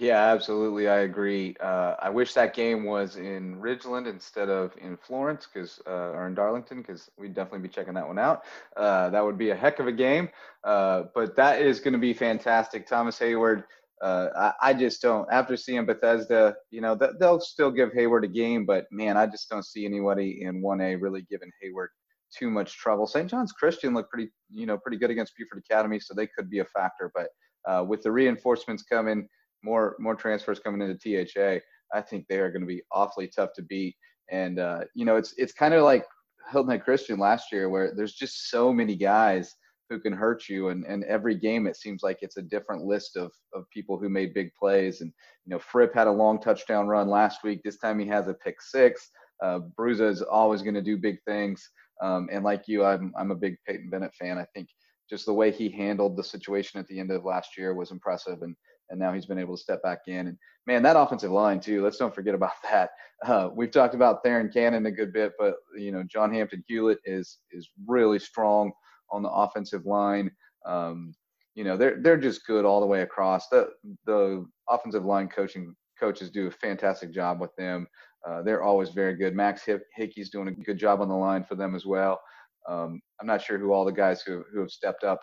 Yeah, 0.00 0.32
absolutely. 0.32 0.88
I 0.88 1.00
agree. 1.00 1.54
Uh, 1.60 1.94
I 2.00 2.08
wish 2.08 2.32
that 2.32 2.54
game 2.54 2.84
was 2.84 3.16
in 3.16 3.60
Ridgeland 3.60 4.06
instead 4.06 4.48
of 4.48 4.72
in 4.78 4.96
Florence, 4.96 5.46
because 5.46 5.78
uh, 5.86 6.12
or 6.14 6.26
in 6.26 6.34
Darlington, 6.34 6.78
because 6.78 7.10
we'd 7.18 7.34
definitely 7.34 7.68
be 7.68 7.68
checking 7.68 7.92
that 7.94 8.08
one 8.08 8.18
out. 8.18 8.42
Uh, 8.78 9.10
that 9.10 9.22
would 9.22 9.36
be 9.36 9.50
a 9.50 9.54
heck 9.54 9.78
of 9.78 9.86
a 9.86 9.92
game. 9.92 10.30
Uh, 10.64 11.02
but 11.14 11.36
that 11.36 11.60
is 11.60 11.80
going 11.80 11.92
to 11.92 11.98
be 11.98 12.14
fantastic. 12.14 12.86
Thomas 12.86 13.18
Heyward. 13.18 13.64
Uh, 14.00 14.28
I, 14.62 14.70
I, 14.70 14.72
just 14.72 15.02
don't. 15.02 15.30
After 15.30 15.58
seeing 15.58 15.84
Bethesda, 15.84 16.56
you 16.70 16.80
know, 16.80 16.96
th- 16.96 17.10
they'll 17.20 17.38
still 17.38 17.70
give 17.70 17.90
Heyward 17.90 18.24
a 18.24 18.28
game, 18.28 18.64
but 18.64 18.86
man, 18.90 19.18
I 19.18 19.26
just 19.26 19.50
don't 19.50 19.66
see 19.66 19.84
anybody 19.84 20.40
in 20.40 20.62
1A 20.62 20.96
really 20.96 21.26
giving 21.30 21.50
Heyward 21.62 21.88
too 22.34 22.50
much 22.50 22.78
trouble. 22.78 23.06
St. 23.06 23.28
John's 23.30 23.52
Christian 23.52 23.92
looked 23.92 24.10
pretty, 24.10 24.30
you 24.50 24.64
know, 24.64 24.78
pretty 24.78 24.96
good 24.96 25.10
against 25.10 25.34
Beaufort 25.36 25.58
Academy, 25.58 26.00
so 26.00 26.14
they 26.14 26.26
could 26.26 26.48
be 26.48 26.60
a 26.60 26.64
factor. 26.64 27.12
But 27.14 27.28
uh, 27.70 27.84
with 27.84 28.00
the 28.02 28.10
reinforcements 28.10 28.82
coming 28.82 29.28
more 29.62 29.96
more 29.98 30.14
transfers 30.14 30.58
coming 30.58 30.80
into 30.80 31.24
THA, 31.26 31.60
I 31.92 32.00
think 32.00 32.26
they 32.28 32.38
are 32.38 32.50
going 32.50 32.62
to 32.62 32.66
be 32.66 32.82
awfully 32.92 33.28
tough 33.28 33.52
to 33.54 33.62
beat. 33.62 33.96
And 34.30 34.58
uh, 34.58 34.80
you 34.94 35.04
know, 35.04 35.16
it's 35.16 35.34
it's 35.36 35.52
kind 35.52 35.74
of 35.74 35.82
like 35.82 36.04
Hilton 36.50 36.70
Head 36.70 36.84
Christian 36.84 37.18
last 37.18 37.52
year, 37.52 37.68
where 37.68 37.92
there's 37.94 38.14
just 38.14 38.50
so 38.50 38.72
many 38.72 38.96
guys 38.96 39.54
who 39.88 39.98
can 39.98 40.12
hurt 40.12 40.48
you, 40.48 40.68
and 40.68 40.84
and 40.84 41.04
every 41.04 41.34
game 41.34 41.66
it 41.66 41.76
seems 41.76 42.02
like 42.02 42.18
it's 42.22 42.36
a 42.36 42.42
different 42.42 42.84
list 42.84 43.16
of 43.16 43.32
of 43.54 43.68
people 43.70 43.98
who 43.98 44.08
made 44.08 44.34
big 44.34 44.50
plays. 44.54 45.00
And 45.00 45.12
you 45.44 45.50
know, 45.50 45.58
Fripp 45.58 45.94
had 45.94 46.06
a 46.06 46.12
long 46.12 46.40
touchdown 46.40 46.86
run 46.86 47.08
last 47.08 47.42
week. 47.42 47.60
This 47.64 47.78
time 47.78 47.98
he 47.98 48.06
has 48.06 48.28
a 48.28 48.34
pick 48.34 48.62
six. 48.62 49.10
Uh, 49.42 49.60
Bruza 49.78 50.08
is 50.08 50.22
always 50.22 50.62
going 50.62 50.74
to 50.74 50.82
do 50.82 50.98
big 50.98 51.16
things. 51.26 51.68
Um, 52.02 52.28
and 52.30 52.44
like 52.44 52.68
you, 52.68 52.84
I'm 52.84 53.12
I'm 53.18 53.30
a 53.30 53.36
big 53.36 53.56
Peyton 53.66 53.90
Bennett 53.90 54.14
fan. 54.14 54.38
I 54.38 54.46
think 54.54 54.68
just 55.08 55.26
the 55.26 55.34
way 55.34 55.50
he 55.50 55.68
handled 55.68 56.16
the 56.16 56.24
situation 56.24 56.78
at 56.78 56.86
the 56.86 57.00
end 57.00 57.10
of 57.10 57.24
last 57.24 57.58
year 57.58 57.74
was 57.74 57.90
impressive. 57.90 58.42
And 58.42 58.54
and 58.90 58.98
now 58.98 59.12
he's 59.12 59.26
been 59.26 59.38
able 59.38 59.56
to 59.56 59.62
step 59.62 59.82
back 59.82 60.00
in. 60.06 60.28
And 60.28 60.36
man, 60.66 60.82
that 60.82 60.96
offensive 60.96 61.30
line 61.30 61.60
too. 61.60 61.82
Let's 61.82 61.96
don't 61.96 62.14
forget 62.14 62.34
about 62.34 62.52
that. 62.70 62.90
Uh, 63.24 63.50
we've 63.54 63.70
talked 63.70 63.94
about 63.94 64.22
Theron 64.24 64.50
Cannon 64.52 64.86
a 64.86 64.90
good 64.90 65.12
bit, 65.12 65.32
but 65.38 65.56
you 65.76 65.92
know 65.92 66.02
John 66.04 66.32
Hampton 66.32 66.64
Hewlett 66.66 66.98
is 67.04 67.38
is 67.50 67.68
really 67.86 68.18
strong 68.18 68.72
on 69.10 69.22
the 69.22 69.30
offensive 69.30 69.86
line. 69.86 70.30
Um, 70.66 71.14
you 71.54 71.64
know 71.64 71.76
they're 71.76 72.00
they're 72.02 72.16
just 72.16 72.46
good 72.46 72.64
all 72.64 72.80
the 72.80 72.86
way 72.86 73.02
across. 73.02 73.48
The 73.48 73.70
the 74.06 74.46
offensive 74.68 75.04
line 75.04 75.28
coaching 75.28 75.74
coaches 75.98 76.30
do 76.30 76.46
a 76.46 76.50
fantastic 76.50 77.12
job 77.12 77.40
with 77.40 77.54
them. 77.56 77.86
Uh, 78.26 78.42
they're 78.42 78.62
always 78.62 78.90
very 78.90 79.14
good. 79.14 79.34
Max 79.34 79.66
Hickey's 79.94 80.30
doing 80.30 80.48
a 80.48 80.52
good 80.52 80.78
job 80.78 81.00
on 81.00 81.08
the 81.08 81.14
line 81.14 81.44
for 81.44 81.54
them 81.54 81.74
as 81.74 81.86
well. 81.86 82.20
Um, 82.68 83.00
I'm 83.20 83.26
not 83.26 83.42
sure 83.42 83.58
who 83.58 83.72
all 83.72 83.84
the 83.84 83.92
guys 83.92 84.22
who 84.22 84.44
who 84.52 84.60
have 84.60 84.70
stepped 84.70 85.04
up 85.04 85.20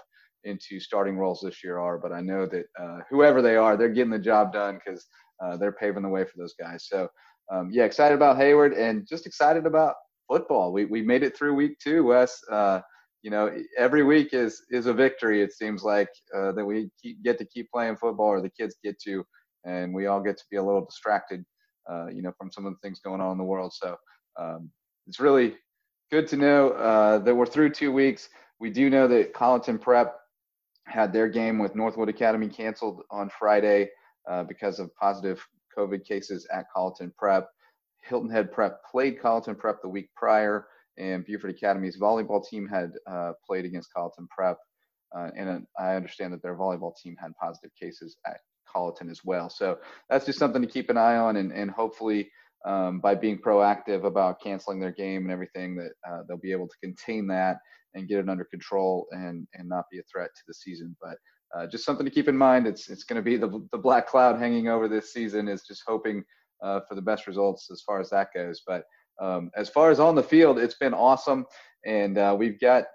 into 0.48 0.80
starting 0.80 1.18
roles 1.18 1.42
this 1.42 1.64
year 1.64 1.78
are, 1.78 1.98
but 1.98 2.12
I 2.12 2.22
know 2.22 2.46
that 2.48 2.66
uh, 2.80 3.00
whoever 3.10 3.42
they 3.42 3.56
are, 3.56 3.78
they're 3.78 3.90
getting 3.90 4.12
the 4.12 4.20
job 4.20 4.54
done 4.54 4.80
because 4.84 5.06
uh, 5.44 5.58
they're 5.58 5.72
paving 5.72 6.04
the 6.04 6.10
way 6.10 6.24
for 6.24 6.38
those 6.38 6.56
guys. 6.60 6.88
So 6.88 7.08
um, 7.52 7.70
yeah, 7.72 7.86
excited 7.86 8.16
about 8.16 8.38
Heyward 8.38 8.78
and 8.78 9.08
just 9.08 9.26
excited 9.26 9.66
about 9.66 9.96
football. 10.28 10.74
We 10.74 10.86
we 10.86 11.02
made 11.02 11.24
it 11.24 11.38
through 11.38 11.56
week 11.56 11.78
two, 11.80 12.04
Wes. 12.04 12.42
Uh, 12.52 12.82
you 13.24 13.32
know, 13.32 13.52
every 13.78 14.04
week 14.04 14.30
is 14.34 14.64
is 14.70 14.86
a 14.86 14.94
victory. 14.94 15.42
It 15.42 15.54
seems 15.54 15.84
like 15.84 16.10
uh, 16.36 16.52
that 16.54 16.66
we 16.66 16.90
keep, 17.02 17.24
get 17.24 17.38
to 17.40 17.46
keep 17.46 17.70
playing 17.72 17.98
football, 17.98 18.28
or 18.28 18.42
the 18.42 18.50
kids 18.50 18.76
get 18.84 19.00
to, 19.02 19.24
and 19.66 19.94
we 19.94 20.08
all 20.08 20.22
get 20.22 20.38
to 20.38 20.44
be 20.52 20.58
a 20.58 20.64
little 20.64 20.86
distracted, 20.86 21.44
uh, 21.90 22.08
you 22.08 22.22
know, 22.22 22.34
from 22.38 22.52
some 22.52 22.66
of 22.66 22.74
the 22.74 22.80
things 22.82 23.00
going 23.00 23.22
on 23.22 23.32
in 23.32 23.38
the 23.38 23.44
world. 23.44 23.74
So 23.74 23.96
um, 24.40 24.70
it's 25.08 25.20
really 25.20 25.56
good 26.12 26.28
to 26.28 26.38
know 26.38 26.70
uh, 26.72 27.20
that 27.20 27.36
we're 27.36 27.46
through 27.46 27.72
two 27.72 27.92
weeks. 27.92 28.30
We 28.60 28.70
do 28.70 28.90
know 28.90 29.08
that 29.08 29.34
Colleton 29.34 29.78
Prep 29.78 30.17
had 30.88 31.12
their 31.12 31.28
game 31.28 31.60
with 31.60 31.76
Northwood 31.76 32.10
Academy 32.10 32.48
canceled 32.48 33.04
on 33.12 33.30
Friday 33.38 33.90
uh, 34.30 34.44
because 34.44 34.80
of 34.80 34.96
positive 34.96 35.46
COVID 35.78 36.06
cases 36.06 36.48
at 36.52 36.66
Colleton 36.74 37.14
Prep. 37.18 37.50
Hilton 38.04 38.30
Head 38.30 38.52
Prep 38.52 38.80
played 38.90 39.22
Colleton 39.22 39.56
Prep 39.56 39.82
the 39.82 39.90
week 39.90 40.10
prior, 40.16 40.68
and 40.98 41.26
Beaufort 41.26 41.52
Academy's 41.52 42.00
volleyball 42.00 42.46
team 42.46 42.68
had 42.68 42.94
uh, 43.06 43.34
played 43.46 43.66
against 43.66 43.94
Colleton 43.94 44.28
Prep. 44.36 44.58
Uh, 45.16 45.30
and 45.36 45.66
I 45.80 45.96
understand 45.96 46.34
that 46.34 46.42
their 46.42 46.56
volleyball 46.56 46.96
team 46.96 47.16
had 47.20 47.32
positive 47.40 47.72
cases 47.80 48.18
at 48.26 48.40
Colleton 48.68 49.10
as 49.10 49.22
well. 49.24 49.50
So 49.50 49.80
that's 50.10 50.26
just 50.26 50.40
something 50.40 50.62
to 50.62 50.68
keep 50.68 50.90
an 50.90 50.98
eye 50.98 51.18
on, 51.18 51.38
and, 51.38 51.52
and 51.52 51.70
hopefully 51.72 52.30
um, 52.66 53.00
by 53.00 53.16
being 53.16 53.38
proactive 53.38 54.04
about 54.04 54.42
canceling 54.42 54.80
their 54.80 54.92
game 54.92 55.24
and 55.24 55.32
everything, 55.32 55.76
that 55.76 55.92
uh, 56.10 56.24
they'll 56.28 56.38
be 56.38 56.52
able 56.52 56.68
to 56.68 56.78
contain 56.82 57.28
that 57.28 57.60
and 57.98 58.08
get 58.08 58.20
it 58.20 58.30
under 58.30 58.46
control 58.46 59.08
and 59.12 59.48
and 59.54 59.68
not 59.68 59.86
be 59.92 60.00
a 60.00 60.04
threat 60.04 60.30
to 60.36 60.42
the 60.48 60.54
season. 60.54 60.96
But 61.02 61.18
uh, 61.56 61.68
just 61.68 61.86
something 61.86 62.06
to 62.06 62.12
keep 62.12 62.28
in 62.28 62.38
mind. 62.38 62.68
It's 62.68 62.90
it's 62.90 63.04
going 63.04 63.18
to 63.18 63.22
be 63.22 63.38
the 63.38 63.66
the 63.72 63.78
black 63.78 64.08
cloud 64.08 64.40
hanging 64.40 64.68
over 64.68 64.88
this 64.88 65.14
season. 65.14 65.48
Is 65.48 65.64
just 65.64 65.84
hoping 65.88 66.24
uh, 66.64 66.82
for 66.88 66.96
the 66.96 67.02
best 67.02 67.28
results 67.28 67.70
as 67.72 67.82
far 67.82 68.00
as 68.00 68.10
that 68.12 68.30
goes. 68.34 68.62
But 68.66 68.84
um, 69.22 69.52
as 69.56 69.70
far 69.70 69.90
as 69.90 70.00
on 70.00 70.16
the 70.16 70.24
field, 70.24 70.60
it's 70.60 70.76
been 70.78 70.94
awesome, 70.94 71.46
and 71.86 72.18
uh, 72.18 72.36
we've 72.38 72.60
got 72.60 72.86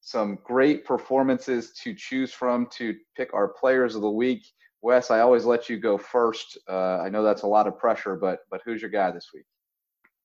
some 0.00 0.38
great 0.44 0.84
performances 0.84 1.72
to 1.82 1.94
choose 1.94 2.32
from 2.32 2.66
to 2.76 2.94
pick 3.16 3.32
our 3.32 3.48
players 3.48 3.94
of 3.94 4.02
the 4.02 4.10
week. 4.10 4.44
Wes, 4.82 5.10
I 5.10 5.20
always 5.20 5.46
let 5.46 5.70
you 5.70 5.78
go 5.78 5.96
first. 5.96 6.58
Uh, 6.68 6.98
I 6.98 7.08
know 7.08 7.22
that's 7.22 7.42
a 7.42 7.46
lot 7.46 7.66
of 7.66 7.78
pressure, 7.78 8.16
but 8.16 8.40
but 8.50 8.60
who's 8.64 8.82
your 8.82 8.90
guy 8.90 9.10
this 9.10 9.30
week? 9.32 9.46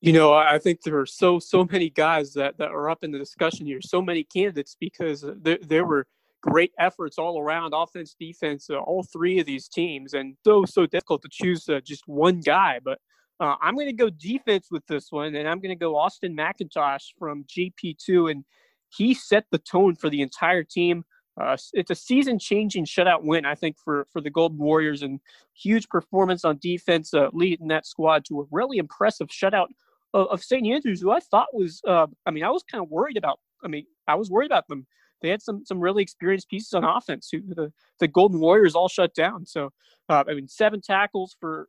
You 0.01 0.13
know, 0.13 0.31
I 0.33 0.59
think 0.59 0.81
there 0.81 0.97
are 0.97 1.05
so 1.05 1.39
so 1.39 1.65
many 1.71 1.89
guys 1.89 2.33
that, 2.33 2.57
that 2.57 2.71
are 2.71 2.89
up 2.89 3.03
in 3.03 3.12
the 3.12 3.19
discussion 3.19 3.65
here, 3.65 3.81
so 3.81 4.01
many 4.01 4.23
candidates 4.23 4.75
because 4.79 5.25
there, 5.41 5.59
there 5.62 5.85
were 5.85 6.07
great 6.41 6.71
efforts 6.79 7.17
all 7.17 7.39
around, 7.39 7.73
offense, 7.75 8.15
defense, 8.17 8.69
uh, 8.69 8.77
all 8.77 9.03
three 9.03 9.39
of 9.39 9.45
these 9.45 9.67
teams, 9.67 10.13
and 10.13 10.35
so 10.45 10.63
so 10.65 10.85
difficult 10.85 11.21
to 11.23 11.29
choose 11.31 11.67
uh, 11.67 11.79
just 11.83 12.07
one 12.07 12.39
guy. 12.39 12.79
But 12.83 12.99
uh, 13.41 13.55
I'm 13.62 13.75
going 13.75 13.88
to 13.88 13.93
go 13.93 14.09
defense 14.09 14.67
with 14.71 14.85
this 14.88 15.12
one, 15.12 15.35
and 15.35 15.47
I'm 15.47 15.59
going 15.59 15.69
to 15.69 15.75
go 15.75 15.97
Austin 15.97 16.35
McIntosh 16.35 17.13
from 17.17 17.43
JP2, 17.45 18.31
and 18.31 18.45
he 18.89 19.13
set 19.13 19.45
the 19.51 19.59
tone 19.59 19.95
for 19.95 20.09
the 20.09 20.21
entire 20.21 20.63
team. 20.63 21.03
Uh, 21.39 21.55
it's 21.73 21.91
a 21.91 21.95
season-changing 21.95 22.83
shutout 22.85 23.23
win, 23.23 23.45
I 23.45 23.55
think, 23.55 23.77
for 23.83 24.07
for 24.12 24.21
the 24.21 24.29
Golden 24.29 24.57
Warriors, 24.59 25.03
and 25.03 25.19
huge 25.53 25.89
performance 25.89 26.45
on 26.45 26.57
defense, 26.62 27.13
uh, 27.13 27.27
leading 27.33 27.67
that 27.67 27.85
squad 27.85 28.23
to 28.25 28.41
a 28.41 28.45
really 28.49 28.77
impressive 28.77 29.27
shutout 29.27 29.67
of, 30.13 30.28
of 30.28 30.43
St. 30.43 30.65
Andrews, 30.65 31.02
who 31.02 31.12
I 31.12 31.19
thought 31.19 31.48
was, 31.54 31.82
uh, 31.88 32.08
I 32.26 32.32
mean, 32.32 32.43
I 32.43 32.50
was 32.50 32.63
kind 32.63 32.84
of 32.84 32.89
worried 32.89 33.17
about. 33.17 33.39
I 33.63 33.67
mean, 33.67 33.86
I 34.08 34.15
was 34.15 34.30
worried 34.30 34.48
about 34.48 34.67
them. 34.67 34.88
They 35.22 35.30
had 35.30 35.41
some 35.41 35.65
some 35.65 35.80
really 35.80 36.02
experienced 36.02 36.50
pieces 36.50 36.74
on 36.74 36.84
offense. 36.86 37.30
Who 37.32 37.41
the 37.41 37.74
the 38.00 38.08
Golden 38.08 38.39
Warriors 38.39 38.76
all 38.76 38.88
shut 38.88 39.13
down. 39.13 39.45
So, 39.45 39.69
uh, 40.08 40.24
I 40.28 40.34
mean, 40.34 40.48
seven 40.48 40.82
tackles 40.82 41.36
for 41.39 41.67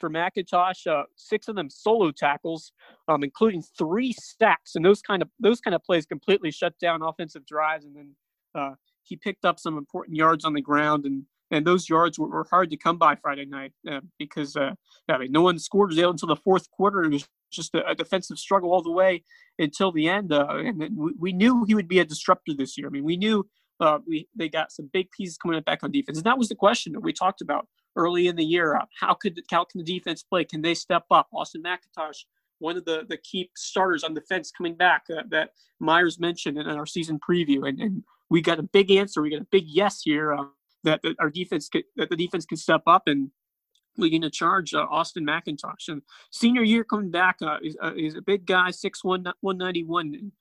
for 0.00 0.10
McIntosh, 0.10 0.86
uh, 0.86 1.04
six 1.16 1.46
of 1.48 1.54
them 1.54 1.70
solo 1.70 2.10
tackles, 2.10 2.72
um, 3.06 3.22
including 3.22 3.62
three 3.78 4.14
sacks, 4.18 4.74
and 4.74 4.84
those 4.84 5.02
kind 5.02 5.22
of 5.22 5.28
those 5.38 5.60
kind 5.60 5.74
of 5.74 5.84
plays 5.84 6.06
completely 6.06 6.50
shut 6.50 6.78
down 6.78 7.02
offensive 7.02 7.46
drives. 7.46 7.84
And 7.84 7.96
then 7.96 8.16
uh, 8.54 8.74
he 9.02 9.16
picked 9.16 9.44
up 9.44 9.60
some 9.60 9.78
important 9.78 10.16
yards 10.16 10.44
on 10.44 10.54
the 10.54 10.62
ground, 10.62 11.04
and 11.04 11.24
and 11.50 11.66
those 11.66 11.88
yards 11.88 12.18
were, 12.18 12.28
were 12.28 12.46
hard 12.50 12.70
to 12.70 12.76
come 12.76 12.98
by 12.98 13.16
Friday 13.16 13.44
night 13.44 13.72
uh, 13.90 14.00
because 14.18 14.56
uh, 14.56 14.72
I 15.08 15.18
mean 15.18 15.32
no 15.32 15.42
one 15.42 15.58
scored 15.58 15.92
until 15.92 16.28
the 16.28 16.36
fourth 16.36 16.70
quarter. 16.70 17.02
It 17.04 17.12
was 17.12 17.28
just 17.50 17.74
a, 17.74 17.86
a, 17.86 17.94
defensive 17.94 18.38
struggle 18.38 18.72
all 18.72 18.82
the 18.82 18.90
way 18.90 19.24
until 19.58 19.90
the 19.90 20.08
end. 20.08 20.32
Uh, 20.32 20.46
and 20.58 20.96
we, 20.96 21.12
we, 21.18 21.32
knew 21.32 21.64
he 21.64 21.74
would 21.74 21.88
be 21.88 21.98
a 21.98 22.04
disruptor 22.04 22.54
this 22.54 22.78
year. 22.78 22.86
I 22.86 22.90
mean, 22.90 23.04
we 23.04 23.16
knew 23.16 23.48
uh, 23.80 23.98
we 24.06 24.28
they 24.36 24.48
got 24.48 24.72
some 24.72 24.88
big 24.92 25.10
pieces 25.10 25.36
coming 25.36 25.60
back 25.62 25.82
on 25.82 25.90
defense, 25.90 26.18
and 26.18 26.26
that 26.26 26.38
was 26.38 26.48
the 26.48 26.54
question 26.54 26.92
that 26.92 27.00
we 27.00 27.12
talked 27.12 27.40
about 27.40 27.66
early 27.96 28.28
in 28.28 28.36
the 28.36 28.44
year. 28.44 28.76
Uh, 28.76 28.84
how 29.00 29.14
could 29.14 29.40
how 29.50 29.64
can 29.64 29.82
the 29.82 29.84
defense 29.84 30.22
play? 30.22 30.44
Can 30.44 30.62
they 30.62 30.74
step 30.74 31.04
up? 31.10 31.28
Austin 31.32 31.62
McIntosh 31.62 32.24
one 32.60 32.76
of 32.76 32.84
the 32.84 33.04
the 33.08 33.16
key 33.16 33.50
starters 33.56 34.04
on 34.04 34.14
defense 34.14 34.52
coming 34.56 34.76
back 34.76 35.04
uh, 35.10 35.22
that 35.30 35.50
Myers 35.80 36.20
mentioned 36.20 36.58
in, 36.58 36.66
our 36.66 36.86
season 36.86 37.18
preview, 37.18 37.68
and, 37.68 37.80
and 37.80 38.04
we 38.28 38.40
got 38.40 38.60
a 38.60 38.62
big 38.62 38.90
answer. 38.90 39.20
We 39.20 39.30
got 39.30 39.40
a 39.40 39.48
big 39.50 39.64
yes 39.66 40.02
here 40.02 40.32
uh, 40.32 40.44
that, 40.84 41.00
that, 41.02 41.16
our 41.18 41.30
defense 41.30 41.68
could, 41.68 41.84
that 41.96 42.10
the 42.10 42.16
defense 42.16 42.46
can 42.46 42.56
step 42.56 42.82
up 42.86 43.04
and 43.06 43.30
leading 43.96 44.22
to 44.22 44.30
charge 44.30 44.74
uh, 44.74 44.86
Austin 44.90 45.26
McIntosh. 45.26 45.88
And 45.88 46.02
senior 46.30 46.62
year 46.62 46.84
coming 46.84 47.10
back, 47.10 47.36
uh, 47.42 47.58
is, 47.62 47.76
uh, 47.82 47.92
a 47.94 48.22
big 48.22 48.46
guy, 48.46 48.70
6'1", 48.70 49.32
191. 49.40 50.14
And, 50.14 50.32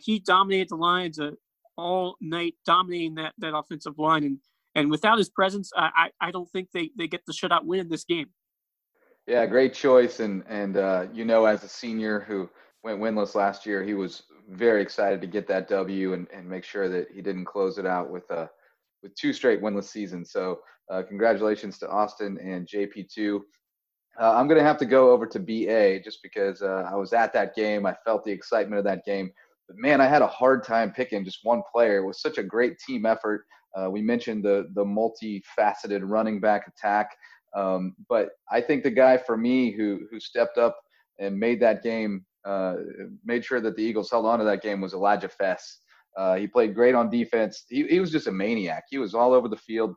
he 0.00 0.20
dominated 0.20 0.68
the 0.68 0.76
Lions 0.76 1.18
uh, 1.18 1.32
all 1.76 2.16
night, 2.20 2.54
dominating 2.64 3.16
that 3.16 3.34
that 3.38 3.56
offensive 3.56 3.98
line. 3.98 4.22
And 4.22 4.38
and 4.76 4.90
without 4.90 5.18
his 5.18 5.28
presence, 5.28 5.72
I 5.76 6.10
I, 6.20 6.28
I 6.28 6.30
don't 6.30 6.48
think 6.50 6.68
they, 6.72 6.90
they 6.96 7.08
get 7.08 7.26
the 7.26 7.32
shutout 7.32 7.64
win 7.64 7.80
in 7.80 7.88
this 7.88 8.04
game. 8.04 8.28
Yeah, 9.26 9.44
great 9.46 9.74
choice. 9.74 10.20
And 10.20 10.44
and 10.48 10.76
uh, 10.76 11.06
you 11.12 11.24
know, 11.24 11.46
as 11.46 11.64
a 11.64 11.68
senior 11.68 12.20
who 12.20 12.48
went 12.82 13.00
winless 13.00 13.34
last 13.34 13.66
year, 13.66 13.82
he 13.82 13.94
was 13.94 14.22
very 14.48 14.82
excited 14.82 15.20
to 15.20 15.26
get 15.26 15.46
that 15.48 15.68
W 15.68 16.12
and, 16.14 16.26
and 16.32 16.48
make 16.48 16.64
sure 16.64 16.88
that 16.88 17.08
he 17.12 17.22
didn't 17.22 17.44
close 17.44 17.78
it 17.78 17.86
out 17.86 18.10
with 18.10 18.30
a 18.30 18.50
with 19.02 19.14
two 19.14 19.32
straight 19.32 19.62
winless 19.62 19.84
seasons. 19.84 20.32
So 20.32 20.60
uh, 20.90 21.02
congratulations 21.02 21.78
to 21.78 21.88
Austin 21.88 22.38
and 22.38 22.66
JP2. 22.66 23.40
Uh, 24.20 24.34
I'm 24.34 24.46
going 24.46 24.58
to 24.58 24.64
have 24.64 24.78
to 24.78 24.84
go 24.84 25.10
over 25.10 25.26
to 25.26 25.38
BA 25.38 26.00
just 26.00 26.22
because 26.22 26.60
uh, 26.62 26.88
I 26.90 26.94
was 26.96 27.12
at 27.12 27.32
that 27.32 27.54
game. 27.54 27.86
I 27.86 27.94
felt 28.04 28.24
the 28.24 28.32
excitement 28.32 28.78
of 28.78 28.84
that 28.84 29.04
game. 29.04 29.32
But 29.68 29.78
man, 29.78 30.00
I 30.00 30.06
had 30.06 30.22
a 30.22 30.26
hard 30.26 30.64
time 30.64 30.92
picking 30.92 31.24
just 31.24 31.40
one 31.44 31.62
player. 31.72 31.98
It 31.98 32.06
was 32.06 32.20
such 32.20 32.38
a 32.38 32.42
great 32.42 32.78
team 32.78 33.06
effort. 33.06 33.46
Uh, 33.74 33.88
we 33.90 34.02
mentioned 34.02 34.44
the 34.44 34.68
the 34.74 34.84
multifaceted 34.84 36.02
running 36.02 36.40
back 36.40 36.68
attack, 36.68 37.16
um, 37.56 37.94
but 38.06 38.30
I 38.50 38.60
think 38.60 38.82
the 38.82 38.90
guy 38.90 39.16
for 39.16 39.38
me 39.38 39.70
who 39.70 40.00
who 40.10 40.20
stepped 40.20 40.58
up 40.58 40.78
and 41.18 41.38
made 41.38 41.60
that 41.60 41.82
game, 41.82 42.26
uh, 42.44 42.76
made 43.24 43.44
sure 43.44 43.60
that 43.60 43.76
the 43.76 43.82
Eagles 43.82 44.10
held 44.10 44.26
on 44.26 44.38
to 44.40 44.44
that 44.44 44.62
game 44.62 44.80
was 44.80 44.92
Elijah 44.92 45.28
Fess. 45.28 45.78
Uh, 46.16 46.36
he 46.36 46.46
played 46.46 46.74
great 46.74 46.94
on 46.94 47.10
defense. 47.10 47.64
He, 47.68 47.86
he 47.86 48.00
was 48.00 48.10
just 48.10 48.26
a 48.26 48.32
maniac. 48.32 48.84
He 48.90 48.98
was 48.98 49.14
all 49.14 49.32
over 49.32 49.48
the 49.48 49.56
field. 49.56 49.94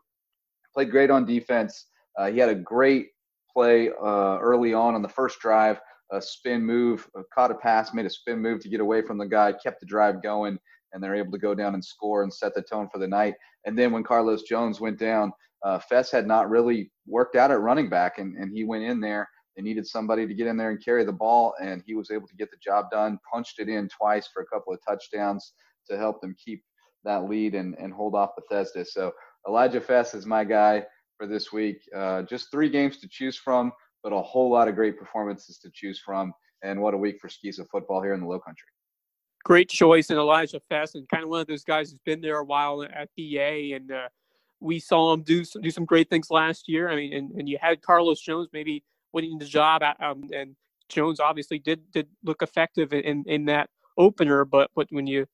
Played 0.74 0.92
great 0.92 1.12
on 1.12 1.26
defense. 1.26 1.88
Uh, 2.18 2.32
he 2.32 2.40
had 2.40 2.50
a 2.50 2.56
great 2.56 3.08
play 3.52 3.90
uh, 3.90 4.38
early 4.40 4.74
on 4.74 4.96
on 4.96 5.02
the 5.02 5.10
first 5.10 5.40
drive, 5.40 5.80
a 6.12 6.22
spin 6.22 6.64
move, 6.64 7.08
uh, 7.18 7.24
caught 7.34 7.52
a 7.52 7.56
pass, 7.56 7.94
made 7.94 8.06
a 8.06 8.10
spin 8.10 8.40
move 8.40 8.60
to 8.62 8.70
get 8.70 8.80
away 8.80 9.02
from 9.02 9.18
the 9.18 9.26
guy, 9.26 9.54
kept 9.54 9.80
the 9.80 9.86
drive 9.86 10.22
going, 10.22 10.58
and 10.94 11.04
they're 11.04 11.16
able 11.16 11.32
to 11.32 11.38
go 11.38 11.56
down 11.56 11.74
and 11.74 11.84
score 11.84 12.24
and 12.24 12.34
set 12.34 12.54
the 12.54 12.62
tone 12.62 12.90
for 12.92 13.00
the 13.00 13.08
night. 13.08 13.36
And 13.66 13.78
then 13.78 13.92
when 13.92 14.04
Carlos 14.04 14.44
Jones 14.44 14.80
went 14.80 15.00
down, 15.00 15.32
uh, 15.64 15.80
Fess 15.80 16.12
had 16.12 16.28
not 16.28 16.50
really 16.50 16.92
worked 17.08 17.36
out 17.36 17.52
at 17.52 17.62
running 17.62 17.90
back, 17.90 18.20
and, 18.20 18.36
and 18.38 18.52
he 18.56 18.64
went 18.64 18.84
in 18.84 19.00
there. 19.00 19.28
They 19.56 19.64
needed 19.64 19.88
somebody 19.88 20.28
to 20.28 20.34
get 20.34 20.48
in 20.48 20.58
there 20.58 20.70
and 20.70 20.84
carry 20.84 21.06
the 21.06 21.14
ball, 21.14 21.54
and 21.62 21.82
he 21.86 21.96
was 21.96 22.12
able 22.12 22.28
to 22.28 22.36
get 22.36 22.52
the 22.52 22.58
job 22.64 22.92
done. 22.92 23.18
Punched 23.32 23.60
it 23.60 23.70
in 23.70 23.88
twice 23.90 24.28
for 24.28 24.42
a 24.44 24.46
couple 24.46 24.74
of 24.74 24.80
touchdowns 24.88 25.54
to 25.90 25.98
help 25.98 26.22
them 26.22 26.36
keep 26.44 26.64
that 27.04 27.30
lead 27.30 27.56
and, 27.56 27.76
and 27.80 27.94
hold 27.94 28.16
off 28.16 28.32
Bethesda. 28.36 28.84
So 28.86 29.12
Elijah 29.48 29.82
Fess 29.82 30.14
is 30.14 30.26
my 30.26 30.44
guy 30.44 30.84
for 31.18 31.28
this 31.28 31.52
week. 31.52 31.78
Uh, 31.96 32.24
just 32.24 32.52
three 32.52 32.70
games 32.70 32.98
to 32.98 33.08
choose 33.08 33.38
from, 33.38 33.72
but 34.04 34.12
a 34.12 34.22
whole 34.22 34.52
lot 34.52 34.68
of 34.68 34.76
great 34.76 34.98
performances 34.98 35.60
to 35.60 35.70
choose 35.74 36.02
from. 36.04 36.34
And 36.64 36.82
what 36.82 36.94
a 36.94 36.98
week 36.98 37.18
for 37.22 37.28
SCISA 37.28 37.66
football 37.72 38.02
here 38.02 38.14
in 38.14 38.22
the 38.22 38.28
Low 38.28 38.40
Country. 38.40 38.68
Great 39.44 39.70
choice, 39.70 40.10
and 40.10 40.18
Elijah 40.18 40.60
Fess, 40.60 40.96
and 40.96 41.08
kind 41.08 41.24
of 41.24 41.30
one 41.30 41.40
of 41.40 41.48
those 41.48 41.64
guys 41.64 41.92
who's 41.92 42.00
been 42.00 42.20
there 42.20 42.38
a 42.38 42.44
while 42.44 42.82
at 42.82 43.10
BA, 43.16 43.76
and 43.76 43.92
uh, 43.92 44.08
we 44.60 44.80
saw 44.80 45.14
him 45.14 45.22
do 45.22 45.46
some, 45.46 45.62
do 45.62 45.70
some 45.70 45.86
great 45.86 46.10
things 46.10 46.32
last 46.32 46.68
year. 46.68 46.90
I 46.90 46.96
mean, 46.96 47.14
and, 47.14 47.32
and 47.34 47.48
you 47.48 47.60
had 47.62 47.84
Carlos 47.84 48.20
Jones 48.20 48.50
maybe 48.52 48.84
winning 49.14 49.38
the 49.38 49.46
job, 49.46 49.84
um, 50.00 50.24
and 50.34 50.56
Jones 50.90 51.20
obviously 51.20 51.60
did 51.60 51.92
did 51.92 52.08
look 52.24 52.42
effective 52.42 52.92
in 52.92 53.24
in 53.28 53.46
that 53.46 53.70
opener. 54.00 54.46
But 54.46 54.72
but 54.76 54.88
when 54.90 55.06
you 55.06 55.28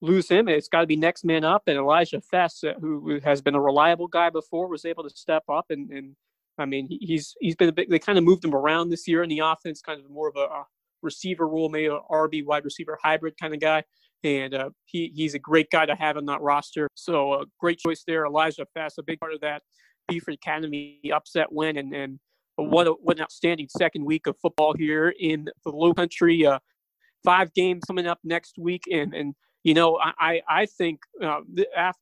lose 0.00 0.28
him, 0.28 0.48
it's 0.48 0.68
got 0.68 0.80
to 0.80 0.86
be 0.86 0.96
next 0.96 1.24
man 1.24 1.44
up. 1.44 1.62
And 1.66 1.76
Elijah 1.76 2.20
Fest, 2.20 2.64
uh, 2.64 2.74
who 2.80 3.20
has 3.22 3.40
been 3.40 3.54
a 3.54 3.60
reliable 3.60 4.08
guy 4.08 4.30
before, 4.30 4.68
was 4.68 4.84
able 4.84 5.02
to 5.04 5.10
step 5.10 5.44
up. 5.48 5.66
And, 5.70 5.90
and 5.90 6.16
I 6.58 6.66
mean, 6.66 6.88
he's 6.88 7.34
he's 7.40 7.56
been 7.56 7.68
a 7.68 7.72
big. 7.72 7.90
They 7.90 7.98
kind 7.98 8.18
of 8.18 8.24
moved 8.24 8.44
him 8.44 8.54
around 8.54 8.90
this 8.90 9.06
year 9.06 9.22
in 9.22 9.28
the 9.28 9.40
offense, 9.40 9.80
kind 9.80 10.02
of 10.02 10.10
more 10.10 10.28
of 10.28 10.36
a, 10.36 10.52
a 10.52 10.66
receiver 11.02 11.48
role, 11.48 11.68
maybe 11.68 11.86
an 11.86 12.00
RB 12.10 12.44
wide 12.44 12.64
receiver 12.64 12.98
hybrid 13.02 13.34
kind 13.40 13.54
of 13.54 13.60
guy. 13.60 13.84
And 14.22 14.54
uh, 14.54 14.70
he 14.84 15.12
he's 15.14 15.34
a 15.34 15.38
great 15.38 15.70
guy 15.70 15.86
to 15.86 15.94
have 15.94 16.16
on 16.16 16.26
that 16.26 16.40
roster. 16.40 16.88
So 16.94 17.32
a 17.32 17.38
uh, 17.40 17.44
great 17.58 17.78
choice 17.78 18.04
there, 18.06 18.26
Elijah 18.26 18.66
Fest, 18.74 18.98
a 18.98 19.02
big 19.02 19.20
part 19.20 19.32
of 19.32 19.40
that 19.40 19.62
Beaufort 20.08 20.34
Academy 20.34 21.00
upset 21.12 21.50
win, 21.50 21.78
and 21.78 21.94
and 21.94 22.18
what 22.56 22.86
a, 22.86 22.90
what 22.90 23.16
an 23.16 23.22
outstanding 23.22 23.68
second 23.68 24.04
week 24.04 24.26
of 24.26 24.36
football 24.42 24.74
here 24.76 25.14
in 25.18 25.48
the 25.64 25.70
Low 25.70 25.94
Country. 25.94 26.44
Uh, 26.44 26.58
five 27.24 27.52
games 27.54 27.82
coming 27.86 28.06
up 28.06 28.18
next 28.24 28.58
week, 28.58 28.84
and 28.92 29.14
and 29.14 29.34
you 29.64 29.74
know 29.74 29.98
I 29.98 30.40
I 30.48 30.66
think 30.66 31.00
uh, 31.22 31.40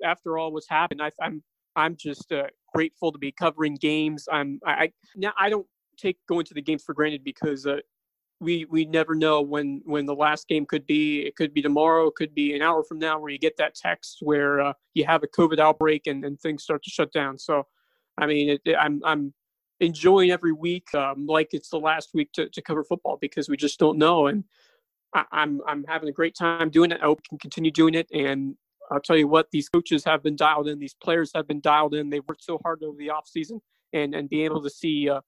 after 0.04 0.38
all 0.38 0.52
what's 0.52 0.68
happened, 0.68 1.02
I, 1.02 1.10
I'm 1.20 1.42
I'm 1.76 1.96
just 1.96 2.32
uh, 2.32 2.48
grateful 2.74 3.12
to 3.12 3.18
be 3.18 3.32
covering 3.32 3.74
games. 3.74 4.28
I'm 4.30 4.60
I 4.64 4.92
now 5.16 5.32
I 5.38 5.48
don't 5.48 5.66
take 5.96 6.18
going 6.28 6.44
to 6.46 6.54
the 6.54 6.62
games 6.62 6.84
for 6.84 6.94
granted 6.94 7.24
because 7.24 7.66
uh, 7.66 7.78
we 8.40 8.64
we 8.66 8.84
never 8.84 9.14
know 9.14 9.40
when 9.40 9.82
when 9.84 10.06
the 10.06 10.14
last 10.14 10.48
game 10.48 10.64
could 10.66 10.86
be. 10.86 11.22
It 11.22 11.36
could 11.36 11.52
be 11.52 11.62
tomorrow. 11.62 12.06
It 12.06 12.14
could 12.14 12.34
be 12.34 12.54
an 12.54 12.62
hour 12.62 12.84
from 12.84 12.98
now, 12.98 13.18
where 13.18 13.30
you 13.30 13.38
get 13.38 13.56
that 13.58 13.74
text 13.74 14.18
where 14.20 14.60
uh, 14.60 14.72
you 14.94 15.04
have 15.06 15.22
a 15.22 15.28
COVID 15.28 15.58
outbreak 15.58 16.06
and, 16.06 16.24
and 16.24 16.38
things 16.40 16.62
start 16.62 16.82
to 16.84 16.90
shut 16.90 17.12
down. 17.12 17.38
So, 17.38 17.64
I 18.16 18.26
mean, 18.26 18.50
it, 18.50 18.60
it, 18.64 18.76
I'm 18.76 19.00
I'm 19.04 19.34
enjoying 19.80 20.30
every 20.30 20.52
week 20.52 20.92
um, 20.94 21.26
like 21.26 21.48
it's 21.52 21.70
the 21.70 21.78
last 21.78 22.10
week 22.14 22.32
to, 22.32 22.48
to 22.48 22.62
cover 22.62 22.84
football 22.84 23.16
because 23.20 23.48
we 23.48 23.56
just 23.56 23.78
don't 23.78 23.98
know. 23.98 24.26
And 24.26 24.44
I, 25.14 25.20
am 25.20 25.26
I'm, 25.32 25.60
I'm 25.66 25.84
having 25.88 26.08
a 26.08 26.12
great 26.12 26.34
time 26.36 26.70
doing 26.70 26.92
it. 26.92 27.00
I 27.00 27.06
hope 27.06 27.20
we 27.20 27.28
can 27.28 27.38
continue 27.38 27.70
doing 27.70 27.94
it. 27.94 28.08
And 28.12 28.56
I'll 28.90 29.00
tell 29.00 29.16
you 29.16 29.28
what, 29.28 29.50
these 29.50 29.68
coaches 29.68 30.04
have 30.04 30.22
been 30.22 30.36
dialed 30.36 30.68
in. 30.68 30.78
These 30.78 30.94
players 30.94 31.30
have 31.34 31.46
been 31.46 31.60
dialed 31.60 31.94
in. 31.94 32.10
They've 32.10 32.26
worked 32.26 32.44
so 32.44 32.58
hard 32.62 32.82
over 32.82 32.96
the 32.96 33.10
off 33.10 33.26
season, 33.28 33.60
and 33.92 34.14
and 34.14 34.28
being 34.28 34.44
able 34.44 34.62
to 34.62 34.70
see 34.70 35.10
uh, 35.10 35.20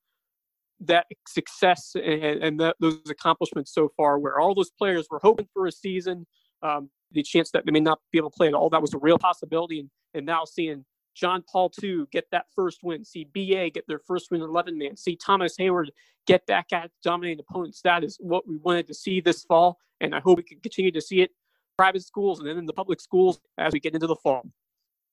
that 0.80 1.06
success 1.28 1.92
and, 1.94 2.42
and 2.42 2.60
that, 2.60 2.76
those 2.80 2.98
accomplishments 3.08 3.72
so 3.72 3.90
far, 3.96 4.18
where 4.18 4.38
all 4.38 4.54
those 4.54 4.70
players 4.70 5.06
were 5.10 5.20
hoping 5.22 5.46
for 5.52 5.66
a 5.66 5.72
season, 5.72 6.26
um, 6.62 6.90
the 7.12 7.22
chance 7.22 7.50
that 7.50 7.66
they 7.66 7.72
may 7.72 7.80
not 7.80 8.00
be 8.12 8.18
able 8.18 8.30
to 8.30 8.36
play 8.36 8.48
at 8.48 8.54
all, 8.54 8.70
that 8.70 8.80
was 8.80 8.94
a 8.94 8.98
real 8.98 9.18
possibility. 9.18 9.80
And, 9.80 9.90
and 10.14 10.26
now 10.26 10.44
seeing 10.44 10.84
John 11.14 11.42
Paul 11.50 11.72
II 11.82 12.04
get 12.12 12.26
that 12.32 12.46
first 12.54 12.80
win, 12.82 13.04
see 13.04 13.24
BA 13.24 13.70
get 13.70 13.86
their 13.86 13.98
first 13.98 14.30
win 14.30 14.42
in 14.42 14.48
11 14.48 14.78
man, 14.78 14.96
see 14.96 15.16
Thomas 15.16 15.56
Heyward 15.58 15.88
get 16.26 16.46
back 16.46 16.72
at 16.72 16.90
dominating 17.02 17.44
opponents. 17.48 17.80
That 17.82 18.04
is 18.04 18.16
what 18.20 18.46
we 18.46 18.56
wanted 18.56 18.86
to 18.88 18.94
see 18.94 19.20
this 19.20 19.44
fall, 19.44 19.78
and 20.00 20.14
I 20.14 20.20
hope 20.20 20.38
we 20.38 20.42
can 20.42 20.60
continue 20.60 20.92
to 20.92 21.00
see 21.00 21.20
it 21.22 21.30
private 21.76 22.02
schools 22.02 22.40
and 22.40 22.48
then 22.48 22.58
in 22.58 22.66
the 22.66 22.72
public 22.72 23.00
schools 23.00 23.40
as 23.58 23.72
we 23.72 23.80
get 23.80 23.94
into 23.94 24.06
the 24.06 24.16
fall. 24.16 24.44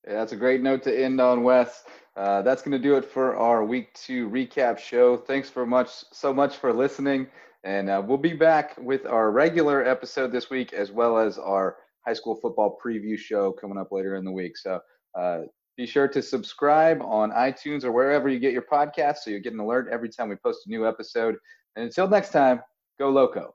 Yeah, 0.05 0.15
that's 0.15 0.33
a 0.33 0.37
great 0.37 0.61
note 0.61 0.83
to 0.83 1.03
end 1.03 1.19
on, 1.19 1.43
Wes. 1.43 1.83
Uh, 2.15 2.41
that's 2.41 2.61
going 2.61 2.71
to 2.71 2.79
do 2.79 2.95
it 2.95 3.05
for 3.05 3.35
our 3.35 3.63
week 3.63 3.93
two 3.93 4.29
recap 4.29 4.79
show. 4.79 5.17
Thanks 5.17 5.49
for 5.49 5.65
much, 5.65 5.89
so 6.11 6.33
much 6.33 6.57
for 6.57 6.73
listening, 6.73 7.27
and 7.63 7.89
uh, 7.89 8.01
we'll 8.05 8.17
be 8.17 8.33
back 8.33 8.75
with 8.77 9.05
our 9.05 9.31
regular 9.31 9.85
episode 9.85 10.31
this 10.31 10.49
week 10.49 10.73
as 10.73 10.91
well 10.91 11.17
as 11.17 11.37
our 11.37 11.77
high 12.05 12.13
school 12.13 12.35
football 12.35 12.77
preview 12.83 13.17
show 13.17 13.51
coming 13.51 13.77
up 13.77 13.91
later 13.91 14.15
in 14.15 14.23
the 14.23 14.31
week. 14.31 14.57
So 14.57 14.79
uh, 15.17 15.41
be 15.77 15.85
sure 15.85 16.07
to 16.07 16.21
subscribe 16.21 17.01
on 17.03 17.31
iTunes 17.31 17.83
or 17.83 17.91
wherever 17.91 18.27
you 18.27 18.39
get 18.39 18.51
your 18.51 18.63
podcasts 18.63 19.19
so 19.19 19.29
you 19.29 19.39
get 19.39 19.53
an 19.53 19.59
alert 19.59 19.87
every 19.91 20.09
time 20.09 20.27
we 20.27 20.35
post 20.35 20.65
a 20.65 20.69
new 20.69 20.87
episode. 20.87 21.37
And 21.75 21.85
until 21.85 22.09
next 22.09 22.31
time, 22.31 22.61
go 22.99 23.13
Lowco. 23.13 23.51